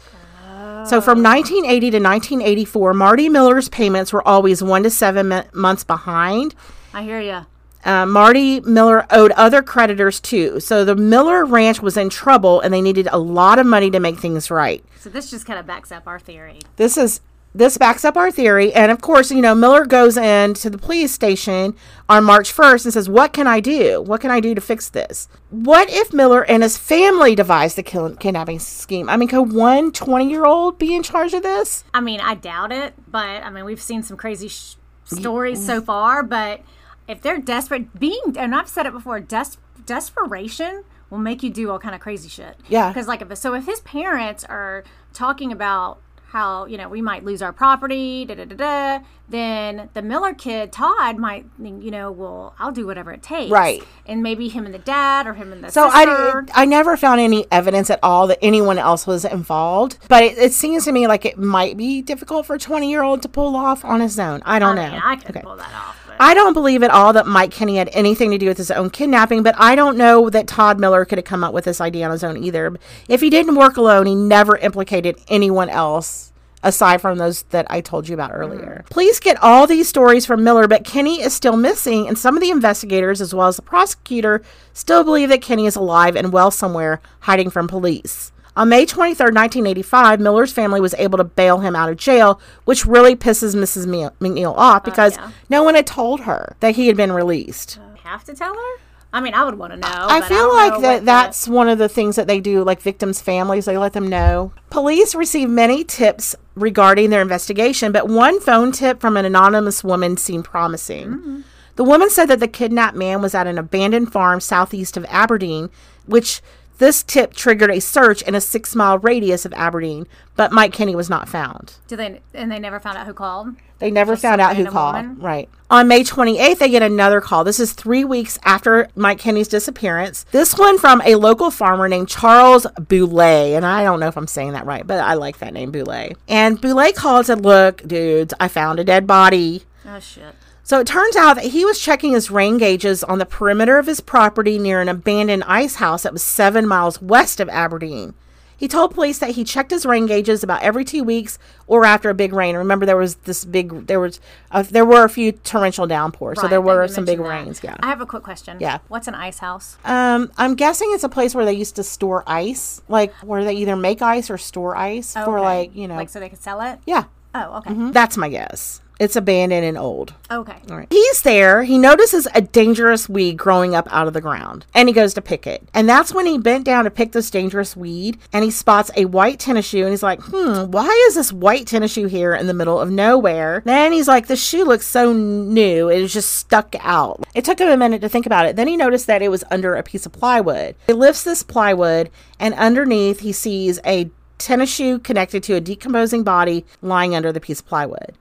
So 0.86 1.02
from 1.02 1.22
1980 1.22 1.80
to 1.92 2.00
1984, 2.00 2.94
Marty 2.94 3.30
Miller's 3.30 3.68
payments 3.70 4.14
were 4.14 4.26
always 4.26 4.64
one 4.64 4.84
to 4.84 4.90
seven 4.90 5.28
mo- 5.28 5.44
months 5.54 5.84
behind. 5.84 6.56
I 6.94 7.04
hear 7.04 7.20
you. 7.20 7.46
Uh, 7.84 8.06
Marty 8.06 8.60
Miller 8.62 9.06
owed 9.12 9.32
other 9.32 9.62
creditors 9.62 10.20
too. 10.20 10.60
So 10.60 10.84
the 10.84 10.96
Miller 10.96 11.46
Ranch 11.46 11.82
was 11.82 11.96
in 11.96 12.10
trouble 12.10 12.60
and 12.62 12.74
they 12.74 12.82
needed 12.82 13.08
a 13.12 13.18
lot 13.18 13.60
of 13.60 13.66
money 13.66 13.92
to 13.92 14.00
make 14.00 14.20
things 14.20 14.50
right. 14.50 14.84
So 15.00 15.10
this 15.10 15.30
just 15.30 15.46
kind 15.46 15.60
of 15.60 15.68
backs 15.68 15.92
up 15.92 16.08
our 16.08 16.20
theory. 16.20 16.60
This 16.78 16.98
is 16.98 17.22
this 17.54 17.78
backs 17.78 18.06
up 18.06 18.16
our 18.16 18.32
theory. 18.32 18.74
And 18.74 18.92
of 18.92 19.02
course, 19.02 19.32
you 19.32 19.42
know, 19.42 19.56
Miller 19.56 19.86
goes 19.86 20.18
in 20.18 20.54
to 20.56 20.70
the 20.70 20.78
police 20.78 21.12
station 21.12 21.76
on 22.08 22.24
March 22.24 22.54
1st 22.54 22.86
and 22.86 22.94
says, 22.94 23.10
What 23.10 23.34
can 23.34 23.48
I 23.48 23.60
do? 23.60 24.02
What 24.02 24.22
can 24.22 24.32
I 24.32 24.40
do 24.40 24.54
to 24.54 24.62
fix 24.62 24.90
this? 24.90 25.28
What 25.50 25.90
if 25.90 26.14
Miller 26.14 26.44
and 26.44 26.64
his 26.64 26.78
family 26.78 27.36
devised 27.36 27.76
the 27.76 27.84
kill- 27.84 28.16
kidnapping 28.16 28.60
scheme? 28.60 29.10
I 29.10 29.18
mean, 29.18 29.28
could 29.28 29.54
one 29.54 29.92
20 29.92 30.30
year 30.30 30.46
old 30.46 30.78
be 30.78 30.96
in 30.96 31.04
charge 31.04 31.34
of 31.34 31.44
this? 31.44 31.84
I 31.94 32.02
mean, 32.02 32.20
I 32.20 32.36
doubt 32.36 32.72
it, 32.72 32.94
but 33.08 33.44
I 33.44 33.50
mean, 33.50 33.66
we've 33.66 33.82
seen 33.82 34.04
some 34.04 34.18
crazy 34.18 34.48
sh- 34.48 34.76
stories 35.06 35.66
so 35.66 35.82
mm. 35.82 35.86
far. 35.86 36.24
But 36.24 36.62
if 37.08 37.22
they're 37.22 37.40
desperate, 37.40 38.00
being 38.00 38.36
and 38.38 38.54
I've 38.54 38.70
said 38.70 38.86
it 38.86 38.94
before, 38.94 39.20
des- 39.20 39.58
desperation 39.86 40.84
will 41.10 41.18
make 41.18 41.42
you 41.42 41.50
do 41.50 41.72
all 41.72 41.80
kind 41.80 41.96
of 41.96 42.02
crazy 42.02 42.30
shit. 42.30 42.58
Yeah. 42.68 42.90
Because 42.90 43.08
like 43.08 43.22
if 43.22 43.36
so, 43.38 43.56
if 43.56 43.66
his 43.66 43.80
parents 43.82 44.44
are 44.44 44.84
talking 45.14 45.52
about 45.52 46.00
how 46.32 46.66
you 46.66 46.78
know 46.78 46.88
we 46.90 47.02
might 47.02 47.24
lose 47.26 47.42
our 47.42 47.52
property, 47.54 48.26
da 48.26 48.36
da 48.36 48.46
da 48.46 48.56
da, 48.56 49.06
then 49.28 49.90
the 49.94 50.02
Miller 50.02 50.34
kid 50.34 50.72
Todd 50.72 51.18
might 51.18 51.46
you 51.60 51.92
know, 51.92 52.12
well, 52.12 52.54
I'll 52.60 52.72
do 52.72 52.86
whatever 52.86 53.12
it 53.12 53.22
takes, 53.24 53.50
Right. 53.52 53.84
And 54.06 54.22
maybe 54.24 54.48
him 54.50 54.66
and 54.66 54.74
the 54.74 54.80
dad 54.80 55.28
or 55.28 55.34
him 55.34 55.52
and 55.52 55.64
the 55.64 55.72
So 55.72 55.90
sister. 55.90 56.46
I, 56.56 56.62
I 56.62 56.66
never 56.66 56.96
found 56.98 57.20
any 57.20 57.46
evidence 57.52 57.90
at 57.90 58.00
all 58.04 58.28
that 58.28 58.40
anyone 58.42 58.78
else 58.78 59.06
was 59.08 59.26
involved. 59.26 59.98
But 60.08 60.24
it, 60.24 60.38
it 60.38 60.54
seems 60.54 60.86
to 60.86 60.92
me 60.92 61.08
like 61.08 61.26
it 61.26 61.38
might 61.38 61.78
be 61.78 62.02
difficult 62.02 62.46
for 62.46 62.56
a 62.56 62.60
20 62.60 62.90
year 62.90 63.04
old 63.04 63.22
to 63.24 63.30
pull 63.30 63.56
off 63.56 63.84
on 63.86 64.00
his 64.02 64.18
own. 64.20 64.42
I 64.46 64.60
don't 64.60 64.78
I 64.78 64.86
know. 64.88 64.92
mean, 64.94 65.02
I 65.04 65.16
could 65.16 65.32
Okay. 65.36 65.42
pull 65.42 65.56
that 65.58 65.74
off. 65.74 66.09
I 66.20 66.34
don't 66.34 66.54
believe 66.54 66.84
at 66.84 66.92
all 66.92 67.14
that 67.14 67.28
Mike 67.28 67.52
Kinney 67.52 67.78
had 67.78 67.90
anything 67.94 68.30
to 68.32 68.38
do 68.38 68.48
with 68.48 68.58
his 68.58 68.72
own 68.72 68.90
kidnapping, 68.90 69.42
but 69.42 69.56
I 69.58 69.76
don't 69.76 69.98
know 69.98 70.30
that 70.30 70.48
Todd 70.48 70.78
Miller 70.78 71.06
could 71.06 71.18
have 71.18 71.26
come 71.26 71.46
up 71.46 71.54
with 71.54 71.64
this 71.64 71.80
idea 71.80 72.06
on 72.06 72.12
his 72.12 72.24
own 72.26 72.44
either. 72.44 72.78
If 73.08 73.22
he 73.22 73.30
didn't 73.30 73.56
work 73.56 73.78
alone, 73.78 74.06
he 74.06 74.16
never 74.16 74.58
implicated 74.58 75.18
anyone 75.30 75.70
else 75.70 76.34
aside 76.62 77.00
from 77.00 77.18
those 77.18 77.44
that 77.44 77.66
I 77.70 77.80
told 77.80 78.10
you 78.10 78.14
about 78.14 78.32
earlier. 78.34 78.82
Mm-hmm. 78.84 78.94
Police 78.94 79.20
get 79.22 79.42
all 79.42 79.66
these 79.66 79.88
stories 79.88 80.26
from 80.26 80.44
Miller, 80.44 80.68
but 80.68 80.84
Kinney 80.84 81.22
is 81.22 81.34
still 81.34 81.56
missing, 81.56 82.08
and 82.08 82.18
some 82.18 82.36
of 82.36 82.42
the 82.42 82.50
investigators, 82.50 83.22
as 83.22 83.34
well 83.34 83.48
as 83.48 83.56
the 83.56 83.62
prosecutor, 83.62 84.42
still 84.74 85.06
believe 85.06 85.30
that 85.30 85.42
Kinney 85.42 85.66
is 85.66 85.78
alive 85.78 86.18
and 86.18 86.34
well 86.34 86.52
somewhere, 86.52 87.00
hiding 87.22 87.50
from 87.50 87.70
police. 87.70 88.34
On 88.60 88.68
May 88.68 88.86
23, 88.86 89.28
1985, 89.28 90.20
Miller's 90.20 90.52
family 90.52 90.82
was 90.82 90.94
able 90.96 91.18
to 91.18 91.24
bail 91.24 91.60
him 91.60 91.78
out 91.78 91.90
of 91.90 91.96
jail, 91.96 92.42
which 92.66 92.86
really 92.86 93.16
pisses 93.16 93.56
Mrs. 93.56 93.86
McNeil 94.20 94.54
off 94.54 94.84
because 94.84 95.16
yeah. 95.16 95.32
no 95.50 95.64
one 95.64 95.76
had 95.76 95.88
told 95.88 96.20
her 96.22 96.58
that 96.60 96.76
he 96.76 96.88
had 96.88 96.98
been 96.98 97.14
released. 97.14 97.80
have 98.04 98.26
to 98.26 98.36
tell 98.36 98.54
her? 98.54 98.82
I 99.14 99.22
mean, 99.22 99.34
I 99.34 99.46
would 99.46 99.56
want 99.56 99.72
to 99.72 99.78
know. 99.78 99.88
I 99.90 100.20
feel 100.20 100.40
don't 100.40 100.56
like 100.58 100.82
that 100.82 101.06
that's 101.06 101.48
one 101.48 101.70
of 101.70 101.78
the 101.78 101.88
things 101.88 102.18
that 102.18 102.28
they 102.28 102.42
do, 102.42 102.62
like 102.66 102.82
victims' 102.82 103.22
families, 103.22 103.64
they 103.64 103.78
let 103.78 103.94
them 103.94 104.10
know. 104.10 104.52
Police 104.70 105.16
received 105.16 105.50
many 105.50 105.86
tips 105.86 106.36
regarding 106.56 107.12
their 107.12 107.22
investigation, 107.22 107.94
but 107.94 108.10
one 108.10 108.42
phone 108.42 108.74
tip 108.74 109.00
from 109.00 109.16
an 109.16 109.24
anonymous 109.24 109.86
woman 109.86 110.18
seemed 110.18 110.44
promising. 110.44 111.08
Mm-hmm. 111.08 111.42
The 111.78 111.86
woman 111.86 112.10
said 112.10 112.26
that 112.26 112.42
the 112.42 112.48
kidnapped 112.50 112.98
man 112.98 113.22
was 113.22 113.34
at 113.34 113.48
an 113.48 113.58
abandoned 113.58 114.12
farm 114.12 114.42
southeast 114.42 114.98
of 114.98 115.06
Aberdeen, 115.08 115.70
which 116.06 116.42
this 116.80 117.04
tip 117.04 117.34
triggered 117.34 117.70
a 117.70 117.80
search 117.80 118.22
in 118.24 118.34
a 118.36 118.42
six 118.42 118.76
mile 118.76 118.98
radius 118.98 119.46
of 119.46 119.54
Aberdeen, 119.54 120.08
but 120.36 120.52
Mike 120.52 120.74
Kinney 120.74 120.96
was 120.96 121.10
not 121.10 121.30
found. 121.30 121.74
Do 121.88 121.96
they? 121.96 122.20
And 122.34 122.52
they 122.52 122.60
never 122.60 122.80
found 122.80 122.98
out 122.98 123.06
who 123.06 123.14
called. 123.14 123.50
They 123.80 123.92
never 123.92 124.14
Just 124.14 124.24
found 124.24 124.42
out 124.42 124.58
who 124.58 124.66
called. 124.66 124.96
woman? 124.96 125.20
Right. 125.22 125.48
On 125.70 125.88
May 125.88 126.04
28th, 126.04 126.58
they 126.58 126.70
get 126.70 126.82
another 126.84 127.22
call. 127.22 127.46
This 127.46 127.60
is 127.62 127.72
three 127.72 128.04
weeks 128.04 128.38
after 128.44 128.90
Mike 128.96 129.20
Kinney's 129.20 129.48
disappearance. 129.48 130.26
This 130.32 130.58
one 130.58 130.78
from 130.78 131.02
a 131.06 131.16
local 131.16 131.50
farmer 131.50 131.88
named 131.88 132.10
Charles 132.10 132.68
Boulay. 132.78 133.54
And 133.54 133.66
I 133.66 133.84
don't 133.86 134.02
know 134.02 134.08
if 134.08 134.18
I'm 134.18 134.28
saying 134.28 134.52
that 134.52 134.66
right, 134.66 134.86
but 134.86 135.00
I 135.00 135.14
like 135.14 135.38
that 135.40 135.54
name, 135.54 135.72
Boulay. 135.72 136.16
And 136.28 136.60
Boulay 136.60 136.92
called 136.92 137.20
and 137.20 137.26
said, 137.28 137.42
Look, 137.46 137.88
dudes, 137.88 138.34
I 138.40 138.50
found 138.50 138.80
a 138.80 138.84
dead 138.84 139.08
body. 139.08 139.64
Oh 139.86 140.00
shit. 140.00 140.36
So 140.70 140.80
it 140.80 140.86
turns 140.86 141.16
out 141.16 141.34
that 141.34 141.46
he 141.46 141.66
was 141.66 141.80
checking 141.80 142.12
his 142.12 142.30
rain 142.30 142.60
gauges 142.60 143.04
on 143.04 143.18
the 143.18 143.26
perimeter 143.26 143.80
of 143.80 143.88
his 143.88 144.02
property 144.02 144.60
near 144.60 144.82
an 144.82 144.88
abandoned 144.88 145.44
ice 145.48 145.78
house 145.78 146.04
that 146.04 146.14
was 146.14 146.22
seven 146.22 146.68
miles 146.68 147.02
west 147.02 147.40
of 147.40 147.50
Aberdeen. 147.50 148.14
He 148.56 148.68
told 148.68 148.94
police 148.94 149.18
that 149.18 149.32
he 149.32 149.44
checked 149.44 149.72
his 149.72 149.84
rain 149.84 150.06
gauges 150.06 150.44
about 150.44 150.62
every 150.62 150.86
two 150.86 151.04
weeks 151.04 151.40
or 151.66 151.86
after 151.86 152.12
a 152.12 152.14
big 152.14 152.34
rain. 152.34 152.56
Remember, 152.56 152.86
there 152.86 152.98
was 152.98 153.16
this 153.16 153.46
big, 153.46 153.88
there 153.88 154.00
was, 154.00 154.20
uh, 154.52 154.62
there 154.62 154.86
were 154.86 155.04
a 155.04 155.10
few 155.10 155.32
torrential 155.32 155.88
downpours, 155.88 156.40
so 156.40 156.48
there 156.48 156.62
were 156.62 156.88
some 156.88 157.04
big 157.04 157.18
that. 157.18 157.28
rains. 157.28 157.62
Yeah. 157.64 157.76
I 157.80 157.88
have 157.88 158.02
a 158.02 158.06
quick 158.06 158.22
question. 158.22 158.58
Yeah. 158.60 158.78
What's 158.90 159.08
an 159.08 159.16
ice 159.16 159.40
house? 159.40 159.76
Um, 159.84 160.32
I'm 160.38 160.54
guessing 160.54 160.92
it's 160.92 161.04
a 161.04 161.10
place 161.10 161.34
where 161.34 161.46
they 161.46 161.54
used 161.54 161.78
to 161.78 161.84
store 161.84 162.24
ice, 162.28 162.84
like 162.88 163.12
where 163.24 163.44
they 163.44 163.54
either 163.54 163.76
make 163.76 164.04
ice 164.04 164.30
or 164.30 164.38
store 164.38 164.76
ice 164.76 165.16
for 165.16 165.40
like 165.40 165.76
you 165.76 165.88
know, 165.88 165.96
like 165.96 166.10
so 166.10 166.20
they 166.20 166.30
could 166.30 166.44
sell 166.44 166.62
it. 166.62 166.78
yeah. 166.86 167.06
Oh, 167.34 167.58
okay. 167.58 167.74
hmm 167.74 167.92
That's 167.92 168.18
my 168.18 168.30
guess. 168.30 168.82
It's 169.00 169.16
abandoned 169.16 169.64
and 169.64 169.78
old. 169.78 170.14
Okay. 170.30 170.58
All 170.70 170.78
right. 170.78 170.88
He's 170.92 171.22
there. 171.22 171.64
He 171.64 171.78
notices 171.78 172.28
a 172.36 172.42
dangerous 172.42 173.08
weed 173.08 173.38
growing 173.38 173.74
up 173.74 173.88
out 173.92 174.08
of 174.08 174.14
the 174.14 174.20
ground 174.20 174.66
and 174.74 174.90
he 174.90 174.94
goes 174.94 175.14
to 175.14 175.22
pick 175.22 175.48
it. 175.48 175.68
And 175.74 175.88
that's 175.88 176.14
when 176.14 176.26
he 176.26 176.38
bent 176.38 176.66
down 176.66 176.84
to 176.84 176.92
pick 176.92 177.14
this 177.14 177.32
dangerous 177.32 177.78
weed 177.78 178.18
and 178.34 178.44
he 178.44 178.52
spots 178.52 178.92
a 178.98 179.06
white 179.06 179.40
tennis 179.40 179.66
shoe 179.66 179.84
and 179.84 179.92
he's 179.92 180.04
like, 180.04 180.20
hmm, 180.22 180.70
why 180.70 180.90
is 181.08 181.16
this 181.16 181.32
white 181.32 181.66
tennis 181.66 181.94
shoe 181.94 182.08
here 182.08 182.36
in 182.36 182.48
the 182.48 182.54
middle 182.54 182.78
of 182.78 182.92
nowhere? 182.92 183.62
Then 183.66 183.94
he's 183.94 184.10
like, 184.10 184.28
this 184.28 184.46
shoe 184.46 184.66
looks 184.66 184.86
so 184.86 185.14
new. 185.14 185.88
It 185.88 186.02
was 186.02 186.12
just 186.12 186.36
stuck 186.36 186.76
out. 186.82 187.26
It 187.34 187.46
took 187.46 187.60
him 187.60 187.70
a 187.70 187.78
minute 187.78 188.02
to 188.02 188.10
think 188.10 188.26
about 188.26 188.48
it. 188.48 188.58
Then 188.58 188.68
he 188.68 188.76
noticed 188.76 189.08
that 189.08 189.22
it 189.22 189.32
was 189.32 189.46
under 189.50 189.76
a 189.76 189.84
piece 189.84 190.06
of 190.06 190.12
plywood. 190.12 190.76
He 190.88 190.94
lifts 190.94 191.24
this 191.24 191.42
plywood 191.42 192.10
and 192.38 192.54
underneath 192.56 193.22
he 193.22 193.32
sees 193.32 193.80
a 193.86 194.10
tennis 194.38 194.74
shoe 194.74 195.00
connected 195.00 195.44
to 195.44 195.56
a 195.56 195.62
decomposing 195.62 196.24
body 196.24 196.66
lying 196.82 197.16
under 197.16 197.32
the 197.32 197.40
piece 197.40 197.62
of 197.62 197.68
plywood. 197.68 198.16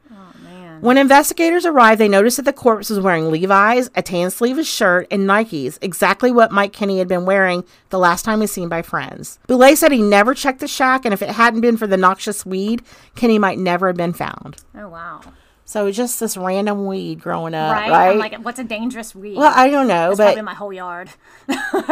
When 0.80 0.98
investigators 0.98 1.66
arrived, 1.66 2.00
they 2.00 2.08
noticed 2.08 2.36
that 2.36 2.44
the 2.44 2.52
corpse 2.52 2.90
was 2.90 3.00
wearing 3.00 3.30
Levi's, 3.30 3.90
a 3.94 4.02
tan 4.02 4.30
sleeveless 4.30 4.68
shirt, 4.68 5.06
and 5.10 5.28
Nikes, 5.28 5.78
exactly 5.82 6.30
what 6.30 6.52
Mike 6.52 6.72
Kinney 6.72 6.98
had 6.98 7.08
been 7.08 7.24
wearing 7.24 7.64
the 7.90 7.98
last 7.98 8.24
time 8.24 8.38
he 8.38 8.42
was 8.42 8.52
seen 8.52 8.68
by 8.68 8.82
friends. 8.82 9.38
Boulay 9.46 9.74
said 9.74 9.92
he 9.92 10.02
never 10.02 10.34
checked 10.34 10.60
the 10.60 10.68
shack, 10.68 11.04
and 11.04 11.12
if 11.12 11.22
it 11.22 11.30
hadn't 11.30 11.60
been 11.60 11.76
for 11.76 11.86
the 11.86 11.96
noxious 11.96 12.46
weed, 12.46 12.82
Kinney 13.14 13.38
might 13.38 13.58
never 13.58 13.88
have 13.88 13.96
been 13.96 14.12
found. 14.12 14.56
Oh 14.74 14.88
wow. 14.88 15.20
So 15.68 15.92
just 15.92 16.18
this 16.18 16.34
random 16.38 16.86
weed 16.86 17.20
growing 17.20 17.52
up, 17.52 17.70
Right? 17.70 17.90
right? 17.90 18.12
I'm 18.12 18.18
like, 18.18 18.36
what's 18.36 18.58
a 18.58 18.64
dangerous 18.64 19.14
weed? 19.14 19.36
well, 19.36 19.52
I 19.54 19.68
don't 19.68 19.86
know, 19.86 20.12
It's 20.12 20.16
but 20.16 20.24
probably 20.24 20.40
my 20.40 20.54
whole 20.54 20.72
yard. 20.72 21.10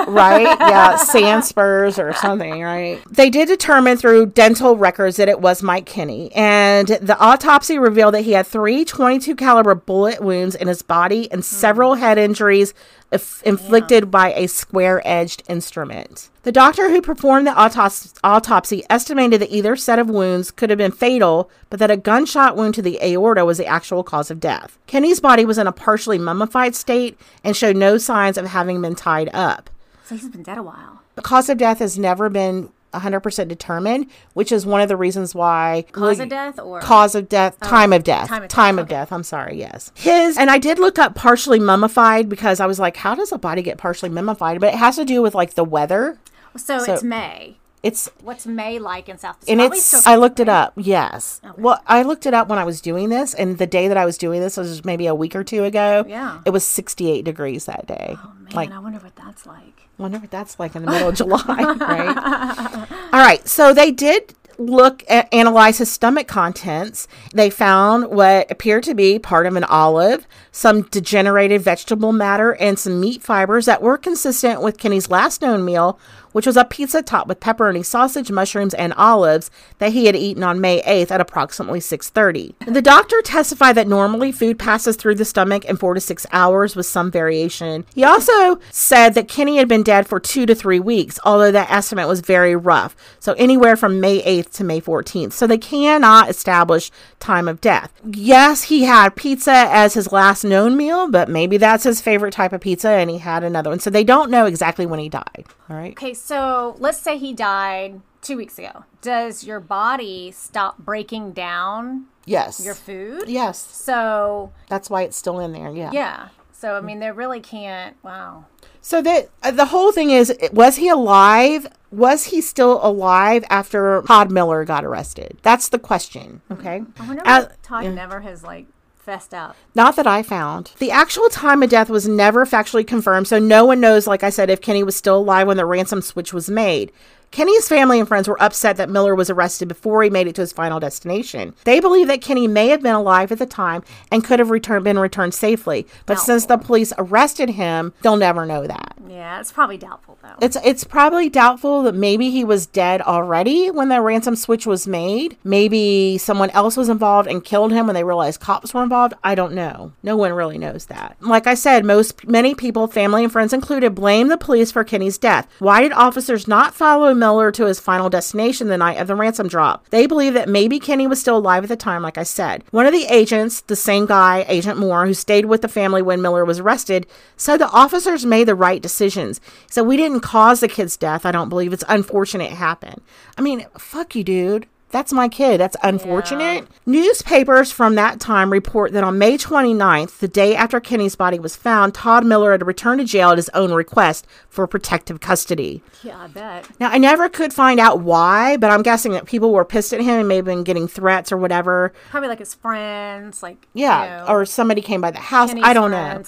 right? 0.08 0.56
Yeah, 0.58 0.96
sand 0.96 1.44
spurs 1.44 1.98
or 1.98 2.14
something, 2.14 2.62
right? 2.62 3.02
They 3.10 3.28
did 3.28 3.48
determine 3.48 3.98
through 3.98 4.26
dental 4.28 4.78
records 4.78 5.18
that 5.18 5.28
it 5.28 5.42
was 5.42 5.62
Mike 5.62 5.84
Kinney, 5.84 6.32
and 6.34 6.88
the 6.88 7.18
autopsy 7.18 7.78
revealed 7.78 8.14
that 8.14 8.22
he 8.22 8.32
had 8.32 8.46
three 8.46 8.82
22 8.82 9.36
caliber 9.36 9.74
bullet 9.74 10.22
wounds 10.22 10.54
in 10.54 10.68
his 10.68 10.80
body 10.80 11.30
and 11.30 11.40
hmm. 11.40 11.42
several 11.42 11.96
head 11.96 12.16
injuries 12.16 12.72
if- 13.10 13.42
inflicted 13.44 14.10
by 14.10 14.32
a 14.32 14.46
square-edged 14.46 15.42
instrument. 15.48 16.28
The 16.42 16.52
doctor 16.52 16.90
who 16.90 17.00
performed 17.02 17.46
the 17.46 17.60
autos- 17.60 18.14
autopsy 18.22 18.84
estimated 18.88 19.40
that 19.40 19.54
either 19.54 19.76
set 19.76 19.98
of 19.98 20.08
wounds 20.08 20.50
could 20.50 20.70
have 20.70 20.78
been 20.78 20.92
fatal, 20.92 21.50
but 21.70 21.78
that 21.80 21.90
a 21.90 21.96
gunshot 21.96 22.56
wound 22.56 22.74
to 22.74 22.82
the 22.82 22.98
aorta 23.02 23.44
was 23.44 23.58
the 23.58 23.66
actual 23.66 24.02
cause 24.02 24.30
of 24.30 24.40
death. 24.40 24.78
Kinney's 24.86 25.20
body 25.20 25.44
was 25.44 25.58
in 25.58 25.66
a 25.66 25.72
partially 25.72 26.18
mummified 26.18 26.74
state 26.74 27.18
and 27.42 27.56
showed 27.56 27.76
no 27.76 27.98
signs 27.98 28.38
of 28.38 28.46
having 28.46 28.80
been 28.80 28.94
tied 28.94 29.30
up. 29.34 29.70
So 30.04 30.14
he's 30.14 30.28
been 30.28 30.44
dead 30.44 30.58
a 30.58 30.62
while. 30.62 31.00
The 31.16 31.22
cause 31.22 31.48
of 31.48 31.58
death 31.58 31.78
has 31.80 31.98
never 31.98 32.28
been 32.28 32.68
100% 33.00 33.48
determined, 33.48 34.06
which 34.34 34.52
is 34.52 34.66
one 34.66 34.80
of 34.80 34.88
the 34.88 34.96
reasons 34.96 35.34
why 35.34 35.84
Cause 35.92 36.20
of 36.20 36.28
death 36.28 36.58
or 36.58 36.80
cause 36.80 37.14
of 37.14 37.28
death, 37.28 37.56
oh, 37.62 37.68
time 37.68 37.92
of 37.92 38.04
death, 38.04 38.28
time 38.28 38.42
of 38.42 38.48
time 38.48 38.76
death, 38.76 38.82
of 38.82 38.86
okay. 38.86 38.94
death. 38.96 39.12
I'm 39.12 39.22
sorry. 39.22 39.58
Yes, 39.58 39.92
his 39.94 40.36
and 40.38 40.50
I 40.50 40.58
did 40.58 40.78
look 40.78 40.98
up 40.98 41.14
partially 41.14 41.60
mummified 41.60 42.28
because 42.28 42.60
I 42.60 42.66
was 42.66 42.78
like, 42.78 42.96
how 42.96 43.14
does 43.14 43.32
a 43.32 43.38
body 43.38 43.62
get 43.62 43.78
partially 43.78 44.10
mummified? 44.10 44.60
But 44.60 44.74
it 44.74 44.78
has 44.78 44.96
to 44.96 45.04
do 45.04 45.22
with 45.22 45.34
like 45.34 45.54
the 45.54 45.64
weather. 45.64 46.18
so, 46.56 46.78
so- 46.78 46.94
it's 46.94 47.02
May. 47.02 47.56
It's 47.82 48.08
What's 48.22 48.46
May 48.46 48.78
like 48.78 49.08
in 49.08 49.18
South? 49.18 49.36
and 49.46 49.60
probably 49.60 49.78
it's 49.78 50.06
I 50.06 50.16
looked 50.16 50.40
it 50.40 50.48
up. 50.48 50.72
Yes. 50.76 51.40
Well, 51.56 51.80
I 51.86 52.02
looked 52.02 52.26
it 52.26 52.34
up 52.34 52.48
when 52.48 52.58
I 52.58 52.64
was 52.64 52.80
doing 52.80 53.10
this, 53.10 53.32
and 53.34 53.58
the 53.58 53.66
day 53.66 53.86
that 53.88 53.96
I 53.96 54.04
was 54.04 54.18
doing 54.18 54.40
this 54.40 54.56
was 54.56 54.84
maybe 54.84 55.06
a 55.06 55.14
week 55.14 55.36
or 55.36 55.44
two 55.44 55.62
ago. 55.64 56.02
Oh, 56.04 56.08
yeah. 56.08 56.40
It 56.44 56.50
was 56.50 56.64
68 56.64 57.24
degrees 57.24 57.66
that 57.66 57.86
day. 57.86 58.16
Oh, 58.18 58.32
Man, 58.40 58.52
like 58.54 58.70
I 58.72 58.78
wonder 58.80 58.98
what 58.98 59.14
that's 59.14 59.46
like. 59.46 59.82
wonder 59.98 60.18
what 60.18 60.30
that's 60.30 60.58
like 60.58 60.74
in 60.74 60.84
the 60.84 60.90
middle 60.90 61.08
of 61.08 61.14
July, 61.14 61.44
right? 61.46 62.88
All 63.12 63.20
right, 63.20 63.46
so 63.46 63.72
they 63.72 63.90
did 63.92 64.34
look 64.58 65.04
at 65.06 65.32
analyze 65.34 65.76
his 65.78 65.90
stomach 65.92 66.26
contents. 66.26 67.06
They 67.34 67.50
found 67.50 68.08
what 68.10 68.50
appeared 68.50 68.84
to 68.84 68.94
be 68.94 69.18
part 69.18 69.46
of 69.46 69.54
an 69.54 69.64
olive, 69.64 70.26
some 70.50 70.82
degenerated 70.82 71.60
vegetable 71.60 72.10
matter, 72.12 72.52
and 72.54 72.78
some 72.78 72.98
meat 72.98 73.22
fibers 73.22 73.66
that 73.66 73.82
were 73.82 73.98
consistent 73.98 74.62
with 74.62 74.78
Kinney's 74.78 75.10
last 75.10 75.42
known 75.42 75.62
meal, 75.64 75.98
which 76.36 76.44
was 76.46 76.58
a 76.58 76.66
pizza 76.66 77.00
topped 77.00 77.28
with 77.28 77.40
pepperoni 77.40 77.82
sausage, 77.82 78.30
mushrooms, 78.30 78.74
and 78.74 78.92
olives 78.92 79.50
that 79.78 79.92
he 79.92 80.04
had 80.04 80.14
eaten 80.14 80.42
on 80.42 80.60
May 80.60 80.82
8th 80.82 81.10
at 81.10 81.18
approximately 81.18 81.80
6:30. 81.80 82.54
The 82.66 82.82
doctor 82.82 83.22
testified 83.22 83.74
that 83.76 83.88
normally 83.88 84.32
food 84.32 84.58
passes 84.58 84.96
through 84.96 85.14
the 85.14 85.24
stomach 85.24 85.64
in 85.64 85.78
4 85.78 85.94
to 85.94 86.00
6 86.00 86.26
hours 86.32 86.76
with 86.76 86.84
some 86.84 87.10
variation. 87.10 87.86
He 87.94 88.04
also 88.04 88.58
said 88.70 89.14
that 89.14 89.28
Kinney 89.28 89.56
had 89.56 89.66
been 89.66 89.82
dead 89.82 90.06
for 90.06 90.20
2 90.20 90.44
to 90.44 90.54
3 90.54 90.78
weeks, 90.78 91.18
although 91.24 91.50
that 91.52 91.70
estimate 91.70 92.06
was 92.06 92.20
very 92.20 92.54
rough. 92.54 92.94
So 93.18 93.32
anywhere 93.38 93.74
from 93.74 93.98
May 93.98 94.20
8th 94.20 94.52
to 94.58 94.64
May 94.64 94.82
14th. 94.82 95.32
So 95.32 95.46
they 95.46 95.56
cannot 95.56 96.28
establish 96.28 96.90
time 97.18 97.48
of 97.48 97.62
death. 97.62 97.94
Yes, 98.04 98.64
he 98.64 98.84
had 98.84 99.16
pizza 99.16 99.54
as 99.70 99.94
his 99.94 100.12
last 100.12 100.44
known 100.44 100.76
meal, 100.76 101.10
but 101.10 101.30
maybe 101.30 101.56
that's 101.56 101.84
his 101.84 102.02
favorite 102.02 102.34
type 102.34 102.52
of 102.52 102.60
pizza 102.60 102.90
and 102.90 103.08
he 103.08 103.16
had 103.16 103.42
another 103.42 103.70
one. 103.70 103.80
So 103.80 103.88
they 103.88 104.04
don't 104.04 104.30
know 104.30 104.44
exactly 104.44 104.84
when 104.84 105.00
he 105.00 105.08
died. 105.08 105.46
All 105.70 105.76
right. 105.76 105.92
Okay, 105.92 106.12
let's 106.30 106.98
say 106.98 107.18
he 107.18 107.32
died 107.32 108.00
two 108.22 108.36
weeks 108.36 108.58
ago. 108.58 108.84
Does 109.02 109.44
your 109.44 109.60
body 109.60 110.32
stop 110.32 110.78
breaking 110.78 111.32
down 111.32 112.06
Yes. 112.24 112.64
your 112.64 112.74
food? 112.74 113.28
Yes. 113.28 113.58
So 113.58 114.52
That's 114.68 114.90
why 114.90 115.02
it's 115.02 115.16
still 115.16 115.38
in 115.38 115.52
there. 115.52 115.70
Yeah. 115.70 115.90
yeah. 115.92 116.28
So 116.52 116.74
I 116.74 116.80
mean, 116.80 116.98
they 117.00 117.10
really 117.12 117.40
can't. 117.40 117.96
Wow. 118.02 118.46
So 118.80 119.02
that 119.02 119.30
uh, 119.42 119.50
the 119.50 119.66
whole 119.66 119.92
thing 119.92 120.10
is, 120.10 120.34
was 120.52 120.76
he 120.76 120.88
alive? 120.88 121.66
Was 121.92 122.24
he 122.24 122.40
still 122.40 122.84
alive 122.84 123.44
after 123.48 124.02
Todd 124.06 124.30
Miller 124.30 124.64
got 124.64 124.84
arrested? 124.84 125.38
That's 125.42 125.68
the 125.68 125.78
question. 125.78 126.40
Okay. 126.50 126.82
I 126.98 127.06
wonder 127.06 127.22
what 127.24 127.62
Todd 127.62 127.84
never 127.94 128.20
has 128.20 128.42
like 128.42 128.66
fessed 129.06 129.32
up. 129.32 129.56
Not 129.74 129.96
that 129.96 130.06
I 130.06 130.22
found. 130.22 130.72
The 130.78 130.90
actual 130.90 131.28
time 131.28 131.62
of 131.62 131.70
death 131.70 131.88
was 131.88 132.08
never 132.08 132.44
factually 132.44 132.86
confirmed, 132.86 133.28
so 133.28 133.38
no 133.38 133.64
one 133.64 133.80
knows, 133.80 134.06
like 134.06 134.24
I 134.24 134.30
said, 134.30 134.50
if 134.50 134.60
Kinney 134.60 134.82
was 134.82 134.96
still 134.96 135.18
alive 135.18 135.46
when 135.46 135.56
the 135.56 135.64
ransom 135.64 136.02
switch 136.02 136.32
was 136.32 136.50
made. 136.50 136.92
Kinney's 137.30 137.68
family 137.68 137.98
and 137.98 138.08
friends 138.08 138.28
were 138.28 138.42
upset 138.42 138.76
that 138.76 138.88
Miller 138.88 139.14
was 139.14 139.28
arrested 139.28 139.68
before 139.68 140.02
he 140.02 140.10
made 140.10 140.26
it 140.26 140.34
to 140.36 140.40
his 140.40 140.52
final 140.52 140.80
destination. 140.80 141.54
They 141.64 141.80
believe 141.80 142.06
that 142.08 142.22
Kinney 142.22 142.48
may 142.48 142.68
have 142.68 142.82
been 142.82 142.94
alive 142.94 143.30
at 143.30 143.38
the 143.38 143.46
time 143.46 143.82
and 144.10 144.24
could 144.24 144.38
have 144.38 144.50
returned, 144.50 144.84
been 144.84 144.98
returned 144.98 145.34
safely, 145.34 145.86
but 146.06 146.18
since 146.18 146.46
the 146.46 146.56
police 146.56 146.92
arrested 146.96 147.50
him, 147.50 147.92
they'll 148.02 148.16
never 148.16 148.46
know 148.46 148.66
that. 148.66 148.94
Yeah, 149.08 149.40
it's 149.40 149.52
probably 149.52 149.76
doubtful 149.76 150.18
though. 150.22 150.34
It's 150.40 150.56
it's 150.64 150.84
probably 150.84 151.28
doubtful 151.28 151.82
that 151.82 151.94
maybe 151.94 152.30
he 152.30 152.42
was 152.42 152.66
dead 152.66 153.02
already 153.02 153.70
when 153.70 153.88
the 153.88 154.00
ransom 154.00 154.34
switch 154.34 154.66
was 154.66 154.86
made. 154.86 155.36
Maybe 155.44 156.18
someone 156.18 156.50
else 156.50 156.76
was 156.76 156.88
involved 156.88 157.28
and 157.28 157.44
killed 157.44 157.72
him 157.72 157.86
when 157.86 157.94
they 157.94 158.04
realized 158.04 158.40
cops 158.40 158.74
were 158.74 158.82
involved. 158.82 159.14
I 159.22 159.34
don't 159.34 159.52
know. 159.52 159.92
No 160.02 160.16
one 160.16 160.32
really 160.32 160.58
knows 160.58 160.86
that. 160.86 161.16
Like 161.20 161.46
I 161.46 161.54
said, 161.54 161.84
most 161.84 162.26
many 162.26 162.54
people, 162.54 162.86
family 162.86 163.22
and 163.22 163.32
friends 163.32 163.52
included, 163.52 163.94
blame 163.94 164.28
the 164.28 164.36
police 164.36 164.72
for 164.72 164.84
Kinney's 164.84 165.18
death. 165.18 165.48
Why 165.58 165.82
did 165.82 165.92
officers 165.92 166.48
not 166.48 166.74
follow 166.74 167.14
Miller 167.14 167.25
to 167.26 167.66
his 167.66 167.80
final 167.80 168.08
destination 168.08 168.68
the 168.68 168.78
night 168.78 168.98
of 168.98 169.06
the 169.06 169.14
ransom 169.14 169.48
drop? 169.48 169.88
They 169.90 170.06
believe 170.06 170.34
that 170.34 170.48
maybe 170.48 170.78
Kinney 170.78 171.06
was 171.06 171.20
still 171.20 171.38
alive 171.38 171.64
at 171.64 171.68
the 171.68 171.76
time, 171.76 172.02
like 172.02 172.18
I 172.18 172.22
said. 172.22 172.64
One 172.70 172.86
of 172.86 172.92
the 172.92 173.06
agents, 173.06 173.62
the 173.62 173.76
same 173.76 174.06
guy, 174.06 174.44
Agent 174.48 174.78
Moore, 174.78 175.06
who 175.06 175.14
stayed 175.14 175.46
with 175.46 175.62
the 175.62 175.68
family 175.68 176.02
when 176.02 176.22
Miller 176.22 176.44
was 176.44 176.60
arrested, 176.60 177.06
said 177.36 177.58
the 177.58 177.68
officers 177.70 178.24
made 178.24 178.48
the 178.48 178.54
right 178.54 178.80
decisions. 178.80 179.40
Said, 179.70 179.82
We 179.82 179.96
didn't 179.96 180.20
cause 180.20 180.60
the 180.60 180.68
kid's 180.68 180.96
death. 180.96 181.26
I 181.26 181.32
don't 181.32 181.48
believe 181.48 181.72
it's 181.72 181.84
unfortunate 181.88 182.52
it 182.52 182.56
happened. 182.56 183.02
I 183.36 183.42
mean, 183.42 183.66
fuck 183.76 184.14
you, 184.14 184.24
dude. 184.24 184.66
That's 184.90 185.12
my 185.12 185.28
kid. 185.28 185.58
That's 185.58 185.76
unfortunate. 185.82 186.68
Newspapers 186.86 187.72
from 187.72 187.96
that 187.96 188.20
time 188.20 188.52
report 188.52 188.92
that 188.92 189.02
on 189.02 189.18
May 189.18 189.36
29th, 189.36 190.18
the 190.18 190.28
day 190.28 190.54
after 190.54 190.78
Kinney's 190.78 191.16
body 191.16 191.40
was 191.40 191.56
found, 191.56 191.92
Todd 191.92 192.24
Miller 192.24 192.52
had 192.52 192.64
returned 192.64 193.00
to 193.00 193.04
jail 193.04 193.30
at 193.30 193.36
his 193.38 193.48
own 193.50 193.72
request 193.72 194.26
for 194.48 194.66
protective 194.68 195.18
custody. 195.20 195.82
yeah, 196.04 196.18
I 196.18 196.28
bet. 196.28 196.68
Now, 196.78 196.90
I 196.90 196.98
never 196.98 197.28
could 197.28 197.52
find 197.52 197.80
out 197.80 198.00
why, 198.00 198.56
but 198.56 198.70
I'm 198.70 198.82
guessing 198.82 199.12
that 199.12 199.26
people 199.26 199.52
were 199.52 199.64
pissed 199.64 199.92
at 199.92 200.00
him 200.00 200.20
and 200.20 200.28
may 200.28 200.36
have 200.36 200.44
been 200.44 200.62
getting 200.62 200.86
threats 200.86 201.32
or 201.32 201.36
whatever. 201.36 201.92
Probably 202.10 202.28
like 202.28 202.38
his 202.38 202.54
friends, 202.54 203.42
like 203.42 203.66
Yeah, 203.74 204.04
you 204.04 204.26
know, 204.26 204.32
or 204.32 204.44
somebody 204.44 204.82
came 204.82 205.00
by 205.00 205.10
the 205.10 205.18
house. 205.18 205.48
Kinney's 205.50 205.64
I 205.66 205.72
don't 205.74 205.90
know. 205.90 206.22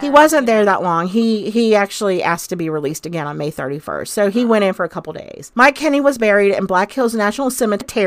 He 0.00 0.10
wasn't 0.10 0.46
there 0.46 0.64
that 0.64 0.82
long. 0.82 1.06
He 1.06 1.50
he 1.50 1.76
actually 1.76 2.22
asked 2.22 2.50
to 2.50 2.56
be 2.56 2.68
released 2.68 3.06
again 3.06 3.28
on 3.28 3.38
May 3.38 3.52
31st. 3.52 4.08
So 4.08 4.30
he 4.30 4.44
went 4.44 4.64
in 4.64 4.74
for 4.74 4.84
a 4.84 4.88
couple 4.88 5.12
days. 5.12 5.52
Mike 5.54 5.76
Kinney 5.76 6.00
was 6.00 6.18
buried 6.18 6.52
in 6.52 6.66
Black 6.66 6.90
Hills 6.92 7.14
National 7.14 7.50
Cemetery 7.50 7.99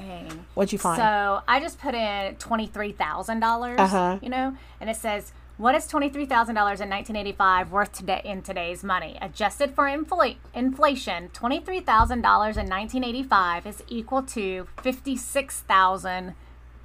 What'd 0.54 0.72
you 0.72 0.78
find? 0.78 0.98
So 0.98 1.42
I 1.46 1.60
just 1.60 1.78
put 1.78 1.94
in 1.94 2.36
twenty 2.36 2.66
three 2.66 2.92
thousand 2.92 3.40
dollars. 3.40 3.78
Uh-huh. 3.78 4.18
You 4.22 4.28
know, 4.28 4.56
and 4.80 4.88
it 4.88 4.96
says 4.96 5.32
what 5.56 5.74
is 5.74 5.86
twenty 5.86 6.08
three 6.08 6.26
thousand 6.26 6.54
dollars 6.54 6.80
in 6.80 6.88
nineteen 6.88 7.16
eighty 7.16 7.32
five 7.32 7.70
worth 7.70 7.92
today 7.92 8.20
in 8.24 8.42
today's 8.42 8.82
money, 8.82 9.18
adjusted 9.20 9.74
for 9.74 9.84
infl- 9.84 10.36
inflation. 10.54 11.28
Twenty 11.32 11.60
three 11.60 11.80
thousand 11.80 12.22
dollars 12.22 12.56
in 12.56 12.66
nineteen 12.66 13.04
eighty 13.04 13.22
five 13.22 13.66
is 13.66 13.82
equal 13.88 14.22
to 14.22 14.66
fifty 14.82 15.16
six 15.16 15.60
thousand, 15.60 16.34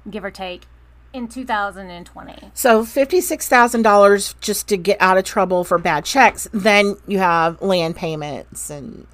give 0.08 0.24
or 0.24 0.30
take, 0.30 0.66
in 1.12 1.26
two 1.26 1.44
thousand 1.44 1.90
and 1.90 2.06
twenty. 2.06 2.50
So 2.54 2.84
fifty-six 2.84 3.48
thousand 3.48 3.82
dollars 3.82 4.34
just 4.40 4.68
to 4.68 4.76
get 4.76 4.96
out 5.00 5.18
of 5.18 5.24
trouble 5.24 5.64
for 5.64 5.78
bad 5.78 6.04
checks. 6.04 6.48
Then 6.52 6.96
you 7.06 7.18
have 7.18 7.60
land 7.60 7.96
payments 7.96 8.70
and 8.70 9.06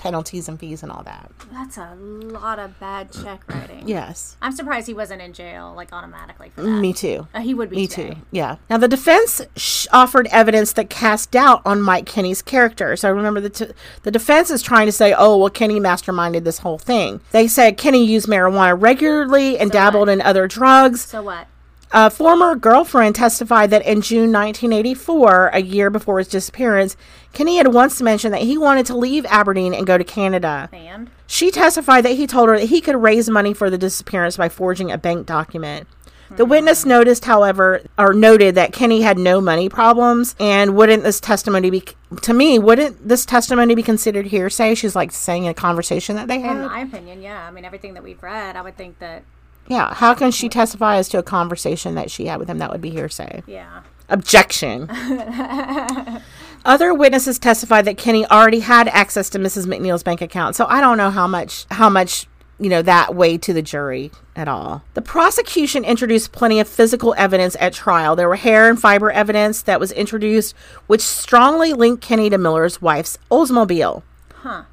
penalties 0.00 0.48
and 0.48 0.58
fees 0.58 0.82
and 0.82 0.90
all 0.90 1.02
that. 1.04 1.30
That's 1.52 1.76
a 1.76 1.94
lot 1.94 2.58
of 2.58 2.80
bad 2.80 3.12
check 3.12 3.42
writing. 3.48 3.86
Yes, 3.86 4.36
I'm 4.40 4.52
surprised 4.52 4.86
he 4.86 4.94
wasn't 4.94 5.20
in 5.20 5.32
jail 5.34 5.74
like 5.76 5.92
automatically 5.92 6.50
for 6.50 6.62
that. 6.62 6.68
me 6.68 6.92
too. 6.92 7.28
Uh, 7.34 7.40
he 7.40 7.52
would 7.54 7.68
be 7.70 7.76
Me 7.76 7.86
today. 7.86 8.14
too. 8.14 8.16
Yeah. 8.30 8.56
Now 8.70 8.78
the 8.78 8.88
defense 8.88 9.42
sh- 9.56 9.86
offered 9.92 10.26
evidence 10.32 10.72
that 10.72 10.88
cast 10.90 11.30
doubt 11.30 11.60
on 11.66 11.82
Mike 11.82 12.06
Kinney's 12.06 12.40
character. 12.42 12.96
So 12.96 13.08
I 13.08 13.12
remember 13.12 13.40
the 13.40 13.50
t- 13.50 13.66
the 14.02 14.10
defense 14.10 14.50
is 14.50 14.62
trying 14.62 14.86
to 14.86 14.92
say, 14.92 15.14
"Oh, 15.16 15.36
well, 15.36 15.50
Kinney 15.50 15.78
masterminded 15.78 16.44
this 16.44 16.58
whole 16.60 16.78
thing." 16.78 17.20
They 17.32 17.46
said 17.46 17.76
Kinney 17.76 18.04
used 18.04 18.26
marijuana 18.26 18.80
regularly 18.80 19.58
and 19.58 19.70
dabbled 19.70 20.08
what? 20.08 20.12
in 20.14 20.20
other 20.22 20.48
drugs. 20.48 21.02
So 21.02 21.22
what? 21.22 21.46
A 21.92 22.08
former 22.08 22.54
girlfriend 22.54 23.16
testified 23.16 23.70
that 23.70 23.84
in 23.84 24.00
June 24.00 24.30
1984, 24.32 25.48
a 25.48 25.60
year 25.60 25.90
before 25.90 26.18
his 26.18 26.28
disappearance, 26.28 26.96
Kinney 27.32 27.56
had 27.56 27.74
once 27.74 28.00
mentioned 28.00 28.32
that 28.32 28.42
he 28.42 28.56
wanted 28.56 28.86
to 28.86 28.96
leave 28.96 29.26
Aberdeen 29.26 29.74
and 29.74 29.86
go 29.86 29.98
to 29.98 30.04
Canada. 30.04 30.68
And 30.72 31.10
She 31.26 31.50
testified 31.50 32.04
that 32.04 32.12
he 32.12 32.28
told 32.28 32.48
her 32.48 32.60
that 32.60 32.66
he 32.66 32.80
could 32.80 32.94
raise 32.96 33.28
money 33.28 33.52
for 33.52 33.70
the 33.70 33.78
disappearance 33.78 34.36
by 34.36 34.48
forging 34.48 34.92
a 34.92 34.98
bank 34.98 35.26
document. 35.26 35.88
The 36.36 36.44
hmm. 36.44 36.50
witness 36.50 36.86
noticed, 36.86 37.24
however, 37.24 37.82
or 37.98 38.14
noted 38.14 38.54
that 38.54 38.72
Kinney 38.72 39.02
had 39.02 39.18
no 39.18 39.40
money 39.40 39.68
problems, 39.68 40.36
and 40.38 40.76
wouldn't 40.76 41.02
this 41.02 41.18
testimony 41.18 41.70
be, 41.70 41.82
to 42.22 42.32
me, 42.32 42.60
wouldn't 42.60 43.08
this 43.08 43.26
testimony 43.26 43.74
be 43.74 43.82
considered 43.82 44.26
hearsay? 44.26 44.76
She's 44.76 44.94
like 44.94 45.10
saying 45.10 45.48
a 45.48 45.54
conversation 45.54 46.14
that 46.14 46.28
they 46.28 46.38
had. 46.38 46.56
in 46.56 46.66
my 46.66 46.80
opinion, 46.80 47.20
yeah. 47.20 47.48
I 47.48 47.50
mean, 47.50 47.64
everything 47.64 47.94
that 47.94 48.04
we've 48.04 48.22
read, 48.22 48.54
I 48.54 48.62
would 48.62 48.76
think 48.76 49.00
that 49.00 49.24
Yeah, 49.70 49.94
how 49.94 50.14
can 50.14 50.30
she 50.32 50.48
testify 50.48 50.96
as 50.96 51.08
to 51.10 51.18
a 51.18 51.22
conversation 51.22 51.94
that 51.94 52.10
she 52.10 52.26
had 52.26 52.38
with 52.38 52.48
him? 52.50 52.58
That 52.58 52.70
would 52.72 52.80
be 52.82 52.90
hearsay. 52.90 53.42
yeah. 53.46 53.82
Objection. 54.08 54.90
Other 56.64 56.92
witnesses 56.92 57.38
testified 57.38 57.84
that 57.84 57.96
Kinney 57.96 58.26
already 58.26 58.58
had 58.58 58.88
access 58.88 59.30
to 59.30 59.38
Mrs. 59.38 59.66
McNeil's 59.66 60.02
bank 60.02 60.20
account, 60.20 60.56
so 60.56 60.66
I 60.66 60.80
don't 60.80 60.98
know 60.98 61.10
how 61.10 61.28
much 61.28 61.64
how 61.70 61.88
much 61.88 62.26
you 62.58 62.68
know 62.68 62.82
that 62.82 63.14
weighed 63.14 63.40
to 63.42 63.52
the 63.52 63.62
jury 63.62 64.10
at 64.36 64.48
all. 64.48 64.82
The 64.94 65.00
prosecution 65.00 65.84
introduced 65.84 66.32
plenty 66.32 66.58
of 66.58 66.68
physical 66.68 67.14
evidence 67.16 67.56
at 67.60 67.72
trial. 67.72 68.16
There 68.16 68.28
were 68.28 68.36
hair 68.36 68.68
and 68.68 68.78
fiber 68.80 69.10
evidence 69.12 69.62
that 69.62 69.78
was 69.78 69.92
introduced, 69.92 70.54
which 70.88 71.00
strongly 71.00 71.72
linked 71.72 72.02
Kinney 72.02 72.28
to 72.30 72.36
Miller's 72.38 72.82
wife's 72.82 73.16
Oldsmobile. 73.30 74.02
Huh. 74.42 74.64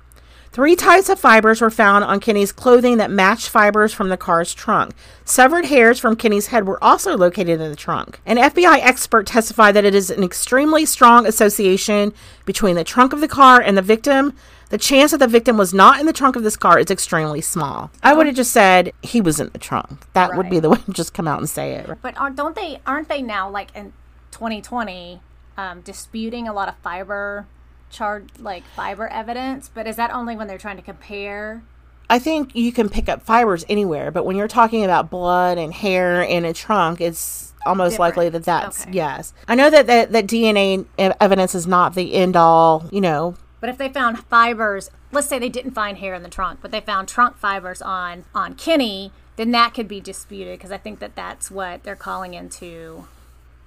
Three 0.57 0.75
types 0.75 1.07
of 1.07 1.19
fibers 1.19 1.61
were 1.61 1.69
found 1.69 2.03
on 2.03 2.19
Kinney's 2.19 2.51
clothing 2.51 2.97
that 2.97 3.11
matched 3.11 3.47
fibers 3.47 3.93
from 3.93 4.09
the 4.09 4.17
car's 4.17 4.55
trunk. 4.55 4.95
Severed 5.23 5.65
hairs 5.65 5.99
from 5.99 6.15
Kinney's 6.15 6.47
head 6.47 6.65
were 6.65 6.83
also 6.83 7.15
located 7.15 7.61
in 7.61 7.69
the 7.69 7.75
trunk. 7.75 8.19
An 8.25 8.37
FBI 8.37 8.79
expert 8.79 9.27
testified 9.27 9.75
that 9.75 9.85
it 9.85 9.93
is 9.93 10.09
an 10.09 10.23
extremely 10.23 10.83
strong 10.83 11.27
association 11.27 12.11
between 12.45 12.75
the 12.75 12.83
trunk 12.83 13.13
of 13.13 13.21
the 13.21 13.27
car 13.27 13.61
and 13.61 13.77
the 13.77 13.83
victim. 13.83 14.33
The 14.69 14.79
chance 14.79 15.11
that 15.11 15.19
the 15.19 15.27
victim 15.27 15.57
was 15.57 15.75
not 15.75 15.99
in 15.99 16.07
the 16.07 16.11
trunk 16.11 16.35
of 16.35 16.41
this 16.41 16.57
car 16.57 16.79
is 16.79 16.89
extremely 16.89 17.41
small. 17.41 17.91
I 18.01 18.15
would 18.15 18.25
have 18.25 18.35
just 18.35 18.51
said 18.51 18.93
he 19.03 19.21
was 19.21 19.39
in 19.39 19.49
the 19.49 19.59
trunk. 19.59 20.11
That 20.13 20.35
would 20.35 20.49
be 20.49 20.59
the 20.59 20.69
way 20.71 20.79
to 20.79 20.91
just 20.91 21.13
come 21.13 21.27
out 21.27 21.37
and 21.37 21.47
say 21.47 21.73
it. 21.73 21.87
But 22.01 22.19
aren't 22.19 22.35
don't 22.35 22.55
they 22.55 22.81
aren't 22.83 23.09
they 23.09 23.21
now 23.21 23.47
like 23.47 23.75
in 23.75 23.93
2020 24.31 25.21
um, 25.55 25.81
disputing 25.81 26.47
a 26.47 26.53
lot 26.53 26.67
of 26.67 26.75
fiber 26.77 27.45
chart 27.89 28.39
like 28.39 28.63
fiber 28.75 29.07
evidence? 29.07 29.69
But 29.73 29.87
is 29.87 29.95
that 29.95 30.11
only 30.11 30.35
when 30.35 30.47
they're 30.47 30.57
trying 30.57 30.77
to 30.77 30.83
compare? 30.83 31.63
I 32.09 32.19
think 32.19 32.55
you 32.55 32.71
can 32.71 32.87
pick 32.89 33.09
up 33.09 33.21
fibers 33.23 33.65
anywhere, 33.67 34.11
but 34.11 34.25
when 34.25 34.35
you're 34.37 34.47
talking 34.47 34.85
about 34.85 35.09
blood 35.09 35.57
and 35.57 35.73
hair 35.73 36.21
in 36.21 36.45
a 36.45 36.53
trunk, 36.53 37.01
it's 37.01 37.53
almost 37.65 37.93
Different. 37.95 37.99
likely 38.17 38.29
that 38.29 38.43
that's 38.45 38.83
Okay. 38.83 38.91
yes. 38.93 39.33
I 39.47 39.55
know 39.55 39.69
that, 39.69 39.87
that 39.87 40.11
that 40.13 40.25
DNA 40.27 40.85
evidence 41.19 41.53
is 41.53 41.67
not 41.67 41.95
the 41.95 42.13
end 42.13 42.37
all. 42.37 42.85
You 42.91 43.01
know, 43.01 43.35
But 43.59 43.69
if 43.69 43.77
they 43.77 43.89
found 43.89 44.19
fibers, 44.19 44.89
let's 45.11 45.27
say 45.27 45.37
they 45.37 45.49
didn't 45.49 45.71
find 45.71 45.97
hair 45.97 46.13
in 46.13 46.23
the 46.23 46.29
trunk, 46.29 46.59
but 46.61 46.71
they 46.71 46.79
found 46.79 47.09
trunk 47.09 47.35
fibers 47.37 47.81
on 47.81 48.23
on 48.33 48.55
Kinney, 48.55 49.11
then 49.35 49.51
that 49.51 49.73
could 49.73 49.89
be 49.89 49.99
disputed 49.99 50.57
because 50.57 50.71
I 50.71 50.77
think 50.77 50.99
that 50.99 51.15
that's 51.15 51.51
what 51.51 51.83
they're 51.83 51.95
calling 51.97 52.33
into 52.35 53.05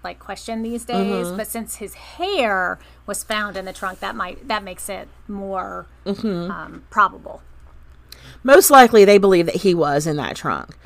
like 0.02 0.18
question 0.18 0.62
these 0.62 0.84
days. 0.84 1.26
Mm-hmm. 1.28 1.36
But 1.36 1.46
since 1.46 1.76
his 1.76 1.94
hair 1.94 2.78
was 3.06 3.22
found 3.22 3.56
in 3.56 3.64
the 3.64 3.72
trunk, 3.72 4.00
that 4.00 4.16
might 4.16 4.48
that 4.48 4.62
makes 4.64 4.88
it 4.88 5.08
more 5.28 5.86
Mm-hmm. 6.06 6.50
um, 6.50 6.84
probable. 6.90 7.42
most 8.42 8.70
likely 8.70 9.04
they 9.04 9.18
believe 9.18 9.46
that 9.46 9.56
he 9.56 9.74
was 9.74 10.06
in 10.06 10.16
that 10.16 10.36
trunk. 10.36 10.76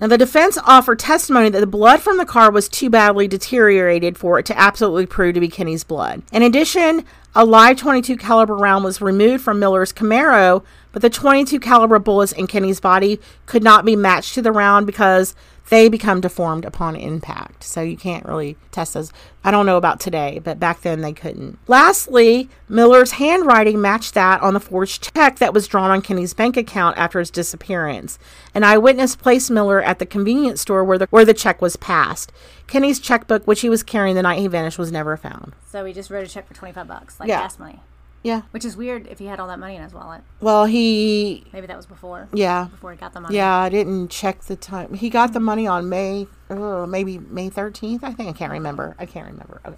Now, 0.00 0.08
the 0.08 0.18
defense 0.18 0.58
offered 0.66 0.98
testimony 0.98 1.48
that 1.50 1.60
the 1.60 1.66
blood 1.68 2.00
from 2.02 2.16
the 2.18 2.26
car 2.26 2.50
was 2.50 2.68
too 2.68 2.90
badly 2.90 3.28
deteriorated 3.28 4.18
for 4.18 4.40
it 4.40 4.46
to 4.46 4.58
absolutely 4.58 5.06
prove 5.06 5.34
to 5.34 5.40
be 5.40 5.46
Kinney's 5.48 5.84
blood. 5.84 6.22
In 6.32 6.42
addition, 6.42 7.04
a 7.34 7.44
live 7.44 7.76
22 7.78 8.16
caliber 8.16 8.56
round 8.56 8.84
was 8.84 9.00
removed 9.00 9.44
from 9.44 9.60
Miller's 9.60 9.92
Camaro, 9.92 10.64
but 10.94 11.02
the 11.02 11.10
22 11.10 11.60
caliber 11.60 11.98
bullets 11.98 12.32
in 12.32 12.46
Kinney's 12.46 12.80
body 12.80 13.20
could 13.44 13.62
not 13.62 13.84
be 13.84 13.94
matched 13.96 14.32
to 14.34 14.40
the 14.42 14.52
round 14.52 14.86
because 14.86 15.34
they 15.70 15.88
become 15.88 16.20
deformed 16.20 16.64
upon 16.66 16.94
impact. 16.94 17.64
So 17.64 17.80
you 17.80 17.96
can't 17.96 18.26
really 18.26 18.56
test 18.70 18.92
those. 18.94 19.12
I 19.42 19.50
don't 19.50 19.64
know 19.64 19.78
about 19.78 19.98
today, 19.98 20.38
but 20.44 20.60
back 20.60 20.82
then 20.82 21.00
they 21.00 21.14
couldn't. 21.14 21.58
Lastly, 21.66 22.50
Miller's 22.68 23.12
handwriting 23.12 23.80
matched 23.80 24.12
that 24.12 24.42
on 24.42 24.52
the 24.52 24.60
forged 24.60 25.14
check 25.14 25.38
that 25.38 25.54
was 25.54 25.66
drawn 25.66 25.90
on 25.90 26.02
Kinney's 26.02 26.34
bank 26.34 26.58
account 26.58 26.98
after 26.98 27.18
his 27.18 27.30
disappearance. 27.30 28.18
An 28.54 28.62
eyewitness 28.62 29.16
placed 29.16 29.50
Miller 29.50 29.82
at 29.82 29.98
the 29.98 30.06
convenience 30.06 30.60
store 30.60 30.84
where 30.84 30.98
the 30.98 31.06
where 31.10 31.24
the 31.24 31.32
check 31.34 31.62
was 31.62 31.76
passed. 31.76 32.30
Kinney's 32.66 33.00
checkbook, 33.00 33.46
which 33.46 33.62
he 33.62 33.70
was 33.70 33.82
carrying 33.82 34.16
the 34.16 34.22
night 34.22 34.40
he 34.40 34.46
vanished, 34.48 34.78
was 34.78 34.92
never 34.92 35.16
found. 35.16 35.54
So 35.66 35.84
he 35.86 35.94
just 35.94 36.10
wrote 36.10 36.26
a 36.26 36.30
check 36.30 36.46
for 36.46 36.52
twenty 36.54 36.74
five 36.74 36.88
bucks, 36.88 37.18
like 37.18 37.28
Yeah. 37.30 37.40
gas 37.40 37.58
money, 37.58 37.80
Yeah. 38.24 38.42
which 38.50 38.64
is 38.64 38.76
weird 38.76 39.06
if 39.06 39.18
he 39.20 39.26
had 39.26 39.38
all 39.38 39.46
that 39.48 39.58
money 39.60 39.76
in 39.76 39.82
his 39.82 39.94
wallet. 39.94 40.22
Well, 40.40 40.64
he 40.64 41.44
Maybe 41.52 41.66
that 41.68 41.76
was 41.76 41.86
before. 41.86 42.28
yeah. 42.32 42.64
Before 42.70 42.90
he 42.90 42.96
got 42.96 43.12
the 43.12 43.20
money. 43.20 43.36
Yeah, 43.36 43.54
I 43.54 43.68
didn't 43.68 44.08
check 44.08 44.40
the 44.44 44.56
time. 44.56 44.94
He 44.94 45.10
got 45.10 45.32
the 45.34 45.40
money 45.40 45.66
on 45.66 45.88
May, 45.88 46.26
oh, 46.50 46.86
maybe 46.86 47.18
May 47.18 47.50
13th. 47.50 48.02
I 48.02 48.12
think 48.12 48.28
I 48.28 48.32
can't 48.32 48.50
remember. 48.52 48.96
I 48.98 49.06
can't 49.06 49.26
remember. 49.30 49.60
Okay. 49.64 49.76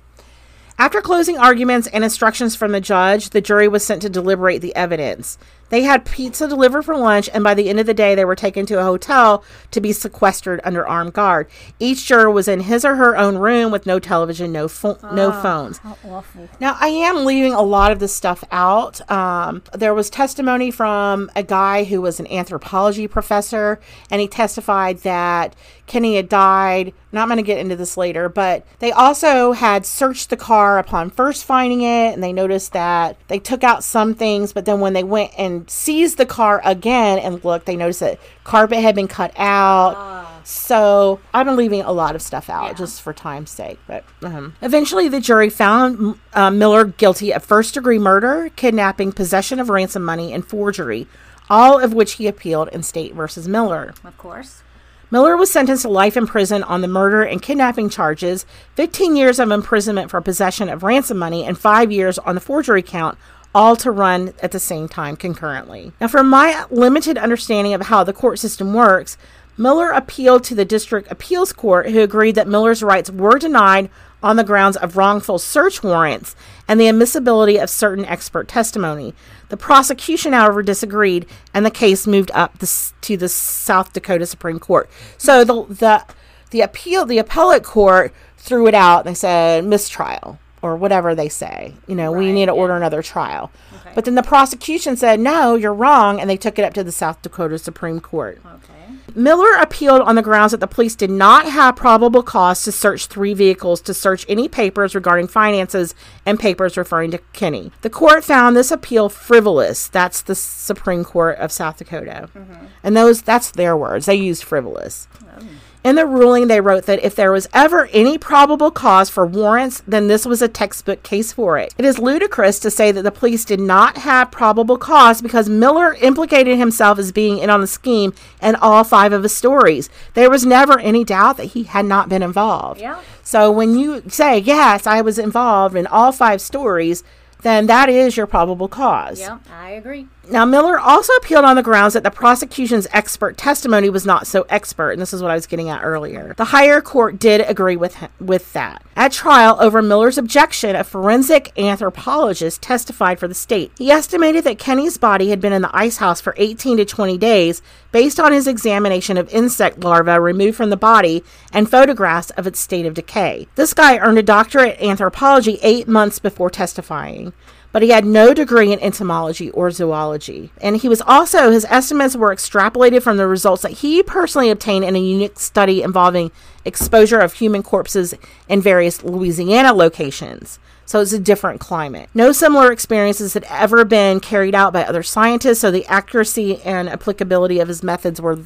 After 0.79 1.01
closing 1.01 1.39
arguments 1.39 1.89
and 1.89 2.05
instructions 2.05 2.55
from 2.55 2.73
the 2.73 2.81
judge, 2.83 3.31
the 3.31 3.41
jury 3.41 3.67
was 3.67 3.85
sent 3.85 4.03
to 4.03 4.11
deliberate 4.11 4.61
the 4.61 4.77
evidence. 4.77 5.39
They 5.69 5.83
had 5.83 6.05
pizza 6.05 6.47
delivered 6.47 6.83
for 6.83 6.97
lunch, 6.97 7.29
and 7.33 7.43
by 7.43 7.55
the 7.55 7.69
end 7.69 7.81
of 7.81 7.87
the 7.87 7.95
day, 7.95 8.15
they 8.15 8.25
were 8.25 8.37
taken 8.37 8.67
to 8.67 8.79
a 8.81 8.85
hotel 8.85 9.45
to 9.73 9.81
be 9.81 9.93
sequestered 9.93 10.61
under 10.65 10.87
armed 10.87 11.13
guard. 11.13 11.49
Each 11.79 12.07
juror 12.07 12.31
was 12.31 12.47
in 12.49 12.61
his 12.61 12.85
or 12.85 12.97
her 12.97 13.17
own 13.17 13.39
room 13.39 13.73
with 13.73 13.87
no 13.87 13.99
television, 13.99 14.53
no 14.53 14.69
pho- 14.69 14.99
no 15.13 15.33
phones. 15.33 15.79
How 15.79 15.97
awful. 16.05 16.49
Now, 16.61 16.77
I 16.81 16.89
am 16.89 17.25
leaving 17.25 17.53
a 17.53 17.63
lot 17.63 17.93
of 17.93 17.99
this 17.99 18.15
stuff 18.15 18.45
out. 18.53 19.09
Um, 19.11 19.63
there 19.73 19.95
was 19.95 20.09
testimony 20.09 20.71
from 20.71 21.31
a 21.35 21.43
guy 21.43 21.85
who 21.85 22.01
was 22.01 22.21
an 22.21 22.27
anthropology 22.29 23.09
professor, 23.09 23.81
and 24.11 24.21
he 24.21 24.29
testified 24.29 24.99
that 24.99 25.57
Kinney 25.87 26.17
had 26.17 26.29
died. 26.29 26.93
Not 27.13 27.29
going 27.29 27.39
to 27.39 27.43
get 27.43 27.59
into 27.59 27.77
this 27.77 27.97
later, 27.97 28.29
but 28.29 28.67
they 28.81 28.93
also 28.93 29.53
had 29.53 29.87
searched 29.87 30.31
the 30.31 30.37
car 30.37 30.79
upon 30.79 31.11
first 31.11 31.45
finding 31.45 31.81
it, 31.81 32.13
and 32.13 32.23
they 32.23 32.33
noticed 32.33 32.73
that 32.73 33.17
they 33.29 33.39
took 33.39 33.65
out 33.65 33.83
some 33.83 34.15
things, 34.15 34.53
but 34.53 34.65
then 34.65 34.81
when 34.81 34.93
they 34.93 35.05
went 35.05 35.33
and 35.39 35.56
seized 35.67 36.19
the 36.19 36.27
car 36.27 36.61
again 36.65 37.19
and 37.19 37.43
look, 37.45 37.65
they 37.65 37.77
noticed 37.77 38.01
that 38.01 38.19
carpet 38.45 38.79
had 38.79 38.95
been 38.95 39.09
cut 39.09 39.33
out. 39.37 40.27
So 40.45 41.19
I've 41.35 41.47
been 41.47 41.57
leaving 41.57 41.83
a 41.83 41.93
lot 41.93 42.15
of 42.15 42.23
stuff 42.23 42.49
out 42.49 42.69
Yeah. 42.69 42.73
just 42.75 43.03
for 43.03 43.13
time's 43.13 43.51
sake. 43.51 43.79
But 43.87 44.05
um, 44.23 44.55
eventually, 44.63 45.09
the 45.09 45.21
jury 45.21 45.51
found 45.51 46.19
uh, 46.35 46.51
Miller 46.51 46.85
guilty 46.85 47.33
of 47.33 47.45
first 47.45 47.75
degree 47.75 47.99
murder, 47.99 48.51
kidnapping, 48.55 49.13
possession 49.13 49.59
of 49.59 49.69
ransom 49.71 50.05
money, 50.05 50.33
and 50.33 50.47
forgery, 50.47 51.09
all 51.51 51.81
of 51.81 51.95
which 51.95 52.13
he 52.15 52.27
appealed 52.29 52.69
in 52.69 52.83
State 52.85 53.15
versus 53.15 53.49
Miller. 53.49 53.93
Of 54.05 54.17
course. 54.19 54.63
Miller 55.11 55.37
was 55.37 55.53
sentenced 55.53 55.83
to 55.83 55.89
life 55.89 56.17
in 56.17 56.27
prison 56.27 56.65
on 56.65 56.81
the 56.81 56.89
murder 56.89 57.23
and 57.23 57.41
kidnapping 57.41 57.89
charges, 57.89 58.45
15 58.75 59.15
years 59.15 59.39
of 59.39 59.53
imprisonment 59.53 60.11
for 60.11 60.21
possession 60.21 60.69
of 60.69 60.83
ransom 60.83 61.17
money, 61.17 61.45
and 61.45 61.57
five 61.57 61.93
years 61.93 62.19
on 62.19 62.35
the 62.35 62.41
forgery 62.41 62.83
count, 62.83 63.17
all 63.57 63.75
to 63.75 63.91
run 63.91 64.35
at 64.43 64.53
the 64.53 64.61
same 64.61 64.87
time 64.87 65.17
concurrently. 65.17 65.91
Now, 65.99 66.09
from 66.09 66.29
my 66.29 66.67
limited 66.71 67.17
understanding 67.17 67.73
of 67.73 67.87
how 67.87 68.05
the 68.05 68.13
court 68.13 68.39
system 68.39 68.75
works, 68.75 69.17
Miller 69.57 69.89
appealed 69.89 70.45
to 70.45 70.55
the 70.55 70.67
district 70.67 71.11
appeals 71.11 71.55
court, 71.55 71.89
who 71.89 72.03
agreed 72.03 72.35
that 72.35 72.47
Miller's 72.47 72.83
rights 72.83 73.11
were 73.11 73.39
denied 73.39 73.89
on 74.23 74.37
the 74.37 74.45
grounds 74.45 74.77
of 74.77 74.99
wrongful 74.99 75.39
search 75.39 75.83
warrants 75.83 76.37
and 76.69 76.79
the 76.79 76.87
admissibility 76.87 77.57
of 77.57 77.71
certain 77.71 78.05
expert 78.05 78.47
testimony. 78.47 79.15
The 79.49 79.57
prosecution, 79.57 80.35
however, 80.35 80.63
disagreed, 80.63 81.25
and 81.55 81.65
the 81.65 81.71
case 81.71 82.07
moved 82.07 82.31
up 82.35 82.59
the, 82.59 82.93
to 83.01 83.17
the 83.17 83.31
South 83.31 83.95
Dakota 83.95 84.27
Supreme 84.27 84.59
Court. 84.59 84.91
So 85.17 85.45
the 85.45 85.65
the 85.65 86.05
the 86.51 86.61
appeal, 86.61 87.07
the 87.07 87.17
appellate 87.17 87.65
court 87.65 88.13
threw 88.37 88.67
it 88.67 88.75
out. 88.75 89.07
They 89.07 89.15
said 89.15 89.65
mistrial 89.65 90.39
or 90.67 90.77
whatever 90.77 91.15
they 91.15 91.29
say. 91.29 91.75
You 91.87 91.95
know, 91.95 92.13
we 92.13 92.33
need 92.33 92.47
to 92.47 92.53
yeah. 92.53 92.61
order 92.61 92.75
another 92.75 93.03
trial. 93.03 93.51
Okay. 93.81 93.93
But 93.95 94.05
then 94.05 94.15
the 94.15 94.23
prosecution 94.23 94.97
said, 94.97 95.21
no, 95.21 95.55
you're 95.55 95.75
wrong, 95.75 96.21
and 96.21 96.29
they 96.29 96.37
took 96.37 96.59
it 96.59 96.65
up 96.65 96.75
to 96.75 96.85
the 96.85 96.93
South 96.93 97.23
Dakota 97.23 97.59
Supreme 97.59 98.01
Court. 98.01 98.41
Okay. 98.45 98.73
Miller 99.15 99.55
appealed 99.55 100.03
on 100.03 100.15
the 100.15 100.23
grounds 100.23 100.53
that 100.53 100.61
the 100.61 100.67
police 100.67 100.95
did 100.95 101.11
not 101.11 101.47
have 101.47 101.75
probable 101.75 102.23
cause 102.23 102.63
to 102.65 102.71
search 102.71 103.07
three 103.07 103.33
vehicles 103.33 103.81
to 103.81 103.95
search 103.95 104.27
any 104.29 104.47
papers 104.47 104.95
regarding 104.95 105.27
finances 105.27 105.95
and 106.27 106.39
papers 106.39 106.77
referring 106.77 107.11
to 107.13 107.19
Kinney. 107.33 107.73
The 107.81 107.89
court 107.89 108.25
found 108.25 108.55
this 108.55 108.71
appeal 108.71 109.09
frivolous. 109.09 109.89
That's 109.89 110.21
the 110.21 110.35
Supreme 110.35 111.03
Court 111.03 111.39
of 111.39 111.51
South 111.51 111.79
Dakota. 111.79 112.29
Mm-hmm. 112.35 112.67
And 112.83 112.95
those 112.95 113.23
that's 113.23 113.53
their 113.53 113.75
words. 113.75 114.05
They 114.05 114.17
used 114.17 114.45
frivolous. 114.45 115.09
Oh. 115.25 115.43
In 115.85 115.95
the 115.95 116.07
ruling, 116.07 116.49
they 116.49 116.61
wrote 116.61 116.87
that 116.87 117.05
if 117.05 117.15
there 117.15 117.31
was 117.31 117.49
ever 117.55 117.87
any 117.93 118.19
probable 118.19 118.71
cause 118.71 119.09
for 119.09 119.25
warrants, 119.25 119.83
then 119.87 120.09
this 120.09 120.27
was 120.27 120.43
a 120.43 120.49
textbook 120.49 121.03
case 121.03 121.33
for 121.33 121.59
it. 121.59 121.75
It 121.79 121.85
is 121.85 121.99
ludicrous 121.99 122.59
to 122.61 122.71
say 122.71 122.91
that 122.91 123.03
the 123.03 123.13
police 123.13 123.45
did 123.45 123.61
not 123.61 123.99
have 123.99 124.33
probable 124.33 124.79
cause 124.79 125.23
because 125.23 125.49
Miller 125.49 125.95
implicated 125.95 126.59
himself 126.59 126.99
as 126.99 127.13
being 127.13 127.39
in 127.39 127.51
on 127.51 127.61
the 127.61 127.67
scheme 127.67 128.13
in 128.43 128.57
all 128.57 128.83
five 128.83 129.13
of 129.13 129.23
his 129.23 129.37
stories. 129.37 129.89
There 130.15 130.31
was 130.31 130.45
never 130.45 130.79
any 130.81 131.05
doubt 131.05 131.37
that 131.37 131.47
he 131.47 131.63
had 131.65 131.85
not 131.85 132.09
been 132.09 132.23
involved. 132.23 132.81
Yeah. 132.81 133.01
So 133.23 133.51
when 133.51 133.79
you 133.79 134.03
say, 134.09 134.39
yes, 134.39 134.87
I 134.87 135.03
was 135.03 135.19
involved 135.19 135.77
in 135.77 135.87
all 135.87 136.11
five 136.11 136.41
stories, 136.41 137.05
then 137.43 137.67
that 137.67 137.89
is 137.89 138.17
your 138.17 138.27
probable 138.27 138.67
cause. 138.69 139.21
Yep. 139.21 139.41
I 139.53 139.71
agree. 139.71 140.09
Now, 140.29 140.45
Miller 140.45 140.79
also 140.79 141.13
appealed 141.15 141.45
on 141.45 141.55
the 141.55 141.63
grounds 141.63 141.95
that 141.95 142.03
the 142.03 142.11
prosecution's 142.11 142.89
expert 142.93 143.37
testimony 143.37 143.89
was 143.91 144.05
not 144.05 144.27
so 144.27 144.45
expert, 144.49 144.91
and 144.91 145.01
this 145.01 145.13
is 145.13 145.23
what 145.23 145.31
I 145.31 145.35
was 145.37 145.47
getting 145.47 145.69
at 145.69 145.85
earlier. 145.85 146.35
The 146.37 146.47
higher 146.47 146.81
court 146.81 147.21
did 147.21 147.43
agree 147.43 147.77
with 147.77 147.97
him, 147.97 148.11
with 148.19 148.53
that. 148.53 148.83
At 148.97 149.13
trial, 149.13 149.57
over 149.61 149.83
Miller's 149.83 150.19
objection, 150.19 150.75
a 150.75 150.83
forensic 150.83 151.57
anthropologist 151.57 152.61
testified 152.61 153.21
for 153.21 153.29
the 153.29 153.35
state. 153.35 153.71
He 153.79 153.91
estimated 153.91 154.43
that 154.45 154.59
Kinney's 154.59 154.99
body 154.99 155.31
had 155.31 155.41
been 155.41 155.53
in 155.53 155.63
the 155.63 155.77
ice 155.77 155.99
house 155.99 156.21
for 156.21 156.35
18 156.39 156.79
to 156.79 156.85
20 156.85 157.17
days 157.19 157.63
based 157.93 158.19
on 158.19 158.33
his 158.33 158.49
examination 158.49 159.17
of 159.17 159.33
insect 159.33 159.81
larvae 159.81 160.19
removed 160.19 160.57
from 160.57 160.71
the 160.71 160.77
body 160.77 161.23
and 161.53 161.71
photographs 161.71 162.31
of 162.31 162.47
its 162.47 162.59
state 162.59 162.85
of 162.85 162.95
decay. 162.95 163.47
This 163.55 163.75
guy 163.75 163.99
earned 163.99 164.19
a 164.19 164.23
doctorate 164.23 164.79
in 164.79 164.91
anthropology 164.91 165.59
eight 165.63 165.87
months 165.87 166.19
before 166.19 166.51
testifying 166.51 167.33
but 167.77 167.83
he 167.83 167.91
had 167.91 168.07
no 168.07 168.33
degree 168.33 168.73
in 168.73 168.81
entomology 168.81 169.51
or 169.51 169.71
zoology. 169.71 170.51
And 170.63 170.79
he 170.79 170.89
was 170.89 171.03
also, 171.03 171.51
his 171.51 171.67
estimates 171.67 172.17
were 172.17 172.35
extrapolated 172.35 173.03
from 173.03 173.19
the 173.19 173.27
results 173.27 173.61
that 173.65 173.73
he 173.73 174.03
personally 174.03 174.49
obtained 174.49 174.87
in 174.87 174.97
a 174.97 174.99
unique 174.99 175.39
study 175.39 175.83
involving 175.83 176.33
exposure 176.65 177.19
of 177.19 177.35
human 177.35 177.63
corpses 177.63 178.15
in 178.49 178.63
various 178.63 179.05
Louisiana 179.05 179.75
locations. 179.75 180.59
So 180.87 181.03
it's 181.03 181.13
a 181.13 181.19
different 181.19 181.61
climate. 181.61 182.09
No 182.15 182.33
similar 182.33 182.73
experiences 182.73 183.35
had 183.35 183.45
ever 183.51 183.85
been 183.85 184.21
carried 184.21 184.55
out 184.55 184.73
by 184.73 184.83
other 184.83 185.03
scientists, 185.03 185.59
so 185.59 185.71
the 185.71 185.85
accuracy 185.85 186.63
and 186.63 186.89
applicability 186.89 187.61
of 187.61 187.69
his 187.69 187.83
methods 187.83 188.23
were 188.23 188.39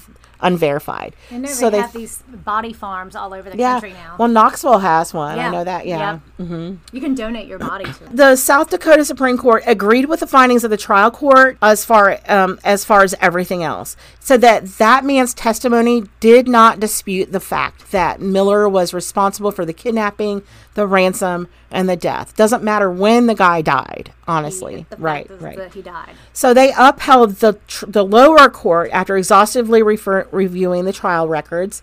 unverified. 0.43 1.15
Know 1.31 1.47
so 1.49 1.71
they 1.71 1.79
have 1.81 1.93
these 1.93 2.23
body 2.29 2.73
farms 2.73 3.15
all 3.17 3.33
over 3.35 3.51
the 3.51 3.57
yeah. 3.57 3.73
country 3.73 3.93
now. 3.93 4.17
Well, 4.19 4.29
Knoxville 4.29 4.79
has 4.79 5.13
one. 5.15 5.39
I 5.39 5.51
know 5.51 5.65
that. 5.65 5.87
Yeah. 5.87 6.19
Yep. 6.39 6.79
You 6.93 7.01
can 7.01 7.15
donate 7.15 7.47
your 7.47 7.59
body 7.59 7.85
to 7.85 8.05
them. 8.05 8.17
the 8.17 8.37
South 8.37 8.71
Dakota 8.71 9.05
Supreme 9.05 9.37
Court 9.37 9.63
agreed 9.67 10.07
with 10.07 10.21
the 10.21 10.27
findings 10.27 10.65
of 10.65 10.71
the 10.71 10.77
trial 10.77 11.11
court 11.11 11.59
as 11.63 11.85
far 11.85 12.19
um, 12.29 12.59
as 12.65 12.85
far 12.85 13.03
as 13.03 13.15
everything 13.21 13.63
else. 13.63 13.97
Said 14.21 14.41
that 14.43 14.67
that 14.79 15.05
man's 15.05 15.35
testimony 15.35 16.05
did 16.21 16.47
not 16.49 16.79
dispute 16.81 17.33
the 17.33 17.41
fact 17.41 17.91
that 17.91 18.21
Miller 18.21 18.69
was 18.69 18.95
responsible 18.95 19.51
for 19.51 19.65
the 19.65 19.73
kidnapping, 19.73 20.43
the 20.75 20.87
ransom, 20.87 21.49
and 21.71 21.89
the 21.89 21.97
death. 21.97 22.37
Doesn't 22.37 22.63
matter 22.63 22.91
when 22.91 23.27
the 23.27 23.35
guy 23.35 23.63
died. 23.63 24.13
Honestly, 24.29 24.87
The 24.91 24.97
right, 24.99 25.29
right. 25.41 25.57
That 25.57 25.75
he 25.75 25.83
died. 25.83 26.11
So 26.33 26.55
they 26.55 26.73
upheld 26.79 27.37
the 27.37 27.59
tr- 27.67 27.87
the 27.87 28.05
lower 28.05 28.49
court 28.49 28.91
after 28.93 29.17
exhaustively 29.17 29.83
refer- 29.83 30.29
reviewing 30.33 30.85
the 30.85 30.93
trial 30.93 31.29
records. 31.29 31.83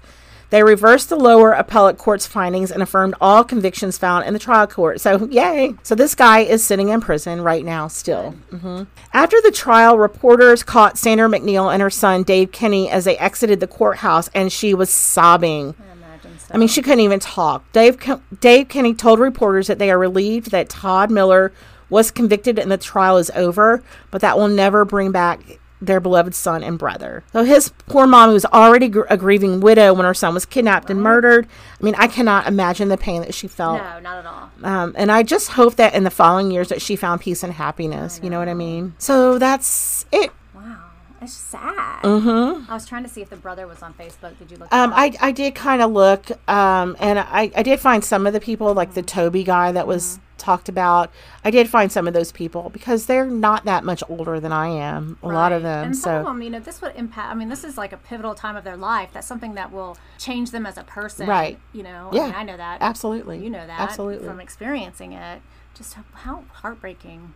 They 0.49 0.63
reversed 0.63 1.09
the 1.09 1.17
lower 1.17 1.51
appellate 1.51 1.97
court's 1.97 2.25
findings 2.25 2.71
and 2.71 2.81
affirmed 2.81 3.15
all 3.19 3.43
convictions 3.43 3.97
found 3.97 4.25
in 4.25 4.31
the 4.31 4.39
trial 4.39 4.65
court. 4.65 5.01
So, 5.01 5.27
yay. 5.27 5.73
So, 5.83 5.93
this 5.93 6.15
guy 6.15 6.39
is 6.39 6.63
sitting 6.63 6.87
in 6.87 7.01
prison 7.01 7.41
right 7.41 7.65
now, 7.65 7.89
still. 7.89 8.31
hmm 8.51 8.83
After 9.13 9.41
the 9.41 9.51
trial, 9.51 9.97
reporters 9.97 10.63
caught 10.63 10.97
Sandra 10.97 11.27
McNeil 11.27 11.73
and 11.73 11.81
her 11.81 11.89
son, 11.89 12.23
Dave 12.23 12.53
Kinney, 12.53 12.89
as 12.89 13.03
they 13.03 13.17
exited 13.17 13.59
the 13.59 13.67
courthouse, 13.67 14.29
and 14.33 14.49
she 14.49 14.73
was 14.73 14.89
sobbing. 14.89 15.75
I 15.79 15.91
imagine 15.91 16.39
so. 16.39 16.47
I 16.53 16.57
mean, 16.57 16.69
she 16.69 16.81
couldn't 16.81 17.01
even 17.01 17.19
talk. 17.19 17.69
Dave 17.73 17.97
Dave 18.39 18.69
Kinney 18.69 18.93
told 18.93 19.19
reporters 19.19 19.67
that 19.67 19.79
they 19.79 19.91
are 19.91 19.99
relieved 19.99 20.51
that 20.51 20.69
Todd 20.69 21.11
Miller 21.11 21.51
was 21.89 22.09
convicted 22.09 22.57
and 22.57 22.71
the 22.71 22.77
trial 22.77 23.17
is 23.17 23.29
over, 23.35 23.83
but 24.11 24.21
that 24.21 24.37
will 24.37 24.47
never 24.47 24.85
bring 24.85 25.11
back 25.11 25.41
their 25.81 25.99
beloved 25.99 26.33
son 26.33 26.63
and 26.63 26.79
brother. 26.79 27.23
So 27.33 27.43
his 27.43 27.69
poor 27.87 28.07
mom, 28.07 28.29
who 28.29 28.33
was 28.33 28.45
already 28.45 28.87
gr- 28.89 29.03
a 29.09 29.17
grieving 29.17 29.59
widow 29.59 29.93
when 29.93 30.05
her 30.05 30.13
son 30.13 30.33
was 30.33 30.45
kidnapped 30.45 30.89
and 30.89 31.01
murdered. 31.01 31.47
I 31.79 31.83
mean, 31.83 31.95
I 31.97 32.07
cannot 32.07 32.47
imagine 32.47 32.87
the 32.89 32.97
pain 32.97 33.21
that 33.21 33.33
she 33.33 33.47
felt. 33.47 33.77
no, 33.77 33.99
not 33.99 34.17
at 34.17 34.25
all. 34.25 34.49
Um, 34.63 34.93
and 34.97 35.11
I 35.11 35.23
just 35.23 35.49
hope 35.49 35.75
that 35.75 35.93
in 35.93 36.03
the 36.03 36.09
following 36.09 36.51
years 36.51 36.69
that 36.69 36.81
she 36.81 36.95
found 36.95 37.21
peace 37.21 37.43
and 37.43 37.53
happiness. 37.53 38.19
You 38.23 38.29
know 38.29 38.39
what 38.39 38.49
I 38.49 38.53
mean? 38.55 38.95
So 38.97 39.37
that's 39.37 40.05
it. 40.11 40.31
Wow, 40.55 40.89
it's 41.21 41.33
sad. 41.33 42.01
Mm-hmm. 42.03 42.71
I 42.71 42.73
was 42.73 42.87
trying 42.87 43.03
to 43.03 43.09
see 43.09 43.21
if 43.21 43.29
the 43.29 43.35
brother 43.35 43.67
was 43.67 43.83
on 43.83 43.93
Facebook. 43.93 44.37
Did 44.39 44.49
you 44.49 44.57
look? 44.57 44.73
Um. 44.73 44.91
I, 44.93 45.13
I 45.21 45.31
did 45.31 45.53
kind 45.53 45.81
of 45.81 45.91
look, 45.91 46.31
um, 46.49 46.95
and 46.99 47.19
I, 47.19 47.51
I 47.55 47.61
did 47.63 47.79
find 47.79 48.03
some 48.03 48.25
of 48.25 48.33
the 48.33 48.39
people, 48.39 48.73
like 48.73 48.93
the 48.95 49.03
Toby 49.03 49.43
guy 49.43 49.71
that 49.71 49.85
was 49.85 50.19
talked 50.37 50.69
about. 50.69 51.11
I 51.43 51.51
did 51.51 51.69
find 51.69 51.91
some 51.91 52.07
of 52.07 52.13
those 52.13 52.31
people 52.31 52.69
because 52.69 53.05
they're 53.05 53.25
not 53.25 53.65
that 53.65 53.83
much 53.83 54.03
older 54.09 54.39
than 54.39 54.51
I 54.51 54.67
am. 54.67 55.17
A 55.23 55.27
lot 55.27 55.51
of 55.51 55.63
them. 55.63 55.85
And 55.87 55.95
some 55.95 56.09
so 56.11 56.17
of 56.19 56.25
them, 56.25 56.41
you 56.41 56.49
know, 56.49 56.59
this 56.59 56.81
would 56.81 56.95
impact. 56.95 57.31
I 57.31 57.35
mean, 57.35 57.49
this 57.49 57.63
is 57.63 57.77
like 57.77 57.93
a 57.93 57.97
pivotal 57.97 58.35
time 58.35 58.55
of 58.55 58.63
their 58.63 58.77
life. 58.77 59.09
That's 59.13 59.27
something 59.27 59.55
that 59.55 59.71
will 59.71 59.97
change 60.17 60.51
them 60.51 60.65
as 60.65 60.77
a 60.77 60.83
person. 60.83 61.27
Right. 61.27 61.59
You 61.73 61.83
know. 61.83 62.09
Yeah. 62.13 62.21
I, 62.21 62.25
mean, 62.27 62.35
I 62.35 62.43
know 62.43 62.57
that. 62.57 62.77
absolutely, 62.81 63.39
You 63.43 63.49
know 63.49 63.65
that. 63.65 63.79
absolutely. 63.79 64.27
From 64.27 64.39
experiencing 64.39 65.13
it. 65.13 65.41
Just 65.75 65.95
how, 66.13 66.43
heartbreaking. 66.51 67.33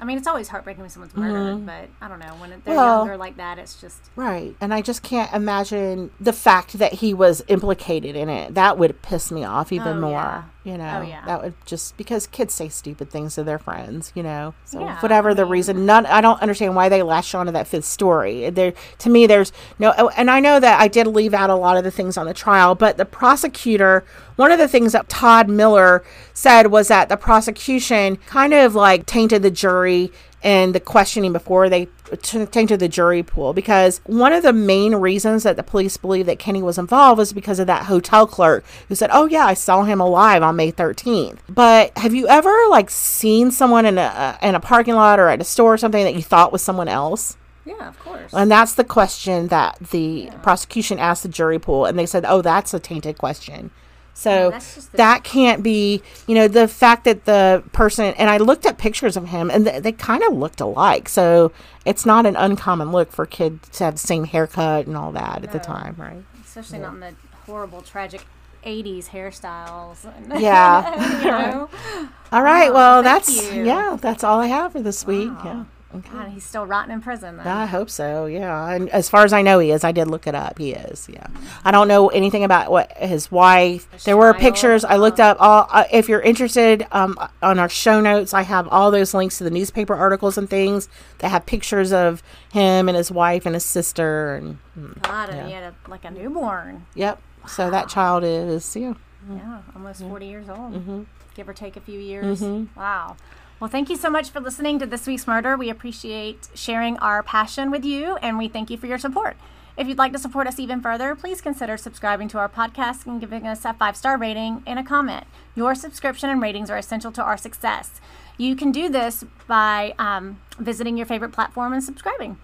I 0.00 0.04
mean, 0.04 0.18
it's 0.18 0.26
always 0.26 0.48
heartbreaking 0.48 0.80
when 0.80 0.90
someone's 0.90 1.14
murdered, 1.14 1.64
but 1.66 1.88
I 2.00 2.08
don't 2.08 2.18
know 2.18 2.34
when 2.40 2.50
they're 2.50 2.58
Mm-hmm. 2.58 2.70
Well- 2.70 2.98
younger 3.00 3.16
like 3.16 3.36
that. 3.36 3.58
It's 3.60 3.80
just 3.80 4.00
Right. 4.16 4.56
And 4.60 4.74
I 4.74 4.82
just 4.82 5.02
can't 5.04 5.32
imagine 5.32 6.10
the 6.18 6.32
fact 6.32 6.78
that 6.78 6.94
he 6.94 7.14
was 7.14 7.42
implicated 7.46 8.16
in 8.16 8.28
it. 8.28 8.54
That 8.54 8.76
would 8.76 9.02
piss 9.02 9.30
me 9.30 9.44
off 9.44 9.70
even 9.72 9.98
Oh, 9.98 10.00
more. 10.00 10.10
yeah. 10.10 10.42
You 10.64 10.72
oh, 10.72 10.76
know, 10.78 11.00
Oh, 11.00 11.06
yeah. 11.06 11.24
that 11.26 11.42
would 11.42 11.54
just 11.66 11.96
because 11.98 12.26
kids 12.26 12.54
say 12.54 12.70
stupid 12.70 13.10
things 13.10 13.34
to 13.34 13.44
their 13.44 13.58
friends. 13.58 14.10
You 14.14 14.22
know, 14.22 14.54
so 14.64 14.80
Yeah, 14.80 14.98
whatever 15.00 15.30
I 15.30 15.34
the 15.34 15.42
mean- 15.42 15.52
reason, 15.52 15.84
none. 15.86 16.06
I 16.06 16.20
don't 16.22 16.40
understand 16.40 16.74
why 16.74 16.88
they 16.88 17.02
latched 17.02 17.34
onto 17.34 17.52
that 17.52 17.66
fifth 17.68 17.84
story. 17.84 18.48
There, 18.48 18.72
to 19.00 19.10
me, 19.10 19.26
there's 19.26 19.52
no. 19.78 19.92
oh, 19.98 20.08
And 20.16 20.30
I 20.30 20.40
know 20.40 20.58
that 20.58 20.80
I 20.80 20.88
did 20.88 21.06
leave 21.06 21.34
out 21.34 21.50
a 21.50 21.54
lot 21.54 21.76
of 21.76 21.84
the 21.84 21.90
things 21.90 22.16
on 22.16 22.24
the 22.26 22.32
trial, 22.34 22.74
but 22.74 22.96
the 22.96 23.04
prosecutor, 23.04 24.04
one 24.36 24.50
of 24.50 24.58
the 24.58 24.68
things 24.68 24.92
that 24.92 25.08
Todd 25.08 25.48
Miller 25.50 26.02
said 26.32 26.68
was 26.68 26.88
that 26.88 27.08
the 27.10 27.16
prosecution 27.18 28.16
kind 28.26 28.54
of 28.54 28.74
like 28.74 29.04
tainted 29.06 29.42
the 29.42 29.50
jury 29.50 30.10
and 30.42 30.74
the 30.74 30.80
questioning 30.80 31.32
before 31.32 31.68
they 31.68 31.88
t- 32.16 32.46
tainted 32.46 32.80
the 32.80 32.88
jury 32.88 33.22
pool 33.22 33.52
because 33.52 34.00
one 34.04 34.32
of 34.32 34.42
the 34.42 34.52
main 34.52 34.94
reasons 34.96 35.42
that 35.42 35.56
the 35.56 35.62
police 35.62 35.96
believe 35.96 36.26
that 36.26 36.38
Kinney 36.38 36.62
was 36.62 36.78
involved 36.78 37.18
was 37.18 37.32
because 37.32 37.58
of 37.58 37.66
that 37.66 37.84
hotel 37.84 38.26
clerk 38.26 38.64
who 38.88 38.94
said, 38.94 39.10
"Oh 39.12 39.26
yeah, 39.26 39.46
I 39.46 39.54
saw 39.54 39.84
him 39.84 40.00
alive 40.00 40.42
on 40.42 40.56
May 40.56 40.72
13th." 40.72 41.38
But 41.48 41.96
have 41.98 42.14
you 42.14 42.26
ever 42.28 42.54
like 42.70 42.90
seen 42.90 43.50
someone 43.50 43.86
in 43.86 43.98
a 43.98 44.38
in 44.42 44.54
a 44.54 44.60
parking 44.60 44.94
lot 44.94 45.18
or 45.18 45.28
at 45.28 45.40
a 45.40 45.44
store 45.44 45.74
or 45.74 45.78
something 45.78 46.04
that 46.04 46.14
you 46.14 46.22
thought 46.22 46.52
was 46.52 46.62
someone 46.62 46.88
else? 46.88 47.36
Yeah, 47.64 47.88
of 47.88 47.98
course. 47.98 48.32
And 48.34 48.50
that's 48.50 48.74
the 48.74 48.84
question 48.84 49.48
that 49.48 49.78
the 49.90 50.30
prosecution 50.42 50.98
asked 50.98 51.22
the 51.22 51.28
jury 51.28 51.58
pool, 51.58 51.86
and 51.86 51.98
they 51.98 52.06
said, 52.06 52.24
"Oh, 52.28 52.42
that's 52.42 52.74
a 52.74 52.78
tainted 52.78 53.18
question." 53.18 53.70
So 54.16 54.50
the- 54.50 54.96
that 54.96 55.24
can't 55.24 55.62
be, 55.62 56.00
you 56.26 56.34
know, 56.34 56.46
the 56.48 56.68
fact 56.68 57.04
that 57.04 57.24
the 57.24 57.62
person 57.72 58.14
and 58.16 58.30
I 58.30 58.36
looked 58.38 58.64
at 58.64 58.78
pictures 58.78 59.16
of 59.16 59.28
him, 59.28 59.50
and 59.50 59.66
th- 59.66 59.82
they 59.82 59.92
kind 59.92 60.22
of 60.22 60.32
looked 60.34 60.60
alike. 60.60 61.08
So 61.08 61.50
it's 61.84 62.06
not 62.06 62.24
an 62.24 62.36
uncommon 62.36 62.92
look 62.92 63.10
for 63.12 63.26
kids 63.26 63.68
to 63.78 63.84
have 63.84 63.94
the 63.94 63.98
same 64.06 64.24
haircut 64.24 64.86
and 64.86 64.96
all 64.96 65.10
that 65.12 65.42
at 65.44 65.52
the 65.52 65.58
time, 65.58 65.96
right? 65.98 66.22
Especially 66.44 66.78
not 66.78 66.94
in 66.94 67.00
the 67.00 67.14
horrible, 67.46 67.82
tragic 67.82 68.24
80s 68.64 69.08
hairstyles. 69.08 70.06
Yeah. 70.40 71.18
you 71.20 71.30
know? 71.30 71.68
All 72.32 72.42
right. 72.42 72.72
Well, 72.72 73.02
that's 73.02 73.52
you. 73.52 73.64
yeah, 73.64 73.96
that's 74.00 74.24
all 74.24 74.40
I 74.40 74.46
have 74.46 74.72
for 74.72 74.80
this 74.80 75.06
week. 75.06 75.30
Yeah. 75.44 75.64
God, 76.00 76.28
he's 76.28 76.44
still 76.44 76.66
rotting 76.66 76.92
in 76.92 77.00
prison. 77.00 77.36
Then. 77.36 77.46
I 77.46 77.66
hope 77.66 77.90
so. 77.90 78.26
Yeah, 78.26 78.70
and 78.70 78.88
as 78.90 79.08
far 79.08 79.24
as 79.24 79.32
I 79.32 79.42
know, 79.42 79.58
he 79.58 79.70
is. 79.70 79.84
I 79.84 79.92
did 79.92 80.08
look 80.08 80.26
it 80.26 80.34
up. 80.34 80.58
He 80.58 80.72
is. 80.72 81.08
Yeah, 81.12 81.26
I 81.64 81.70
don't 81.70 81.88
know 81.88 82.08
anything 82.08 82.44
about 82.44 82.70
what 82.70 82.92
his 82.96 83.30
wife. 83.30 84.04
There 84.04 84.16
were 84.16 84.34
pictures. 84.34 84.84
I 84.84 84.96
looked 84.96 85.20
up 85.20 85.36
all. 85.40 85.66
Uh, 85.70 85.84
if 85.92 86.08
you're 86.08 86.20
interested, 86.20 86.86
um, 86.92 87.18
on 87.42 87.58
our 87.58 87.68
show 87.68 88.00
notes, 88.00 88.34
I 88.34 88.42
have 88.42 88.68
all 88.68 88.90
those 88.90 89.14
links 89.14 89.38
to 89.38 89.44
the 89.44 89.50
newspaper 89.50 89.94
articles 89.94 90.38
and 90.38 90.48
things 90.48 90.88
that 91.18 91.30
have 91.30 91.46
pictures 91.46 91.92
of 91.92 92.22
him 92.52 92.88
and 92.88 92.96
his 92.96 93.10
wife 93.10 93.46
and 93.46 93.54
his 93.54 93.64
sister. 93.64 94.36
And 94.36 94.58
God, 95.02 95.30
and 95.30 95.46
he 95.46 95.52
had 95.54 95.64
a, 95.64 95.90
like 95.90 96.04
a 96.04 96.10
newborn. 96.10 96.86
yep. 96.94 97.20
So 97.46 97.70
that 97.70 97.88
child 97.90 98.24
is 98.24 98.74
yeah. 98.74 98.94
Yeah, 99.30 99.62
almost 99.74 100.00
40 100.00 100.26
years 100.26 100.48
old. 100.48 100.74
Mm-hmm. 100.74 101.02
Give 101.34 101.48
or 101.48 101.52
take 101.52 101.76
a 101.76 101.80
few 101.80 101.98
years. 101.98 102.42
Wow. 102.76 103.16
Well, 103.60 103.70
thank 103.70 103.88
you 103.88 103.96
so 103.96 104.10
much 104.10 104.30
for 104.30 104.40
listening 104.40 104.80
to 104.80 104.86
This 104.86 105.06
Week's 105.06 105.28
Murder. 105.28 105.56
We 105.56 105.70
appreciate 105.70 106.48
sharing 106.54 106.98
our 106.98 107.22
passion 107.22 107.70
with 107.70 107.84
you, 107.84 108.16
and 108.16 108.36
we 108.36 108.48
thank 108.48 108.68
you 108.68 108.76
for 108.76 108.88
your 108.88 108.98
support. 108.98 109.36
If 109.76 109.86
you'd 109.86 109.96
like 109.98 110.12
to 110.12 110.18
support 110.18 110.48
us 110.48 110.58
even 110.58 110.80
further, 110.80 111.14
please 111.14 111.40
consider 111.40 111.76
subscribing 111.76 112.26
to 112.28 112.38
our 112.38 112.48
podcast 112.48 113.06
and 113.06 113.20
giving 113.20 113.46
us 113.46 113.64
a 113.64 113.72
five 113.72 113.96
star 113.96 114.18
rating 114.18 114.64
and 114.66 114.80
a 114.80 114.82
comment. 114.82 115.26
Your 115.54 115.76
subscription 115.76 116.30
and 116.30 116.42
ratings 116.42 116.68
are 116.68 116.76
essential 116.76 117.12
to 117.12 117.22
our 117.22 117.36
success. 117.36 118.00
You 118.36 118.56
can 118.56 118.72
do 118.72 118.88
this 118.88 119.24
by 119.46 119.94
um, 120.00 120.40
visiting 120.58 120.96
your 120.96 121.06
favorite 121.06 121.32
platform 121.32 121.72
and 121.72 121.82
subscribing. 121.82 122.38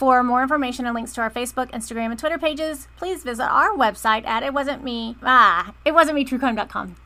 For 0.00 0.22
more 0.22 0.40
information 0.40 0.86
and 0.86 0.94
links 0.94 1.12
to 1.12 1.20
our 1.20 1.28
Facebook, 1.28 1.70
Instagram, 1.72 2.06
and 2.06 2.18
Twitter 2.18 2.38
pages, 2.38 2.88
please 2.96 3.22
visit 3.22 3.44
our 3.44 3.76
website 3.76 4.26
at 4.26 4.42
it 4.42 4.54
wasn't 4.54 4.82
me 4.82 5.14
ah 5.22 5.74
it 5.84 5.92
wasn't 5.92 6.14
me 6.14 6.24
truecrime.com. 6.24 6.96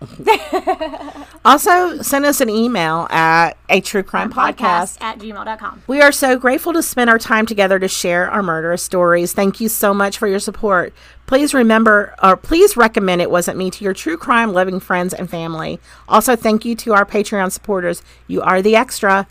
Also, 1.46 2.00
send 2.00 2.24
us 2.24 2.40
an 2.40 2.48
email 2.48 3.06
at 3.10 3.58
a 3.68 3.82
true 3.82 4.02
crime 4.02 4.32
podcast. 4.32 4.96
podcast 4.96 5.02
at 5.02 5.18
gmail.com. 5.18 5.82
We 5.86 6.00
are 6.00 6.10
so 6.10 6.38
grateful 6.38 6.72
to 6.72 6.82
spend 6.82 7.10
our 7.10 7.18
time 7.18 7.44
together 7.44 7.78
to 7.78 7.86
share 7.86 8.30
our 8.30 8.42
murderous 8.42 8.82
stories. 8.82 9.34
Thank 9.34 9.60
you 9.60 9.68
so 9.68 9.92
much 9.92 10.16
for 10.16 10.26
your 10.26 10.38
support. 10.38 10.94
Please 11.26 11.52
remember, 11.52 12.14
or 12.22 12.38
please 12.38 12.78
recommend 12.78 13.20
It 13.20 13.30
Wasn't 13.30 13.58
Me 13.58 13.70
to 13.72 13.84
your 13.84 13.92
true 13.92 14.16
crime 14.16 14.54
loving 14.54 14.80
friends 14.80 15.12
and 15.12 15.28
family. 15.28 15.80
Also, 16.08 16.34
thank 16.34 16.64
you 16.64 16.74
to 16.76 16.94
our 16.94 17.04
Patreon 17.04 17.52
supporters. 17.52 18.02
You 18.26 18.40
are 18.40 18.62
the 18.62 18.76
extra. 18.76 19.26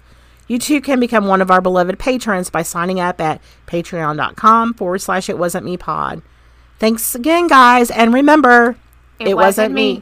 You 0.47 0.59
too 0.59 0.81
can 0.81 0.99
become 0.99 1.27
one 1.27 1.41
of 1.41 1.51
our 1.51 1.61
beloved 1.61 1.99
patrons 1.99 2.49
by 2.49 2.63
signing 2.63 2.99
up 2.99 3.21
at 3.21 3.41
patreon.com 3.67 4.73
forward 4.73 4.99
slash 4.99 5.29
It 5.29 5.37
Wasn't 5.37 5.65
Me 5.65 5.77
pod. 5.77 6.21
Thanks 6.79 7.15
again, 7.15 7.47
guys. 7.47 7.89
And 7.91 8.13
remember, 8.13 8.75
it, 9.19 9.35
wasn't, 9.35 9.73
me. 9.73 10.01